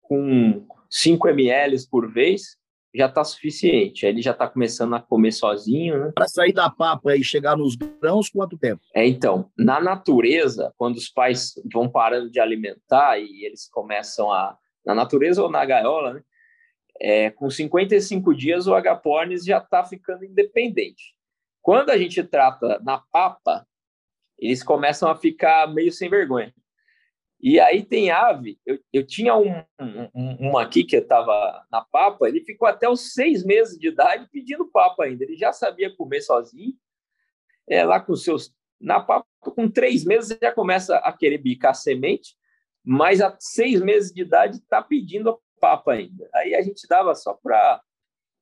com 0.00 0.64
5 0.88 1.28
ml 1.28 1.76
por 1.90 2.08
vez, 2.12 2.56
já 2.94 3.06
está 3.06 3.24
suficiente. 3.24 4.06
Aí 4.06 4.12
ele 4.12 4.22
já 4.22 4.30
está 4.30 4.46
começando 4.46 4.94
a 4.94 5.00
comer 5.00 5.32
sozinho, 5.32 5.98
né? 5.98 6.12
Para 6.14 6.28
sair 6.28 6.52
da 6.52 6.70
papa 6.70 7.16
e 7.16 7.24
chegar 7.24 7.56
nos 7.56 7.74
grãos, 7.74 8.30
quanto 8.30 8.56
tempo? 8.56 8.80
É, 8.94 9.04
então, 9.04 9.50
na 9.58 9.80
natureza, 9.80 10.72
quando 10.76 10.96
os 10.96 11.08
pais 11.08 11.54
vão 11.72 11.88
parando 11.88 12.30
de 12.30 12.38
alimentar 12.38 13.18
e 13.18 13.44
eles 13.44 13.68
começam 13.68 14.32
a. 14.32 14.56
Na 14.86 14.94
natureza 14.94 15.42
ou 15.42 15.50
na 15.50 15.64
gaiola, 15.64 16.14
né? 16.14 16.22
É, 17.00 17.30
com 17.30 17.50
55 17.50 18.34
dias, 18.34 18.66
o 18.66 18.74
agapornis 18.74 19.44
já 19.44 19.58
está 19.58 19.84
ficando 19.84 20.24
independente. 20.24 21.14
Quando 21.62 21.90
a 21.90 21.98
gente 21.98 22.22
trata 22.22 22.80
na 22.82 22.98
papa, 22.98 23.66
eles 24.38 24.62
começam 24.62 25.10
a 25.10 25.16
ficar 25.16 25.72
meio 25.72 25.92
sem 25.92 26.08
vergonha. 26.08 26.52
E 27.42 27.58
aí 27.58 27.82
tem 27.82 28.10
ave, 28.10 28.58
eu, 28.66 28.78
eu 28.92 29.06
tinha 29.06 29.34
um, 29.34 29.64
um, 29.80 30.50
um 30.50 30.58
aqui 30.58 30.84
que 30.84 30.96
estava 30.96 31.66
na 31.72 31.82
papa, 31.82 32.28
ele 32.28 32.44
ficou 32.44 32.68
até 32.68 32.86
os 32.86 33.14
seis 33.14 33.42
meses 33.42 33.78
de 33.78 33.88
idade 33.88 34.28
pedindo 34.30 34.70
papa 34.70 35.04
ainda. 35.04 35.24
Ele 35.24 35.36
já 35.36 35.50
sabia 35.50 35.94
comer 35.96 36.20
sozinho, 36.20 36.74
é, 37.68 37.82
lá 37.84 37.98
com 37.98 38.14
seus. 38.14 38.54
Na 38.78 39.00
papa, 39.00 39.26
com 39.40 39.70
três 39.70 40.04
meses, 40.04 40.38
já 40.40 40.52
começa 40.52 40.96
a 40.98 41.12
querer 41.12 41.38
bicar 41.38 41.74
semente, 41.74 42.34
mas 42.84 43.20
a 43.20 43.34
seis 43.38 43.80
meses 43.80 44.12
de 44.12 44.22
idade 44.22 44.56
está 44.56 44.82
pedindo 44.82 45.30
a 45.30 45.38
papa 45.58 45.92
ainda. 45.92 46.28
Aí 46.34 46.54
a 46.54 46.62
gente 46.62 46.86
dava 46.88 47.14
só 47.14 47.34
para 47.34 47.80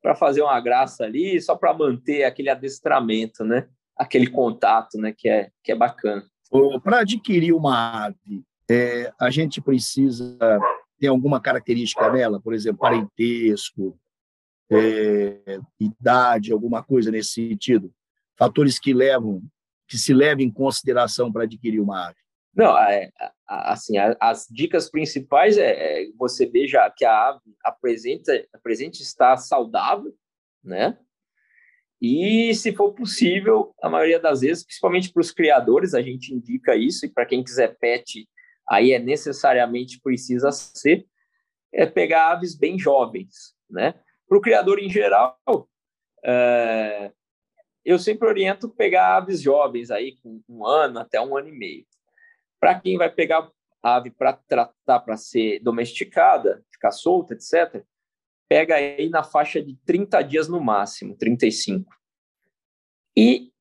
para 0.08 0.14
fazer 0.14 0.40
uma 0.40 0.58
graça 0.58 1.04
ali, 1.04 1.38
só 1.38 1.54
para 1.54 1.74
manter 1.74 2.24
aquele 2.24 2.48
adestramento, 2.48 3.44
né? 3.44 3.68
Aquele 3.94 4.26
contato, 4.26 4.96
né? 4.96 5.12
Que 5.14 5.28
é 5.28 5.50
que 5.62 5.70
é 5.70 5.74
bacana. 5.74 6.24
Para 6.82 7.00
adquirir 7.00 7.52
uma 7.52 8.06
ave, 8.06 8.42
é, 8.70 9.12
a 9.20 9.28
gente 9.28 9.60
precisa 9.60 10.38
ter 10.98 11.08
alguma 11.08 11.38
característica 11.42 12.10
nela, 12.10 12.40
por 12.40 12.54
exemplo, 12.54 12.78
parentesco, 12.78 14.00
é, 14.70 15.60
idade, 15.78 16.54
alguma 16.54 16.82
coisa 16.82 17.10
nesse 17.10 17.46
sentido, 17.46 17.92
fatores 18.34 18.78
que 18.78 18.94
levam, 18.94 19.42
que 19.86 19.98
se 19.98 20.14
levam 20.14 20.42
em 20.42 20.50
consideração 20.50 21.30
para 21.30 21.42
adquirir 21.42 21.80
uma 21.80 22.06
ave. 22.06 22.16
Não, 22.54 22.74
assim, 23.46 23.94
as 24.20 24.46
dicas 24.50 24.90
principais 24.90 25.56
é, 25.56 26.02
é 26.02 26.10
você 26.16 26.46
veja 26.46 26.90
que 26.96 27.04
a 27.04 27.28
ave 27.28 27.40
apresenta, 27.64 28.44
apresente 28.52 29.02
estar 29.02 29.36
saudável, 29.36 30.12
né? 30.62 30.98
E, 32.00 32.54
se 32.54 32.72
for 32.72 32.92
possível, 32.92 33.74
a 33.82 33.88
maioria 33.88 34.20
das 34.20 34.40
vezes, 34.40 34.64
principalmente 34.64 35.12
para 35.12 35.20
os 35.20 35.32
criadores, 35.32 35.94
a 35.94 36.02
gente 36.02 36.32
indica 36.32 36.76
isso, 36.76 37.06
e 37.06 37.08
para 37.08 37.26
quem 37.26 37.42
quiser 37.42 37.76
pet, 37.78 38.28
aí 38.68 38.92
é 38.92 38.98
necessariamente 38.98 40.00
precisa 40.00 40.52
ser, 40.52 41.06
é 41.72 41.86
pegar 41.86 42.32
aves 42.32 42.56
bem 42.56 42.78
jovens, 42.78 43.54
né? 43.68 43.94
Para 44.28 44.38
o 44.38 44.40
criador 44.40 44.78
em 44.78 44.88
geral, 44.88 45.38
é, 46.24 47.12
eu 47.84 47.98
sempre 47.98 48.28
oriento 48.28 48.68
pegar 48.68 49.16
aves 49.16 49.40
jovens 49.40 49.90
aí 49.90 50.16
com 50.22 50.40
um 50.48 50.66
ano 50.66 51.00
até 51.00 51.20
um 51.20 51.36
ano 51.36 51.48
e 51.48 51.52
meio. 51.52 51.86
Para 52.60 52.78
quem 52.80 52.96
vai 52.96 53.10
pegar 53.10 53.50
ave 53.82 54.10
para 54.10 54.32
tratar 54.32 55.00
para 55.00 55.16
ser 55.16 55.60
domesticada, 55.60 56.64
ficar 56.70 56.90
solta, 56.90 57.34
etc., 57.34 57.84
pega 58.48 58.76
aí 58.76 59.08
na 59.08 59.22
faixa 59.22 59.62
de 59.62 59.76
30 59.84 60.22
dias 60.22 60.48
no 60.48 60.60
máximo, 60.60 61.16
35. 61.16 61.94
E 63.16 63.52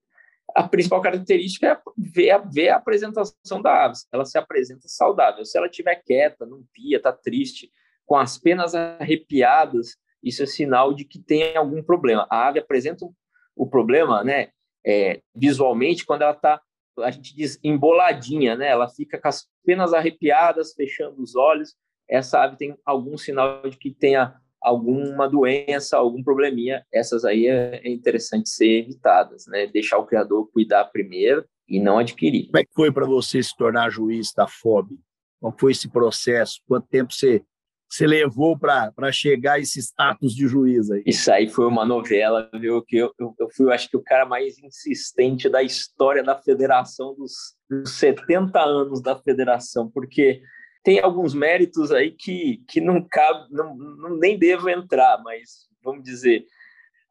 a 0.56 0.68
principal 0.68 1.02
característica 1.02 1.68
é 1.68 1.82
ver 1.98 2.32
a, 2.32 2.38
ver 2.38 2.70
a 2.70 2.78
apresentação 2.78 3.62
da 3.62 3.86
ave. 3.86 3.95
Ela 4.12 4.26
se 4.26 4.38
apresenta 4.38 4.88
saudável. 4.88 5.45
Se 5.45 5.58
ela 5.58 5.68
estiver 5.68 5.95
quieta, 5.95 6.45
não 6.45 6.64
pia, 6.74 6.98
está 6.98 7.12
triste, 7.12 7.70
com 8.06 8.16
as 8.16 8.38
penas 8.38 8.74
arrepiadas, 8.74 9.98
isso 10.24 10.41
é 10.41 10.45
sinal 10.45 10.93
de 10.93 11.04
que 11.04 11.20
tem 11.20 11.56
algum 11.56 11.84
problema. 11.84 12.26
A 12.30 12.48
ave 12.48 12.60
apresenta 12.60 13.06
o 13.56 13.68
problema, 13.68 14.24
né, 14.24 14.50
é, 14.86 15.22
visualmente, 15.36 16.06
quando 16.06 16.22
ela 16.22 16.32
está, 16.32 16.62
a 17.00 17.12
gente 17.12 17.36
diz, 17.36 17.60
emboladinha, 17.64 18.56
né? 18.56 18.70
Ela 18.70 18.89
fica 18.89 19.20
com 19.20 19.28
as 19.28 19.48
penas 19.66 19.93
arrepiadas, 19.93 20.74
fechando 20.74 21.22
os 21.22 21.36
olhos. 21.36 21.76
Essa 22.10 22.41
ave 22.41 22.58
tem 22.58 22.78
algum 22.86 23.18
sinal 23.18 23.62
de 23.70 23.78
que 23.78 23.91
tenha 23.91 24.36
alguma 24.62 25.30
doença, 25.30 25.98
algum 25.98 26.24
probleminha, 26.24 26.86
essas 26.91 27.24
aí 27.24 27.48
é, 27.48 27.82
é 27.84 27.89
interessante 27.89 28.50
ser 28.50 28.84
evitadas, 28.84 29.45
né? 29.48 29.68
Deixar 29.68 29.98
o 29.98 30.06
criador 30.06 30.50
cuidar 30.52 30.86
primeiro 30.86 31.45
e 31.68 31.80
não 31.80 32.00
adquirir. 32.00 32.48
Como 32.48 32.60
é 32.60 32.64
que 32.64 32.74
foi 32.74 32.91
para 32.91 33.06
você 33.06 33.41
se 33.41 33.56
tornar 33.56 33.89
juiz 33.89 34.34
da 34.34 34.48
FOB? 34.48 34.98
Como 35.39 35.56
foi 35.58 35.72
esse 35.72 35.89
processo? 35.89 36.62
Quanto 36.68 36.88
tempo 36.88 37.14
você, 37.14 37.43
você 37.90 38.06
levou 38.06 38.58
para 38.58 39.12
chegar 39.12 39.54
a 39.54 39.60
esse 39.60 39.80
status 39.80 40.36
de 40.36 40.48
juiz 40.48 40.92
aí? 40.92 41.04
Isso 41.06 41.32
aí 41.32 41.48
foi 41.48 41.66
uma 41.66 41.86
novela, 41.86 42.50
viu? 42.54 42.82
Que 42.82 42.98
eu, 42.98 43.14
eu, 43.18 43.34
eu 43.40 43.50
fui, 43.50 43.68
eu 43.68 43.72
acho 43.72 43.90
que 43.90 43.98
o 43.98 44.04
cara 44.04 44.26
mais 44.26 44.60
insistente 44.60 45.48
da 45.48 45.64
história 45.64 46.24
da 46.24 46.36
federação 46.36 47.16
dos, 47.16 47.56
dos 47.70 47.92
70 47.94 48.60
anos 48.60 49.02
da 49.02 49.18
federação, 49.18 49.90
porque 49.90 50.42
tem 50.84 51.00
alguns 51.00 51.34
méritos 51.34 51.92
aí 51.92 52.12
que, 52.12 52.64
que 52.68 52.82
não 52.82 53.02
cabe, 53.02 53.52
não, 53.52 53.76
não, 53.76 54.18
nem 54.18 54.38
devo 54.38 54.70
entrar, 54.70 55.22
mas 55.24 55.68
vamos 55.84 56.04
dizer, 56.04 56.46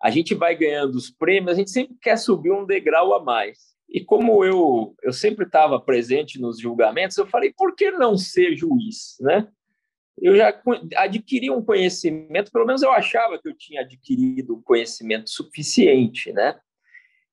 a 0.02 0.10
gente 0.10 0.34
vai 0.34 0.54
ganhando 0.54 0.94
os 0.94 1.10
prêmios, 1.10 1.52
a 1.52 1.54
gente 1.54 1.70
sempre 1.70 1.96
quer 2.00 2.16
subir 2.16 2.52
um 2.52 2.66
degrau 2.66 3.14
a 3.14 3.22
mais. 3.22 3.74
E 3.88 4.04
como 4.04 4.44
eu, 4.44 4.94
eu 5.02 5.12
sempre 5.12 5.46
estava 5.46 5.80
presente 5.80 6.40
nos 6.40 6.58
julgamentos, 6.60 7.16
eu 7.16 7.26
falei, 7.26 7.52
por 7.56 7.74
que 7.74 7.90
não 7.90 8.16
ser 8.16 8.56
juiz, 8.56 9.16
né? 9.20 9.48
Eu 10.18 10.36
já 10.36 10.62
adquiri 10.96 11.50
um 11.50 11.62
conhecimento, 11.62 12.50
pelo 12.50 12.64
menos 12.64 12.82
eu 12.82 12.90
achava 12.90 13.38
que 13.38 13.48
eu 13.48 13.56
tinha 13.56 13.82
adquirido 13.82 14.56
um 14.56 14.62
conhecimento 14.62 15.28
suficiente, 15.28 16.32
né? 16.32 16.58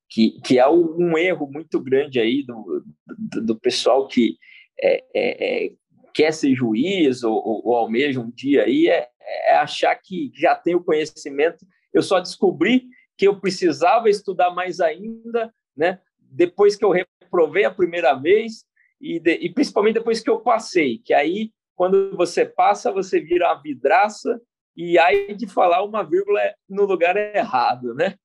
Que, 0.09 0.41
que 0.41 0.59
é 0.59 0.67
um 0.67 1.17
erro 1.17 1.49
muito 1.49 1.79
grande 1.79 2.19
aí 2.19 2.43
do, 2.45 2.84
do, 3.07 3.45
do 3.45 3.59
pessoal 3.59 4.07
que 4.07 4.38
é, 4.79 5.03
é, 5.13 5.65
é 5.65 5.71
quer 6.13 6.31
ser 6.31 6.53
juiz 6.53 7.23
ou, 7.23 7.34
ou, 7.34 7.67
ou 7.67 7.75
almeja 7.75 8.21
um 8.21 8.29
dia 8.29 8.63
aí 8.63 8.88
é, 8.88 9.09
é, 9.19 9.55
achar 9.55 9.95
que 9.95 10.31
já 10.36 10.55
tem 10.55 10.75
o 10.75 10.84
conhecimento. 10.84 11.65
Eu 11.91 12.03
só 12.03 12.19
descobri 12.19 12.86
que 13.17 13.27
eu 13.27 13.39
precisava 13.39 14.09
estudar 14.09 14.51
mais 14.51 14.79
ainda, 14.79 15.53
né? 15.75 15.99
Depois 16.19 16.75
que 16.75 16.86
eu 16.86 16.91
reprovei 16.91 17.65
a 17.65 17.71
primeira 17.71 18.13
vez 18.13 18.65
e, 19.01 19.19
de, 19.19 19.34
e 19.36 19.51
principalmente 19.51 19.95
depois 19.95 20.19
que 20.19 20.29
eu 20.29 20.39
passei, 20.39 20.99
que 20.99 21.13
aí 21.13 21.51
quando 21.76 22.15
você 22.15 22.45
passa 22.45 22.91
você 22.91 23.19
vira 23.19 23.47
uma 23.47 23.61
vidraça 23.61 24.41
e 24.76 24.97
aí 24.97 25.36
de 25.36 25.47
falar 25.47 25.84
uma 25.84 26.03
vírgula 26.03 26.39
no 26.67 26.86
lugar 26.86 27.15
errado, 27.17 27.93
né? 27.93 28.17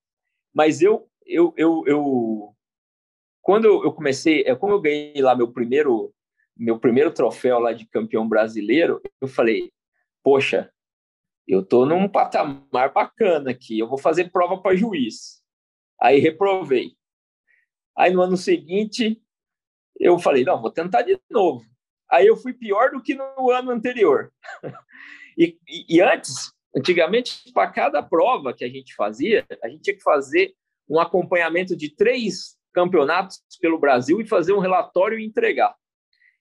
Mas 0.53 0.81
eu 0.81 1.07
eu, 1.25 1.53
eu, 1.57 1.83
eu 1.85 2.55
quando 3.41 3.65
eu 3.83 3.93
comecei, 3.93 4.43
é 4.43 4.55
como 4.55 4.73
eu 4.73 4.81
ganhei 4.81 5.21
lá 5.21 5.35
meu 5.35 5.51
primeiro 5.51 6.13
meu 6.57 6.77
primeiro 6.77 7.13
troféu 7.13 7.59
lá 7.59 7.71
de 7.71 7.85
campeão 7.87 8.27
brasileiro, 8.27 9.01
eu 9.21 9.27
falei, 9.29 9.71
poxa, 10.21 10.69
eu 11.47 11.65
tô 11.65 11.85
num 11.85 12.07
patamar 12.09 12.91
bacana 12.93 13.51
aqui, 13.51 13.79
eu 13.79 13.87
vou 13.87 13.97
fazer 13.97 14.29
prova 14.29 14.61
para 14.61 14.75
juiz. 14.75 15.41
Aí 15.99 16.19
reprovei. 16.19 16.95
Aí 17.97 18.13
no 18.13 18.21
ano 18.21 18.37
seguinte, 18.37 19.21
eu 19.99 20.19
falei, 20.19 20.43
não, 20.43 20.61
vou 20.61 20.69
tentar 20.69 21.01
de 21.01 21.19
novo. 21.29 21.65
Aí 22.11 22.27
eu 22.27 22.35
fui 22.35 22.53
pior 22.53 22.91
do 22.91 23.01
que 23.01 23.15
no 23.15 23.51
ano 23.51 23.71
anterior. 23.71 24.31
e, 25.37 25.57
e, 25.67 25.97
e 25.97 26.01
antes, 26.01 26.51
antigamente, 26.75 27.51
para 27.53 27.71
cada 27.71 28.01
prova 28.01 28.53
que 28.53 28.63
a 28.63 28.69
gente 28.69 28.95
fazia, 28.95 29.45
a 29.63 29.69
gente 29.69 29.81
tinha 29.83 29.95
que 29.95 30.03
fazer 30.03 30.53
um 30.89 30.99
acompanhamento 30.99 31.75
de 31.75 31.93
três 31.95 32.57
campeonatos 32.73 33.41
pelo 33.61 33.79
Brasil 33.79 34.19
e 34.19 34.27
fazer 34.27 34.53
um 34.53 34.59
relatório 34.59 35.19
e 35.19 35.25
entregar. 35.25 35.75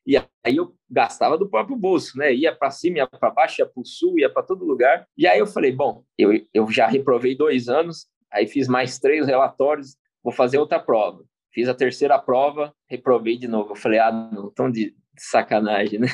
E 0.06 0.16
aí 0.16 0.56
eu 0.56 0.74
gastava 0.90 1.36
do 1.36 1.50
próprio 1.50 1.76
bolso, 1.76 2.16
né? 2.16 2.32
Ia 2.32 2.54
para 2.54 2.70
cima, 2.70 2.96
ia 2.96 3.06
para 3.06 3.30
baixo, 3.30 3.60
ia 3.60 3.66
para 3.66 3.80
o 3.80 3.84
sul, 3.84 4.18
ia 4.18 4.30
para 4.30 4.42
todo 4.42 4.64
lugar. 4.64 5.06
E 5.16 5.26
aí 5.26 5.38
eu 5.38 5.46
falei, 5.46 5.70
bom, 5.70 6.02
eu, 6.16 6.30
eu 6.54 6.70
já 6.70 6.86
reprovei 6.86 7.36
dois 7.36 7.68
anos, 7.68 8.06
aí 8.32 8.46
fiz 8.46 8.68
mais 8.68 8.98
três 8.98 9.26
relatórios, 9.26 9.96
vou 10.24 10.32
fazer 10.32 10.56
outra 10.56 10.80
prova. 10.80 11.22
Fiz 11.52 11.68
a 11.68 11.74
terceira 11.74 12.18
prova, 12.18 12.74
reprovei 12.88 13.36
de 13.36 13.46
novo. 13.46 13.72
Eu 13.72 13.76
falei, 13.76 13.98
ah, 13.98 14.10
não, 14.10 14.50
tão 14.50 14.70
de, 14.70 14.96
de 15.07 15.07
sacanagem, 15.22 15.98
né? 15.98 16.08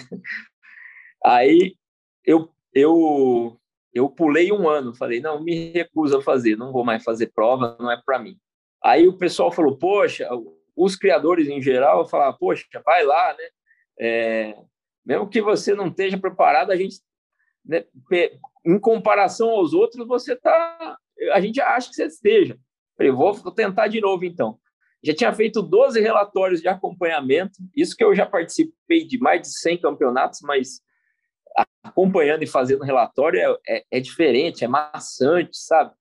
Aí 1.24 1.74
eu, 2.24 2.50
eu, 2.72 3.58
eu 3.92 4.08
pulei 4.08 4.52
um 4.52 4.68
ano, 4.68 4.94
falei, 4.94 5.20
não, 5.20 5.42
me 5.42 5.70
recuso 5.72 6.18
a 6.18 6.22
fazer, 6.22 6.56
não 6.56 6.72
vou 6.72 6.84
mais 6.84 7.02
fazer 7.02 7.32
prova, 7.34 7.76
não 7.78 7.90
é 7.90 8.00
para 8.04 8.18
mim. 8.18 8.38
Aí 8.82 9.08
o 9.08 9.16
pessoal 9.16 9.50
falou, 9.50 9.78
poxa, 9.78 10.28
os 10.76 10.96
criadores 10.96 11.48
em 11.48 11.62
geral 11.62 12.06
falaram, 12.06 12.36
poxa, 12.38 12.66
vai 12.84 13.04
lá, 13.04 13.34
né? 13.34 13.48
É, 13.98 14.56
mesmo 15.04 15.28
que 15.28 15.40
você 15.40 15.74
não 15.74 15.88
esteja 15.88 16.18
preparado, 16.18 16.70
a 16.70 16.76
gente, 16.76 16.96
né, 17.64 17.84
em 18.64 18.78
comparação 18.78 19.50
aos 19.50 19.72
outros, 19.72 20.06
você 20.06 20.34
tá, 20.34 20.98
a 21.32 21.40
gente 21.40 21.60
acha 21.60 21.88
que 21.88 21.94
você 21.94 22.06
esteja. 22.06 22.58
Falei, 22.96 23.12
vou 23.12 23.34
tentar 23.52 23.88
de 23.88 24.00
novo 24.00 24.24
então. 24.24 24.58
Já 25.04 25.14
tinha 25.14 25.32
feito 25.34 25.60
12 25.60 26.00
relatórios 26.00 26.62
de 26.62 26.68
acompanhamento, 26.68 27.58
isso 27.76 27.94
que 27.94 28.02
eu 28.02 28.14
já 28.14 28.24
participei 28.24 29.06
de 29.06 29.18
mais 29.18 29.42
de 29.42 29.48
100 29.58 29.78
campeonatos, 29.82 30.40
mas 30.42 30.80
acompanhando 31.82 32.42
e 32.42 32.46
fazendo 32.46 32.82
relatório 32.82 33.38
é, 33.38 33.76
é, 33.76 33.84
é 33.90 34.00
diferente, 34.00 34.64
é 34.64 34.68
maçante, 34.68 35.58
sabe? 35.58 35.92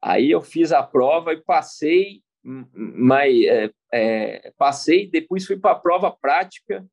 Aí 0.00 0.30
eu 0.30 0.40
fiz 0.40 0.70
a 0.70 0.82
prova 0.82 1.32
e 1.32 1.42
passei, 1.42 2.22
mas 2.42 3.34
é, 3.46 3.70
é, 3.92 4.52
passei, 4.56 5.10
depois 5.10 5.44
fui 5.44 5.58
para 5.58 5.72
a 5.72 5.78
prova 5.78 6.10
prática 6.12 6.86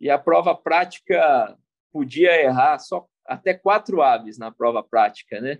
e 0.00 0.08
a 0.08 0.18
prova 0.18 0.54
prática 0.54 1.56
podia 1.92 2.40
errar 2.40 2.78
só 2.78 3.06
até 3.26 3.52
quatro 3.52 4.00
aves 4.00 4.38
na 4.38 4.52
prova 4.52 4.82
prática, 4.82 5.40
né? 5.40 5.58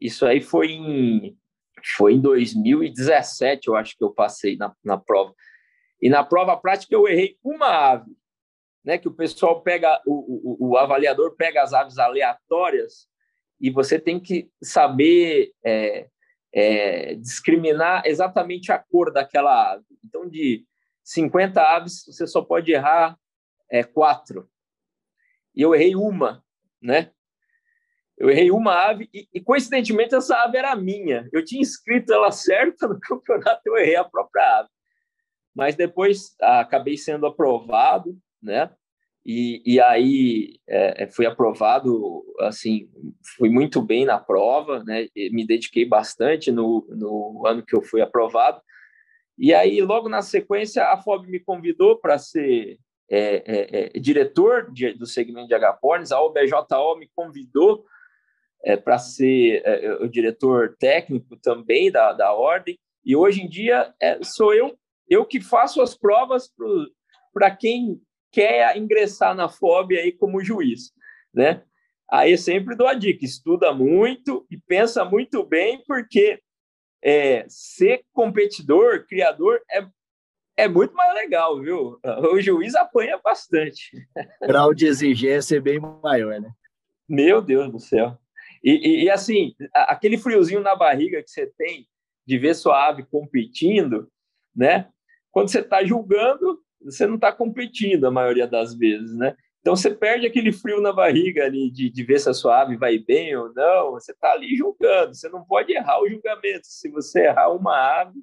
Isso 0.00 0.26
aí 0.26 0.40
foi 0.40 0.72
em, 0.72 1.36
foi 1.84 2.14
em 2.14 2.20
2017, 2.20 3.68
eu 3.68 3.76
acho 3.76 3.96
que 3.96 4.04
eu 4.04 4.10
passei 4.10 4.56
na, 4.56 4.74
na 4.84 4.98
prova. 4.98 5.34
E 6.00 6.08
na 6.08 6.24
prova 6.24 6.56
prática 6.56 6.94
eu 6.94 7.08
errei 7.08 7.36
uma 7.42 7.92
ave, 7.92 8.16
né? 8.84 8.98
Que 8.98 9.08
o 9.08 9.14
pessoal 9.14 9.62
pega, 9.62 10.00
o, 10.06 10.66
o, 10.66 10.70
o 10.70 10.76
avaliador 10.76 11.34
pega 11.36 11.62
as 11.62 11.72
aves 11.72 11.98
aleatórias 11.98 13.08
e 13.60 13.70
você 13.70 13.98
tem 13.98 14.20
que 14.20 14.50
saber 14.62 15.52
é, 15.64 16.08
é, 16.52 17.14
discriminar 17.16 18.02
exatamente 18.06 18.70
a 18.72 18.78
cor 18.78 19.12
daquela 19.12 19.72
ave. 19.72 19.84
Então, 20.04 20.28
de 20.28 20.64
50 21.04 21.60
aves, 21.60 22.04
você 22.06 22.26
só 22.26 22.42
pode 22.42 22.70
errar 22.72 23.18
é, 23.70 23.82
quatro. 23.82 24.48
E 25.54 25.62
eu 25.62 25.74
errei 25.74 25.96
uma, 25.96 26.44
né? 26.80 27.10
Eu 28.18 28.28
errei 28.28 28.50
uma 28.50 28.74
ave 28.74 29.08
e, 29.14 29.28
e, 29.32 29.40
coincidentemente, 29.40 30.14
essa 30.14 30.36
ave 30.42 30.58
era 30.58 30.74
minha. 30.74 31.28
Eu 31.32 31.44
tinha 31.44 31.62
escrito 31.62 32.12
ela 32.12 32.32
certa 32.32 32.88
no 32.88 32.98
campeonato, 33.00 33.62
eu 33.64 33.76
errei 33.76 33.96
a 33.96 34.04
própria 34.04 34.58
ave. 34.58 34.68
Mas 35.54 35.76
depois 35.76 36.34
ah, 36.40 36.60
acabei 36.60 36.96
sendo 36.96 37.26
aprovado, 37.26 38.16
né? 38.42 38.70
E, 39.24 39.62
e 39.64 39.80
aí 39.80 40.58
é, 40.66 41.04
é 41.04 41.06
fui 41.06 41.26
aprovado, 41.26 42.24
assim, 42.40 42.88
fui 43.36 43.50
muito 43.50 43.82
bem 43.82 44.04
na 44.04 44.18
prova, 44.18 44.82
né? 44.84 45.06
Me 45.30 45.46
dediquei 45.46 45.84
bastante 45.84 46.50
no, 46.50 46.86
no 46.90 47.46
ano 47.46 47.64
que 47.64 47.76
eu 47.76 47.82
fui 47.82 48.00
aprovado. 48.00 48.60
E 49.36 49.54
aí, 49.54 49.80
logo 49.80 50.08
na 50.08 50.22
sequência, 50.22 50.84
a 50.84 50.96
FOB 50.96 51.28
me 51.28 51.38
convidou 51.38 51.98
para 51.98 52.18
ser 52.18 52.78
é, 53.08 53.42
é, 53.46 53.96
é, 53.96 53.98
diretor 53.98 54.70
de, 54.72 54.92
do 54.92 55.06
segmento 55.06 55.48
de 55.48 55.54
agapornis, 55.54 56.10
a 56.10 56.20
OBJO 56.20 56.96
me 56.98 57.08
convidou 57.14 57.84
é, 58.64 58.76
para 58.76 58.98
ser 58.98 59.62
é, 59.64 59.92
o 59.94 60.08
diretor 60.08 60.76
técnico 60.78 61.36
também 61.36 61.90
da, 61.90 62.12
da 62.12 62.32
ordem, 62.32 62.78
e 63.04 63.16
hoje 63.16 63.42
em 63.42 63.48
dia 63.48 63.92
é, 64.00 64.22
sou 64.22 64.52
eu, 64.54 64.76
eu 65.08 65.24
que 65.24 65.40
faço 65.40 65.80
as 65.80 65.96
provas 65.96 66.52
para 67.32 67.50
quem 67.50 68.00
quer 68.30 68.76
ingressar 68.76 69.34
na 69.34 69.48
FOB 69.48 69.96
aí 69.96 70.12
como 70.12 70.42
juiz, 70.44 70.92
né? 71.32 71.62
Aí 72.10 72.38
sempre 72.38 72.74
dou 72.74 72.86
a 72.86 72.94
dica, 72.94 73.24
estuda 73.24 73.72
muito 73.72 74.46
e 74.50 74.56
pensa 74.56 75.04
muito 75.04 75.44
bem, 75.44 75.82
porque 75.86 76.40
é, 77.02 77.44
ser 77.48 78.02
competidor, 78.12 79.06
criador, 79.06 79.60
é, 79.70 79.86
é 80.56 80.68
muito 80.68 80.94
mais 80.94 81.14
legal, 81.14 81.60
viu? 81.60 82.00
O 82.32 82.40
juiz 82.40 82.74
apanha 82.74 83.20
bastante. 83.22 83.90
O 84.42 84.46
grau 84.46 84.74
de 84.74 84.86
exigência 84.86 85.56
é 85.56 85.60
bem 85.60 85.78
maior, 85.78 86.40
né? 86.40 86.50
Meu 87.08 87.40
Deus 87.40 87.70
do 87.70 87.78
céu. 87.78 88.18
E, 88.62 88.70
e, 88.70 89.04
e, 89.04 89.10
assim, 89.10 89.54
aquele 89.72 90.18
friozinho 90.18 90.60
na 90.60 90.74
barriga 90.74 91.22
que 91.22 91.30
você 91.30 91.46
tem 91.46 91.86
de 92.26 92.38
ver 92.38 92.54
sua 92.54 92.88
ave 92.88 93.04
competindo, 93.04 94.10
né? 94.54 94.88
Quando 95.30 95.48
você 95.48 95.60
está 95.60 95.84
julgando, 95.84 96.60
você 96.82 97.06
não 97.06 97.14
está 97.14 97.32
competindo 97.32 98.04
a 98.04 98.10
maioria 98.10 98.46
das 98.46 98.74
vezes, 98.74 99.14
né? 99.14 99.36
Então 99.60 99.74
você 99.74 99.90
perde 99.94 100.26
aquele 100.26 100.52
frio 100.52 100.80
na 100.80 100.92
barriga 100.92 101.44
ali 101.44 101.70
de, 101.70 101.90
de 101.90 102.02
ver 102.04 102.18
se 102.20 102.28
a 102.28 102.34
sua 102.34 102.62
ave 102.62 102.76
vai 102.76 102.98
bem 102.98 103.36
ou 103.36 103.52
não. 103.52 103.92
Você 103.92 104.12
está 104.12 104.32
ali 104.32 104.56
julgando. 104.56 105.14
Você 105.14 105.28
não 105.28 105.44
pode 105.44 105.72
errar 105.72 106.00
o 106.00 106.08
julgamento. 106.08 106.66
Se 106.66 106.88
você 106.88 107.26
errar 107.26 107.50
uma 107.52 108.00
ave, 108.00 108.18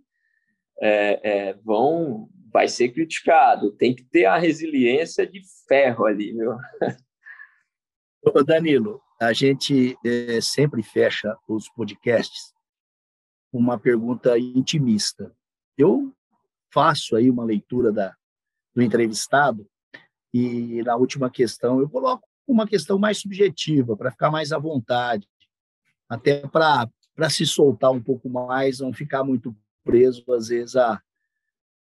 é, 0.82 1.20
é, 1.24 1.54
vão, 1.64 2.30
vai 2.52 2.68
ser 2.68 2.90
criticado. 2.90 3.72
Tem 3.74 3.94
que 3.94 4.04
ter 4.04 4.26
a 4.26 4.38
resiliência 4.38 5.28
de 5.28 5.42
ferro 5.68 6.06
ali, 6.06 6.32
viu? 6.32 6.56
Ô 8.34 8.44
Danilo, 8.44 9.02
a 9.20 9.34
gente 9.34 9.98
é, 10.06 10.40
sempre 10.42 10.84
fecha 10.84 11.38
os 11.48 11.70
podcasts 11.70 12.54
com 13.52 13.58
uma 13.58 13.80
pergunta 13.80 14.38
intimista. 14.38 15.34
Eu 15.78 16.14
faço 16.74 17.16
aí 17.16 17.30
uma 17.30 17.44
leitura 17.44 17.92
da, 17.92 18.16
do 18.74 18.82
entrevistado 18.82 19.68
e 20.34 20.84
na 20.84 20.96
última 20.96 21.30
questão 21.30 21.80
eu 21.80 21.90
coloco 21.90 22.28
uma 22.48 22.68
questão 22.68 23.00
mais 23.00 23.20
subjetiva 23.20 23.96
para 23.96 24.12
ficar 24.12 24.30
mais 24.30 24.52
à 24.52 24.60
vontade, 24.60 25.28
até 26.10 26.46
para 26.48 26.88
para 27.16 27.30
se 27.30 27.46
soltar 27.46 27.92
um 27.92 28.02
pouco 28.02 28.30
mais, 28.30 28.80
não 28.80 28.92
ficar 28.92 29.24
muito 29.24 29.56
preso 29.84 30.24
às 30.34 30.50
vezes 30.50 30.76
a, 30.76 31.02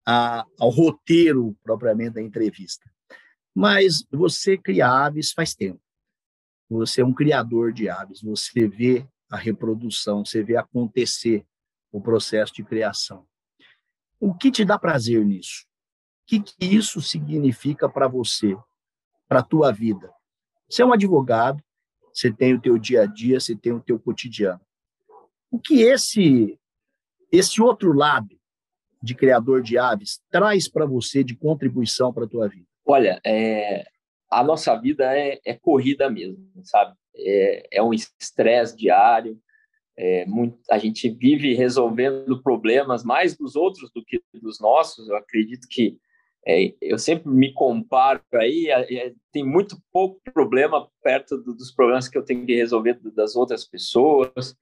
a, 0.07 0.45
ao 0.57 0.69
roteiro 0.69 1.55
propriamente 1.61 2.11
da 2.11 2.21
entrevista. 2.21 2.89
Mas 3.53 4.05
você 4.09 4.57
cria 4.57 4.87
aves 4.87 5.33
faz 5.33 5.53
tempo. 5.53 5.81
Você 6.69 7.01
é 7.01 7.05
um 7.05 7.13
criador 7.13 7.71
de 7.71 7.89
aves, 7.89 8.21
você 8.21 8.67
vê 8.67 9.07
a 9.29 9.37
reprodução, 9.37 10.25
você 10.25 10.43
vê 10.43 10.57
acontecer 10.57 11.45
o 11.91 12.01
processo 12.01 12.53
de 12.53 12.63
criação. 12.63 13.25
O 14.19 14.33
que 14.33 14.51
te 14.51 14.65
dá 14.65 14.77
prazer 14.77 15.23
nisso? 15.25 15.65
O 16.23 16.27
que, 16.27 16.41
que 16.41 16.65
isso 16.65 17.01
significa 17.01 17.87
para 17.87 18.07
você, 18.07 18.57
para 19.27 19.39
a 19.39 19.43
tua 19.43 19.71
vida? 19.71 20.11
Você 20.67 20.81
é 20.81 20.85
um 20.85 20.93
advogado, 20.93 21.63
você 22.11 22.31
tem 22.31 22.53
o 22.55 22.61
teu 22.61 22.77
dia 22.77 23.03
a 23.03 23.05
dia, 23.05 23.39
você 23.39 23.55
tem 23.55 23.71
o 23.71 23.81
teu 23.81 23.99
cotidiano. 23.99 24.61
O 25.51 25.59
que 25.59 25.81
esse 25.81 26.59
esse 27.31 27.61
outro 27.61 27.91
lado 27.93 28.39
de 29.01 29.13
criador 29.13 29.61
de 29.61 29.77
aves 29.77 30.21
traz 30.29 30.67
para 30.67 30.85
você 30.85 31.23
de 31.23 31.35
contribuição 31.35 32.13
para 32.13 32.25
a 32.25 32.27
tua 32.27 32.47
vida? 32.47 32.65
Olha, 32.85 33.19
é, 33.25 33.85
a 34.39 34.43
nossa 34.43 34.75
vida 34.75 35.17
é, 35.17 35.39
é 35.45 35.53
corrida 35.53 36.09
mesmo, 36.09 36.45
sabe? 36.63 36.93
É, 37.15 37.77
é 37.77 37.83
um 37.83 37.93
estresse 37.93 38.75
diário, 38.75 39.39
é, 39.97 40.25
muito, 40.25 40.59
a 40.69 40.77
gente 40.77 41.09
vive 41.09 41.53
resolvendo 41.53 42.43
problemas 42.43 43.03
mais 43.03 43.37
dos 43.37 43.55
outros 43.55 43.89
do 43.95 44.03
que 44.03 44.21
dos 44.33 44.59
nossos. 44.59 45.07
Eu 45.07 45.15
acredito 45.15 45.67
que 45.69 45.97
é, 46.45 46.73
eu 46.81 46.99
sempre 46.99 47.29
me 47.29 47.53
comparo 47.53 48.21
aí, 48.33 48.67
é, 48.69 49.13
tem 49.31 49.43
muito 49.43 49.77
pouco 49.91 50.19
problema 50.33 50.87
perto 51.01 51.37
do, 51.37 51.55
dos 51.55 51.71
problemas 51.71 52.07
que 52.07 52.17
eu 52.17 52.23
tenho 52.23 52.45
que 52.45 52.55
resolver 52.55 52.99
das 53.15 53.35
outras 53.35 53.63
pessoas, 53.63 54.55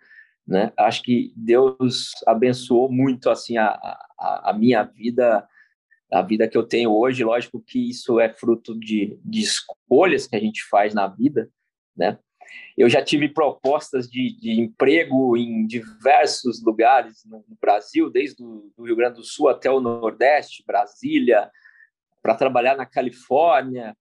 né? 0.48 0.72
Acho 0.78 1.02
que 1.02 1.34
Deus 1.36 2.12
abençoou 2.28 2.92
muito 2.92 3.30
assim 3.30 3.58
a, 3.58 3.68
a, 4.20 4.52
a, 4.52 4.54
minha 4.54 4.84
vida, 4.84 5.48
a 6.14 6.22
vida 6.22 6.48
que 6.48 6.58
eu 6.58 6.64
tenho 6.64 6.92
hoje. 6.96 7.24
Lógico 7.24 7.60
que 7.60 7.90
isso 7.90 8.20
é 8.20 8.32
fruto 8.32 8.80
de, 8.80 9.20
de 9.26 9.42
escolhas 9.42 10.28
que 10.28 10.36
a 10.36 10.40
gente 10.40 10.64
faz 10.70 10.94
na 10.94 11.08
vida, 11.08 11.50
né? 11.98 12.20
Eu 12.78 12.88
já 12.88 13.04
tive 13.04 13.30
propostas 13.30 14.08
de, 14.08 14.38
de 14.40 14.60
emprego 14.60 15.36
em 15.36 15.66
diversos 15.66 16.64
lugares 16.64 17.24
no, 17.26 17.44
Brasil, 17.60 18.12
desde 18.12 18.44
o 18.44 18.84
Rio 18.84 18.96
Grande 18.96 19.16
do 19.16 19.24
Sul 19.24 19.50
até 19.50 19.72
o 19.72 19.80
Nordeste, 19.80 20.64
Brasília, 20.66 21.50
para 22.22 22.36
trabalhar 22.36 22.76
na 22.76 22.86
Califórnia, 22.86 23.96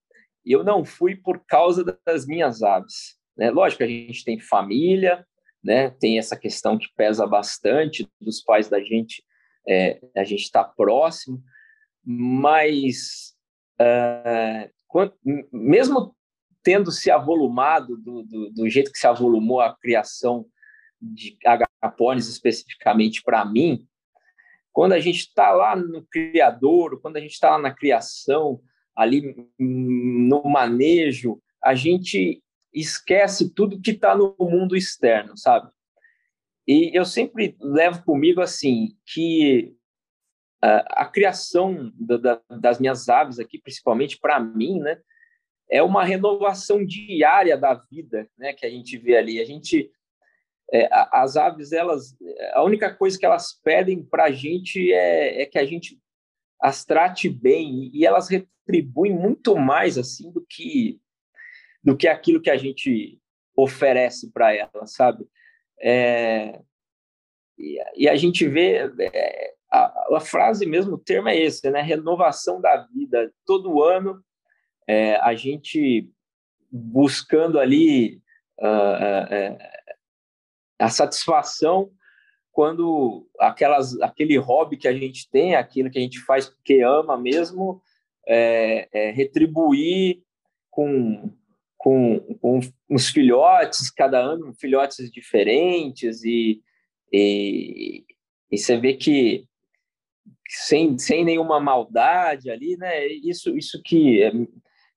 e 0.45 0.53
eu 0.53 0.63
não 0.63 0.85
fui 0.85 1.17
por 1.17 1.45
causa 1.47 1.85
das 2.05 2.27
minhas 2.27 2.63
aves. 2.63 3.17
Né? 3.37 3.51
Lógico, 3.51 3.85
a 3.85 3.87
gente 3.87 4.25
tem 4.25 4.39
família, 4.39 5.25
né? 5.63 5.91
tem 5.91 6.19
essa 6.19 6.37
questão 6.37 6.77
que 6.77 6.89
pesa 6.97 7.27
bastante 7.27 8.07
dos 8.21 8.43
pais 8.43 8.69
da 8.69 8.81
gente, 8.81 9.25
é, 9.67 10.01
a 10.17 10.25
gente 10.25 10.43
está 10.43 10.65
próximo, 10.65 11.43
mas 12.05 13.35
uh, 13.81 14.71
mesmo 15.53 16.15
tendo 16.63 16.93
se 16.93 17.11
avolumado 17.11 17.97
do, 17.97 18.23
do, 18.23 18.51
do, 18.51 18.69
jeito 18.69 18.93
que 18.93 18.99
se 18.99 19.07
avolumou 19.07 19.61
a 19.61 19.77
criação 19.77 20.47
de 21.01 21.37
agapones 21.45 22.29
especificamente 22.29 23.23
para 23.23 23.45
mim, 23.45 23.87
quando 24.73 24.93
a 24.93 25.01
gente 25.01 25.21
está 25.21 25.51
lá 25.51 25.75
no 25.75 26.05
criador, 26.07 27.01
quando 27.01 27.17
a 27.17 27.21
gente 27.21 27.33
está 27.33 27.51
lá 27.51 27.59
na 27.59 27.75
criação, 27.75 28.61
ali 28.95 29.35
no 29.59 30.43
manejo, 30.45 31.41
a 31.63 31.75
gente 31.75 32.43
esquece 32.73 33.53
tudo 33.53 33.81
que 33.81 33.91
está 33.91 34.17
no 34.17 34.35
mundo 34.39 34.77
externo, 34.77 35.37
sabe? 35.37 35.71
E 36.67 36.97
eu 36.97 37.05
sempre 37.05 37.57
levo 37.61 38.05
comigo 38.05 38.41
assim 38.41 38.97
que 39.05 39.75
a, 40.63 41.07
criação 41.07 41.93
da, 41.99 42.17
da, 42.17 42.41
das 42.49 42.79
minhas 42.79 43.09
aves 43.09 43.39
aqui, 43.39 43.59
principalmente 43.59 44.19
para 44.19 44.39
mim, 44.39 44.79
né, 44.79 44.99
é 45.69 45.83
uma 45.83 46.05
renovação 46.05 46.85
diária 46.85 47.57
da 47.57 47.75
vida, 47.75 48.29
né, 48.39 48.53
que 48.53 48.65
a 48.65 48.71
gente 48.71 48.97
vê 48.97 49.17
ali. 49.17 49.41
A 49.41 49.45
gente 49.45 49.91
é, 50.73 50.89
as 51.13 51.37
aves, 51.37 51.73
elas, 51.73 52.17
a 52.55 52.63
única 52.63 52.95
coisa 52.95 53.19
que 53.19 53.27
elas 53.27 53.53
pedem 53.63 54.03
para 54.03 54.25
a 54.25 54.31
gente 54.31 54.93
é, 54.93 55.43
é, 55.43 55.47
que 55.47 55.59
a 55.59 55.67
gente 55.67 56.01
as 56.59 56.85
trate 56.85 57.29
bem 57.29 57.91
e 57.93 58.07
elas 58.07 58.29
retribuem 58.29 59.13
muito 59.13 59.57
mais 59.57 59.99
assim 59.99 60.31
do 60.31 60.45
que 60.49 60.99
do 61.83 61.97
que 61.97 62.07
aquilo 62.07 62.41
que 62.41 62.49
a 62.49 62.57
gente 62.57 63.21
oferece 63.57 64.31
para 64.31 64.55
elas, 64.55 64.95
sabe? 64.95 65.27
É, 65.81 66.61
e, 67.59 67.83
e, 67.97 68.09
a 68.09 68.15
gente 68.15 68.47
vê 68.47 68.89
é, 69.13 69.55
a, 69.73 70.17
a, 70.17 70.21
frase 70.21 70.67
mesmo, 70.67 70.95
o 70.95 70.99
termo 70.99 71.31
é 71.31 71.37
esse, 71.37 71.71
né? 71.71 71.81
Renovação 71.81 72.61
da 72.61 72.77
vida. 72.95 73.33
Todo 73.47 73.83
ano 73.83 74.23
é, 74.87 75.17
a 75.17 75.35
gente 75.35 76.11
buscando 76.71 77.59
ali 77.59 78.21
uh, 78.61 79.57
a 80.79 80.89
satisfação 80.91 81.91
quando 82.51 83.27
aquelas, 83.39 83.99
aquele 84.03 84.37
hobby 84.37 84.77
que 84.77 84.87
a 84.87 84.93
gente 84.93 85.29
tem, 85.31 85.55
aquilo 85.55 85.91
que 85.91 85.99
a 85.99 86.03
gente 86.03 86.21
faz 86.21 86.51
porque 86.51 86.83
ama 86.83 87.17
mesmo, 87.17 87.81
é, 88.29 88.89
é 88.93 89.11
retribuir 89.11 90.23
com, 90.71 91.33
com, 91.79 92.21
com 92.41 92.61
os 92.91 93.09
filhotes, 93.09 93.91
cada 93.91 94.19
ano 94.19 94.53
filhotes 94.53 95.11
diferentes, 95.11 96.23
e, 96.25 96.63
e, 97.11 98.05
e 98.51 98.59
você 98.59 98.77
vê 98.77 98.95
que 98.95 99.47
sem, 100.55 100.99
sem 100.99 101.25
nenhuma 101.25 101.59
maldade 101.61 102.51
ali, 102.51 102.77
né? 102.77 103.07
Isso, 103.07 103.57
isso 103.57 103.81
que 103.83 104.23
é, 104.23 104.33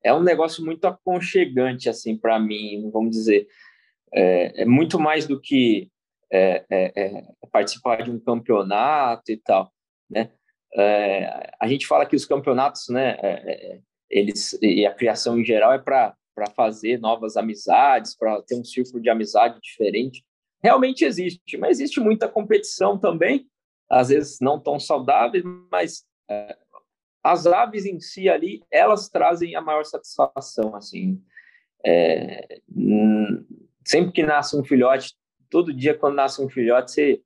é 0.04 0.14
um 0.14 0.22
negócio 0.22 0.64
muito 0.64 0.86
aconchegante, 0.86 1.90
assim, 1.90 2.18
para 2.18 2.40
mim, 2.40 2.90
vamos 2.92 3.12
dizer 3.12 3.48
é, 4.14 4.62
é 4.62 4.66
muito 4.66 5.00
mais 5.00 5.28
do 5.28 5.40
que 5.40 5.90
é, 6.32 6.66
é, 6.70 6.92
é, 6.96 7.24
participar 7.52 8.02
de 8.04 8.12
um 8.12 8.20
campeonato 8.20 9.32
e 9.32 9.38
tal, 9.38 9.72
né? 10.10 10.32
É, 10.74 11.52
a 11.60 11.68
gente 11.68 11.88
fala 11.88 12.06
que 12.06 12.16
os 12.16 12.26
campeonatos, 12.26 12.90
né, 12.90 13.18
eles 14.10 14.58
e 14.62 14.86
a 14.86 14.94
criação 14.94 15.40
em 15.40 15.46
geral 15.46 15.72
é 15.72 15.80
para 15.80 16.14
para 16.36 16.52
fazer 16.52 17.00
novas 17.00 17.38
amizades, 17.38 18.14
para 18.14 18.42
ter 18.42 18.56
um 18.56 18.64
círculo 18.66 19.02
de 19.02 19.10
amizade 19.10 19.58
diferente. 19.64 20.22
Realmente 20.62 21.06
existe, 21.06 21.58
mas 21.58 21.80
existe 21.80 22.02
muita 22.02 22.28
competição 22.28 23.00
também, 23.00 23.48
às 23.90 24.10
vezes 24.10 24.40
não 24.40 24.60
tão 24.60 24.80
saudáveis, 24.80 25.44
mas 25.72 26.06
é, 26.30 26.58
as 27.24 27.48
aves 27.48 27.86
em 27.86 28.00
si 28.00 28.30
ali, 28.30 28.64
elas 28.70 29.10
trazem 29.10 29.56
a 29.56 29.62
maior 29.62 29.84
satisfação, 29.84 30.76
assim. 30.76 31.24
É, 31.84 32.62
sempre 33.86 34.12
que 34.12 34.24
nasce 34.24 34.58
um 34.58 34.64
filhote, 34.64 35.16
todo 35.50 35.74
dia 35.74 35.98
quando 35.98 36.16
nasce 36.16 36.42
um 36.42 36.50
filhote, 36.50 36.92
você, 36.92 37.24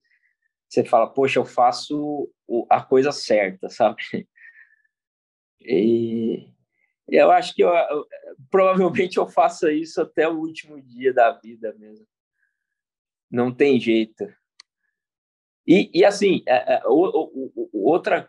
você 0.67 0.85
fala, 0.85 1.07
poxa, 1.07 1.39
eu 1.39 1.45
faço 1.45 2.31
a 2.69 2.81
coisa 2.81 3.11
certa, 3.11 3.67
sabe? 3.69 4.01
E 5.61 6.49
eu 7.07 7.31
acho 7.31 7.53
que 7.53 7.63
eu, 7.63 7.69
eu, 7.69 8.07
provavelmente 8.49 9.17
eu 9.17 9.27
faça 9.27 9.71
isso 9.71 10.01
até 10.01 10.27
o 10.27 10.39
último 10.39 10.81
dia 10.81 11.13
da 11.13 11.31
vida 11.31 11.73
mesmo. 11.77 12.07
Não 13.29 13.53
tem 13.53 13.79
jeito. 13.79 14.25
E, 15.69 15.91
e 15.93 16.03
assim, 16.03 16.41
é, 16.47 16.75
é, 16.75 16.81
o, 16.87 17.61
o, 17.71 17.89
outra 17.91 18.27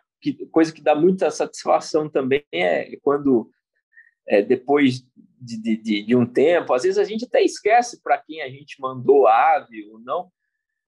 coisa 0.51 0.71
que 0.71 0.81
dá 0.81 0.93
muita 0.93 1.31
satisfação 1.31 2.07
também 2.07 2.45
é 2.51 2.95
quando, 3.01 3.49
é, 4.27 4.43
depois 4.43 5.03
de, 5.39 5.57
de, 5.81 6.03
de, 6.03 6.15
um 6.15 6.25
tempo, 6.25 6.71
às 6.71 6.83
vezes 6.83 6.99
a 6.99 7.03
gente 7.03 7.25
até 7.25 7.41
esquece 7.41 7.99
para 8.03 8.19
quem 8.19 8.43
a 8.43 8.49
gente 8.49 8.79
mandou 8.79 9.27
ave 9.27 9.89
ou 9.89 9.99
não, 9.99 10.31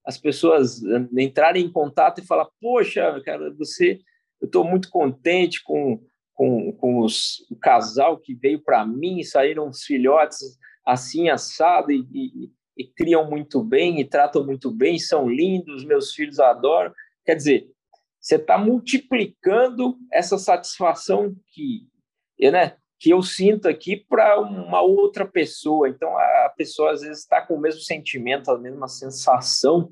as 0.05 0.19
pessoas 0.19 0.79
entrarem 1.17 1.65
em 1.65 1.71
contato 1.71 2.21
e 2.21 2.25
falar: 2.25 2.47
Poxa, 2.61 3.19
cara, 3.25 3.51
você, 3.55 3.99
eu 4.39 4.45
estou 4.45 4.63
muito 4.63 4.89
contente 4.91 5.63
com 5.63 5.99
com, 6.33 6.71
com 6.73 6.99
os, 6.99 7.45
o 7.49 7.55
casal 7.55 8.17
que 8.17 8.33
veio 8.33 8.59
para 8.59 8.85
mim, 8.85 9.23
saíram 9.23 9.67
os 9.67 9.83
filhotes 9.83 10.57
assim 10.85 11.29
assado 11.29 11.91
e, 11.91 12.05
e, 12.11 12.51
e, 12.77 12.85
criam 12.85 13.29
muito 13.29 13.63
bem 13.63 13.99
e 13.99 14.05
tratam 14.05 14.45
muito 14.45 14.71
bem, 14.71 14.97
são 14.97 15.29
lindos, 15.29 15.85
meus 15.85 16.13
filhos 16.13 16.39
adoram. 16.39 16.93
Quer 17.25 17.35
dizer, 17.35 17.69
você 18.19 18.35
está 18.35 18.57
multiplicando 18.57 19.97
essa 20.11 20.37
satisfação 20.37 21.35
que, 21.47 21.87
né, 22.39 22.75
que 22.99 23.09
eu 23.09 23.21
sinto 23.21 23.67
aqui 23.67 23.97
para 23.97 24.39
uma 24.39 24.81
outra 24.81 25.25
pessoa. 25.25 25.89
Então, 25.89 26.17
a 26.17 26.53
pessoa 26.55 26.93
às 26.93 27.01
vezes 27.01 27.19
está 27.19 27.41
com 27.41 27.55
o 27.55 27.59
mesmo 27.59 27.81
sentimento, 27.81 28.49
a 28.49 28.57
mesma 28.57 28.87
sensação 28.87 29.91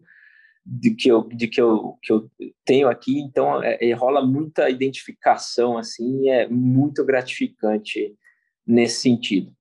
de 0.66 0.94
que 0.94 1.10
eu, 1.10 1.24
de 1.24 1.48
que 1.48 1.60
eu, 1.60 1.98
que 2.02 2.14
eu 2.14 2.30
tenho 2.64 2.88
aqui, 2.88 3.20
então 3.20 3.62
é, 3.64 3.78
é, 3.82 3.94
rola 3.94 4.26
muita 4.26 4.70
identificação, 4.70 5.78
assim, 5.78 6.30
é 6.30 6.48
muito 6.48 7.04
gratificante 7.04 8.16
nesse 8.66 9.02
sentido. 9.02 9.52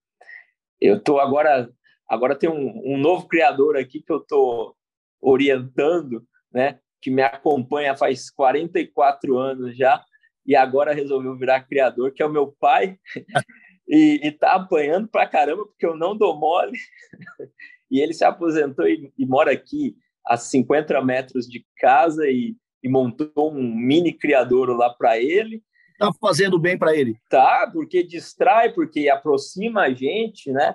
Eu 0.81 0.99
estou 0.99 1.18
agora, 1.18 1.71
agora 2.11 2.34
tem 2.34 2.50
um, 2.50 2.94
um, 2.94 2.98
novo 2.98 3.28
criador 3.28 3.76
aqui 3.76 4.02
que 4.02 4.12
eu 4.12 4.18
estou 4.18 4.74
orientando, 5.20 6.26
né, 6.52 6.80
que 7.00 7.08
me 7.08 7.22
acompanha 7.22 7.96
faz 7.96 8.28
44 8.30 9.38
anos 9.38 9.76
já, 9.76 10.04
e 10.44 10.56
agora 10.56 10.92
resolveu 10.92 11.36
virar 11.36 11.61
criador, 11.68 12.12
que 12.12 12.20
é 12.20 12.26
o 12.26 12.32
meu 12.32 12.48
pai, 12.58 12.98
e, 13.88 14.20
está 14.24 14.54
apanhando 14.54 15.06
pra 15.06 15.28
caramba, 15.28 15.64
porque 15.64 15.86
eu 15.86 15.96
não 15.96 16.16
dou 16.16 16.36
mole, 16.36 16.76
e 17.88 18.00
ele 18.00 18.12
se 18.12 18.24
aposentou 18.24 18.88
e, 18.88 19.12
e 19.16 19.24
mora 19.24 19.52
aqui 19.52 19.96
a 20.26 20.36
50 20.36 21.00
metros 21.04 21.46
de 21.46 21.64
casa 21.76 22.26
e, 22.26 22.56
e 22.82 22.88
montou 22.88 23.54
um 23.54 23.74
mini 23.74 24.12
criador 24.12 24.68
lá 24.76 24.90
para 24.90 25.16
ele. 25.16 25.62
Tá 25.98 26.11
fazendo 26.20 26.58
bem 26.58 26.76
para 26.76 26.96
ele. 26.96 27.16
Tá, 27.28 27.70
porque 27.72 28.02
distrai, 28.02 28.72
porque 28.72 29.08
aproxima 29.08 29.82
a 29.82 29.92
gente, 29.92 30.50
né? 30.50 30.74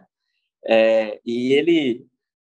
É, 0.68 1.20
e 1.26 1.53
ele 1.53 2.05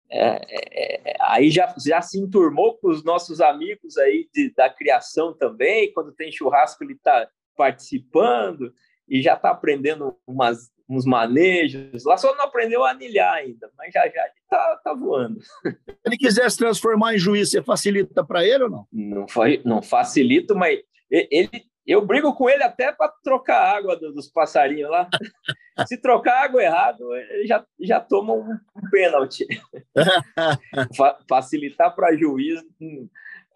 é, 0.09 0.41
é, 0.49 1.11
é 1.11 1.17
aí 1.19 1.49
já, 1.51 1.73
já 1.85 2.01
se 2.01 2.19
enturmou 2.19 2.77
com 2.77 2.89
os 2.89 3.03
nossos 3.03 3.41
amigos 3.41 3.97
aí 3.97 4.27
de, 4.33 4.53
da 4.53 4.69
criação 4.69 5.33
também. 5.33 5.91
Quando 5.93 6.13
tem 6.13 6.31
churrasco, 6.31 6.83
ele 6.83 6.93
está 6.93 7.29
participando 7.55 8.73
e 9.07 9.21
já 9.21 9.33
está 9.33 9.51
aprendendo 9.51 10.15
umas, 10.25 10.71
uns 10.89 11.05
manejos. 11.05 12.05
Lá 12.05 12.17
só 12.17 12.35
não 12.35 12.45
aprendeu 12.45 12.83
a 12.83 12.91
anilhar 12.91 13.33
ainda, 13.33 13.69
mas 13.77 13.91
já 13.93 14.07
já 14.07 14.27
está 14.27 14.81
tá 14.83 14.93
voando. 14.93 15.41
Se 15.41 15.77
ele 16.05 16.17
quiser 16.17 16.49
se 16.49 16.57
transformar 16.57 17.15
em 17.15 17.17
juiz, 17.17 17.49
você 17.49 17.61
facilita 17.61 18.23
para 18.23 18.45
ele 18.45 18.63
ou 18.65 18.69
não? 18.69 18.87
Não, 18.91 19.27
foi, 19.27 19.61
não 19.65 19.81
facilito, 19.81 20.55
mas 20.55 20.79
ele, 21.09 21.49
eu 21.87 22.05
brigo 22.05 22.33
com 22.35 22.49
ele 22.49 22.63
até 22.63 22.91
para 22.91 23.11
trocar 23.23 23.59
a 23.59 23.77
água 23.77 23.95
dos 23.95 24.27
passarinhos 24.27 24.89
lá. 24.89 25.07
se 25.87 25.97
trocar 25.97 26.43
água 26.43 26.61
errado, 26.61 27.15
ele 27.15 27.47
já, 27.47 27.65
já 27.79 27.99
toma 27.99 28.33
um, 28.33 28.51
um 28.75 28.89
pênalti. 28.91 29.47
Facilitar 31.29 31.95
para 31.95 32.15
juiz 32.15 32.61
hum, 32.81 33.07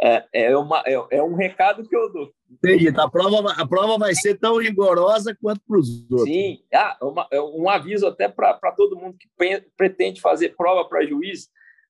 é, 0.01 0.25
é, 0.33 0.57
uma, 0.57 0.81
é, 0.85 0.93
é, 1.11 1.21
um 1.21 1.35
recado 1.35 1.87
que 1.87 1.95
eu 1.95 2.11
dou. 2.11 2.33
Entendi. 2.49 2.91
Tá, 2.91 3.03
a 3.03 3.09
prova, 3.09 3.51
a 3.51 3.67
prova 3.67 3.97
vai 3.99 4.15
ser 4.15 4.39
tão 4.39 4.57
rigorosa 4.57 5.37
quanto 5.39 5.61
para 5.67 5.77
os 5.77 6.09
outros. 6.09 6.27
Sim. 6.27 6.63
Ah, 6.73 6.97
uma, 7.01 7.27
é 7.31 7.39
um 7.39 7.69
aviso 7.69 8.07
até 8.07 8.27
para 8.27 8.57
todo 8.75 8.95
mundo 8.95 9.15
que 9.17 9.29
pretende 9.77 10.19
fazer 10.19 10.55
prova 10.55 10.87
para 10.89 11.05
juiz. 11.05 11.49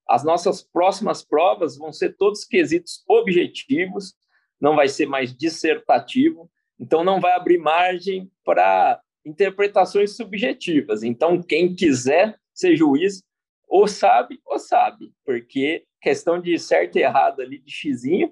As 0.09 0.25
nossas 0.25 0.61
próximas 0.61 1.23
provas 1.23 1.77
vão 1.77 1.93
ser 1.93 2.17
todos 2.17 2.43
quesitos 2.43 3.01
objetivos, 3.07 4.13
não 4.61 4.75
vai 4.75 4.87
ser 4.87 5.07
mais 5.07 5.35
dissertativo, 5.35 6.49
então 6.79 7.03
não 7.03 7.19
vai 7.19 7.33
abrir 7.33 7.57
margem 7.57 8.31
para 8.45 9.01
interpretações 9.25 10.15
subjetivas. 10.15 11.03
Então, 11.03 11.41
quem 11.41 11.75
quiser 11.75 12.39
ser 12.53 12.75
juiz, 12.75 13.23
ou 13.67 13.87
sabe 13.87 14.39
ou 14.45 14.59
sabe, 14.59 15.11
porque 15.25 15.85
questão 16.01 16.39
de 16.39 16.57
certo 16.59 16.97
e 16.97 17.01
errado 17.01 17.41
ali 17.41 17.57
de 17.59 17.71
xizinho, 17.71 18.31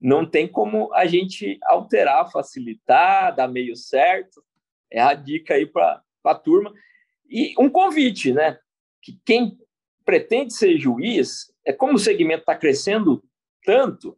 não 0.00 0.28
tem 0.28 0.46
como 0.46 0.92
a 0.92 1.06
gente 1.06 1.58
alterar, 1.64 2.30
facilitar, 2.30 3.34
dar 3.34 3.48
meio 3.48 3.74
certo. 3.74 4.44
É 4.90 5.00
a 5.00 5.14
dica 5.14 5.54
aí 5.54 5.66
para 5.66 6.02
a 6.24 6.34
turma. 6.34 6.72
E 7.28 7.54
um 7.58 7.68
convite, 7.68 8.32
né? 8.32 8.58
Que 9.02 9.18
quem 9.24 9.58
pretende 10.04 10.54
ser 10.54 10.78
juiz, 10.78 11.52
é 11.64 11.72
como 11.72 11.94
o 11.94 11.98
segmento 11.98 12.40
está 12.40 12.54
crescendo 12.54 13.24
tanto, 13.64 14.16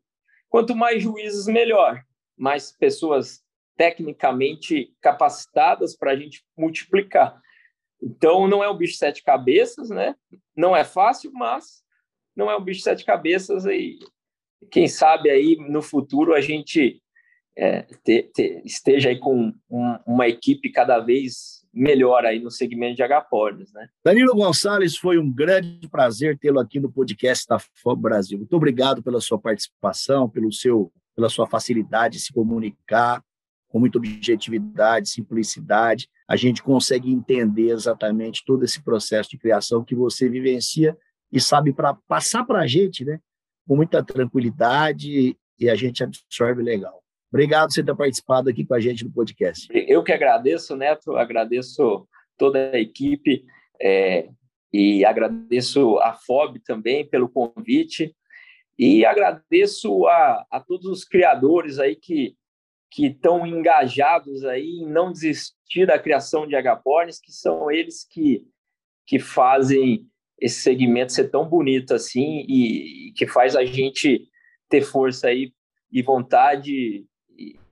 quanto 0.48 0.74
mais 0.74 1.02
juízes, 1.02 1.46
melhor. 1.46 2.04
Mais 2.36 2.72
pessoas 2.72 3.42
tecnicamente 3.76 4.94
capacitadas 5.00 5.96
para 5.96 6.12
a 6.12 6.16
gente 6.16 6.44
multiplicar. 6.56 7.40
Então, 8.02 8.46
não 8.46 8.62
é 8.62 8.70
um 8.70 8.76
bicho 8.76 8.92
de 8.92 8.98
sete 8.98 9.22
cabeças, 9.22 9.90
né? 9.90 10.14
Não 10.56 10.76
é 10.76 10.84
fácil, 10.84 11.32
mas 11.32 11.82
não 12.34 12.50
é 12.50 12.56
um 12.56 12.62
bicho 12.62 12.78
de 12.78 12.84
sete 12.84 13.04
cabeças 13.04 13.64
e 13.66 13.98
quem 14.70 14.88
sabe 14.88 15.30
aí 15.30 15.56
no 15.56 15.82
futuro 15.82 16.34
a 16.34 16.40
gente 16.40 17.02
é, 17.56 17.82
te, 17.82 18.22
te, 18.22 18.62
esteja 18.64 19.08
aí 19.08 19.18
com 19.18 19.52
um, 19.68 19.98
uma 20.06 20.28
equipe 20.28 20.70
cada 20.70 21.00
vez 21.00 21.57
melhor 21.72 22.24
aí 22.24 22.40
no 22.40 22.50
segmento 22.50 22.96
de 22.96 23.02
agapornis, 23.02 23.72
né? 23.72 23.88
Danilo 24.04 24.34
Gonçalves, 24.34 24.96
foi 24.96 25.18
um 25.18 25.30
grande 25.30 25.88
prazer 25.88 26.38
tê-lo 26.38 26.58
aqui 26.58 26.80
no 26.80 26.90
podcast 26.90 27.46
da 27.46 27.58
FOB 27.58 28.02
Brasil. 28.02 28.38
Muito 28.38 28.54
obrigado 28.56 29.02
pela 29.02 29.20
sua 29.20 29.38
participação, 29.38 30.28
pelo 30.28 30.52
seu, 30.52 30.92
pela 31.14 31.28
sua 31.28 31.46
facilidade 31.46 32.16
de 32.16 32.24
se 32.24 32.32
comunicar, 32.32 33.22
com 33.68 33.78
muita 33.78 33.98
objetividade, 33.98 35.10
simplicidade. 35.10 36.08
A 36.26 36.36
gente 36.36 36.62
consegue 36.62 37.12
entender 37.12 37.70
exatamente 37.70 38.42
todo 38.44 38.64
esse 38.64 38.82
processo 38.82 39.30
de 39.30 39.38
criação 39.38 39.84
que 39.84 39.94
você 39.94 40.28
vivencia 40.28 40.96
e 41.30 41.40
sabe 41.40 41.72
para 41.72 41.94
passar 42.08 42.44
para 42.44 42.60
a 42.60 42.66
gente, 42.66 43.04
né? 43.04 43.20
Com 43.66 43.76
muita 43.76 44.02
tranquilidade 44.02 45.36
e 45.58 45.68
a 45.68 45.74
gente 45.74 46.02
absorve 46.02 46.62
legal. 46.62 47.02
Obrigado 47.30 47.68
por 47.68 47.74
você 47.74 47.82
ter 47.82 47.94
participado 47.94 48.48
aqui 48.48 48.64
com 48.64 48.74
a 48.74 48.80
gente 48.80 49.04
no 49.04 49.12
podcast. 49.12 49.68
Eu 49.72 50.02
que 50.02 50.12
agradeço, 50.12 50.74
Neto, 50.76 51.16
agradeço 51.16 52.08
toda 52.36 52.70
a 52.72 52.78
equipe 52.78 53.44
é, 53.80 54.28
e 54.72 55.04
agradeço 55.04 55.98
a 55.98 56.14
FOB 56.14 56.60
também 56.60 57.06
pelo 57.06 57.28
convite 57.28 58.14
e 58.78 59.04
agradeço 59.04 60.06
a, 60.06 60.46
a 60.50 60.60
todos 60.60 60.86
os 60.86 61.04
criadores 61.04 61.78
aí 61.78 61.96
que 61.96 62.36
que 62.90 63.06
estão 63.06 63.46
engajados 63.46 64.44
aí 64.44 64.80
em 64.80 64.86
não 64.86 65.12
desistir 65.12 65.86
da 65.86 65.98
criação 65.98 66.46
de 66.46 66.56
agapornis, 66.56 67.20
que 67.20 67.32
são 67.32 67.70
eles 67.70 68.06
que, 68.08 68.42
que 69.06 69.18
fazem 69.18 70.06
esse 70.40 70.60
segmento 70.60 71.12
ser 71.12 71.28
tão 71.28 71.48
bonito 71.48 71.94
assim 71.94 72.44
e, 72.48 73.08
e 73.08 73.12
que 73.12 73.26
faz 73.26 73.54
a 73.54 73.64
gente 73.64 74.26
ter 74.68 74.82
força 74.82 75.28
aí 75.28 75.52
e 75.92 76.02
vontade 76.02 77.04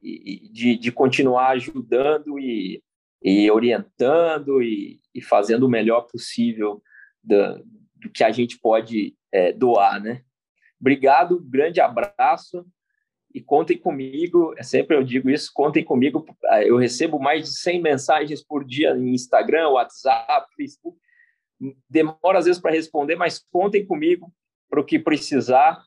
de, 0.02 0.78
de, 0.78 0.92
continuar 0.92 1.50
ajudando 1.50 2.38
e, 2.38 2.82
e 3.22 3.50
orientando 3.50 4.62
e, 4.62 5.00
e, 5.14 5.22
fazendo 5.22 5.66
o 5.66 5.70
melhor 5.70 6.02
possível 6.02 6.82
do, 7.22 7.64
que 8.14 8.24
a 8.24 8.30
gente 8.30 8.58
pode 8.58 9.14
é, 9.32 9.52
doar, 9.52 10.00
né? 10.00 10.22
Obrigado, 10.80 11.40
grande 11.40 11.80
abraço 11.80 12.66
e 13.34 13.40
contem 13.40 13.76
comigo, 13.76 14.54
é 14.56 14.62
sempre 14.62 14.96
eu 14.96 15.04
digo 15.04 15.28
isso, 15.28 15.50
contem 15.52 15.84
comigo, 15.84 16.24
eu 16.64 16.76
recebo 16.78 17.18
mais 17.18 17.44
de 17.44 17.58
100 17.58 17.82
mensagens 17.82 18.42
por 18.42 18.64
dia 18.64 18.96
em 18.96 19.14
Instagram, 19.14 19.68
WhatsApp, 19.68 20.46
Facebook, 20.56 20.98
demora 21.88 22.38
às 22.38 22.46
vezes 22.46 22.60
para 22.60 22.72
responder, 22.72 23.16
mas 23.16 23.44
contem 23.50 23.84
comigo 23.84 24.32
para 24.68 24.80
o 24.80 24.84
que 24.84 24.98
precisar. 24.98 25.82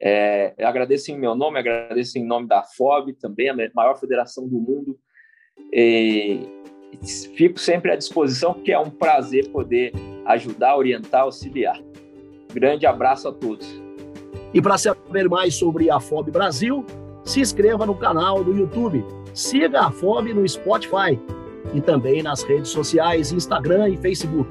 É, 0.00 0.54
eu 0.58 0.66
agradeço 0.66 1.10
em 1.10 1.18
meu 1.18 1.34
nome, 1.34 1.58
agradeço 1.58 2.18
em 2.18 2.26
nome 2.26 2.46
da 2.46 2.62
FOB 2.62 3.14
também, 3.14 3.48
a 3.48 3.56
maior 3.74 3.98
federação 3.98 4.46
do 4.46 4.60
mundo. 4.60 4.98
E 5.72 6.40
fico 7.34 7.58
sempre 7.58 7.92
à 7.92 7.96
disposição, 7.96 8.54
porque 8.54 8.72
é 8.72 8.78
um 8.78 8.90
prazer 8.90 9.48
poder 9.50 9.92
ajudar, 10.26 10.76
orientar, 10.76 11.22
auxiliar. 11.22 11.80
Grande 12.52 12.86
abraço 12.86 13.28
a 13.28 13.32
todos. 13.32 13.66
E 14.52 14.62
para 14.62 14.78
saber 14.78 15.28
mais 15.28 15.54
sobre 15.54 15.90
a 15.90 16.00
FOB 16.00 16.30
Brasil, 16.30 16.84
se 17.24 17.40
inscreva 17.40 17.84
no 17.84 17.94
canal 17.94 18.42
do 18.42 18.56
YouTube, 18.56 19.04
siga 19.34 19.80
a 19.80 19.90
FOB 19.90 20.32
no 20.32 20.48
Spotify 20.48 21.18
e 21.74 21.80
também 21.80 22.22
nas 22.22 22.42
redes 22.42 22.70
sociais, 22.70 23.32
Instagram 23.32 23.88
e 23.90 23.96
Facebook. 23.96 24.48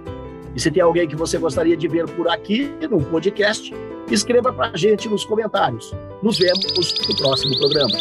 E 0.56 0.60
se 0.60 0.72
tem 0.72 0.82
alguém 0.82 1.08
que 1.08 1.16
você 1.16 1.38
gostaria 1.38 1.76
de 1.76 1.88
ver 1.88 2.08
por 2.12 2.30
aqui 2.30 2.72
no 2.89 3.01
podcast, 3.01 3.74
escreva 4.10 4.53
para 4.53 4.72
a 4.72 4.78
gente 4.78 5.10
nos 5.10 5.26
comentários. 5.26 5.93
Nos 6.24 6.38
vemos 6.38 6.95
no 7.10 7.16
próximo 7.18 7.58
programa. 7.58 7.97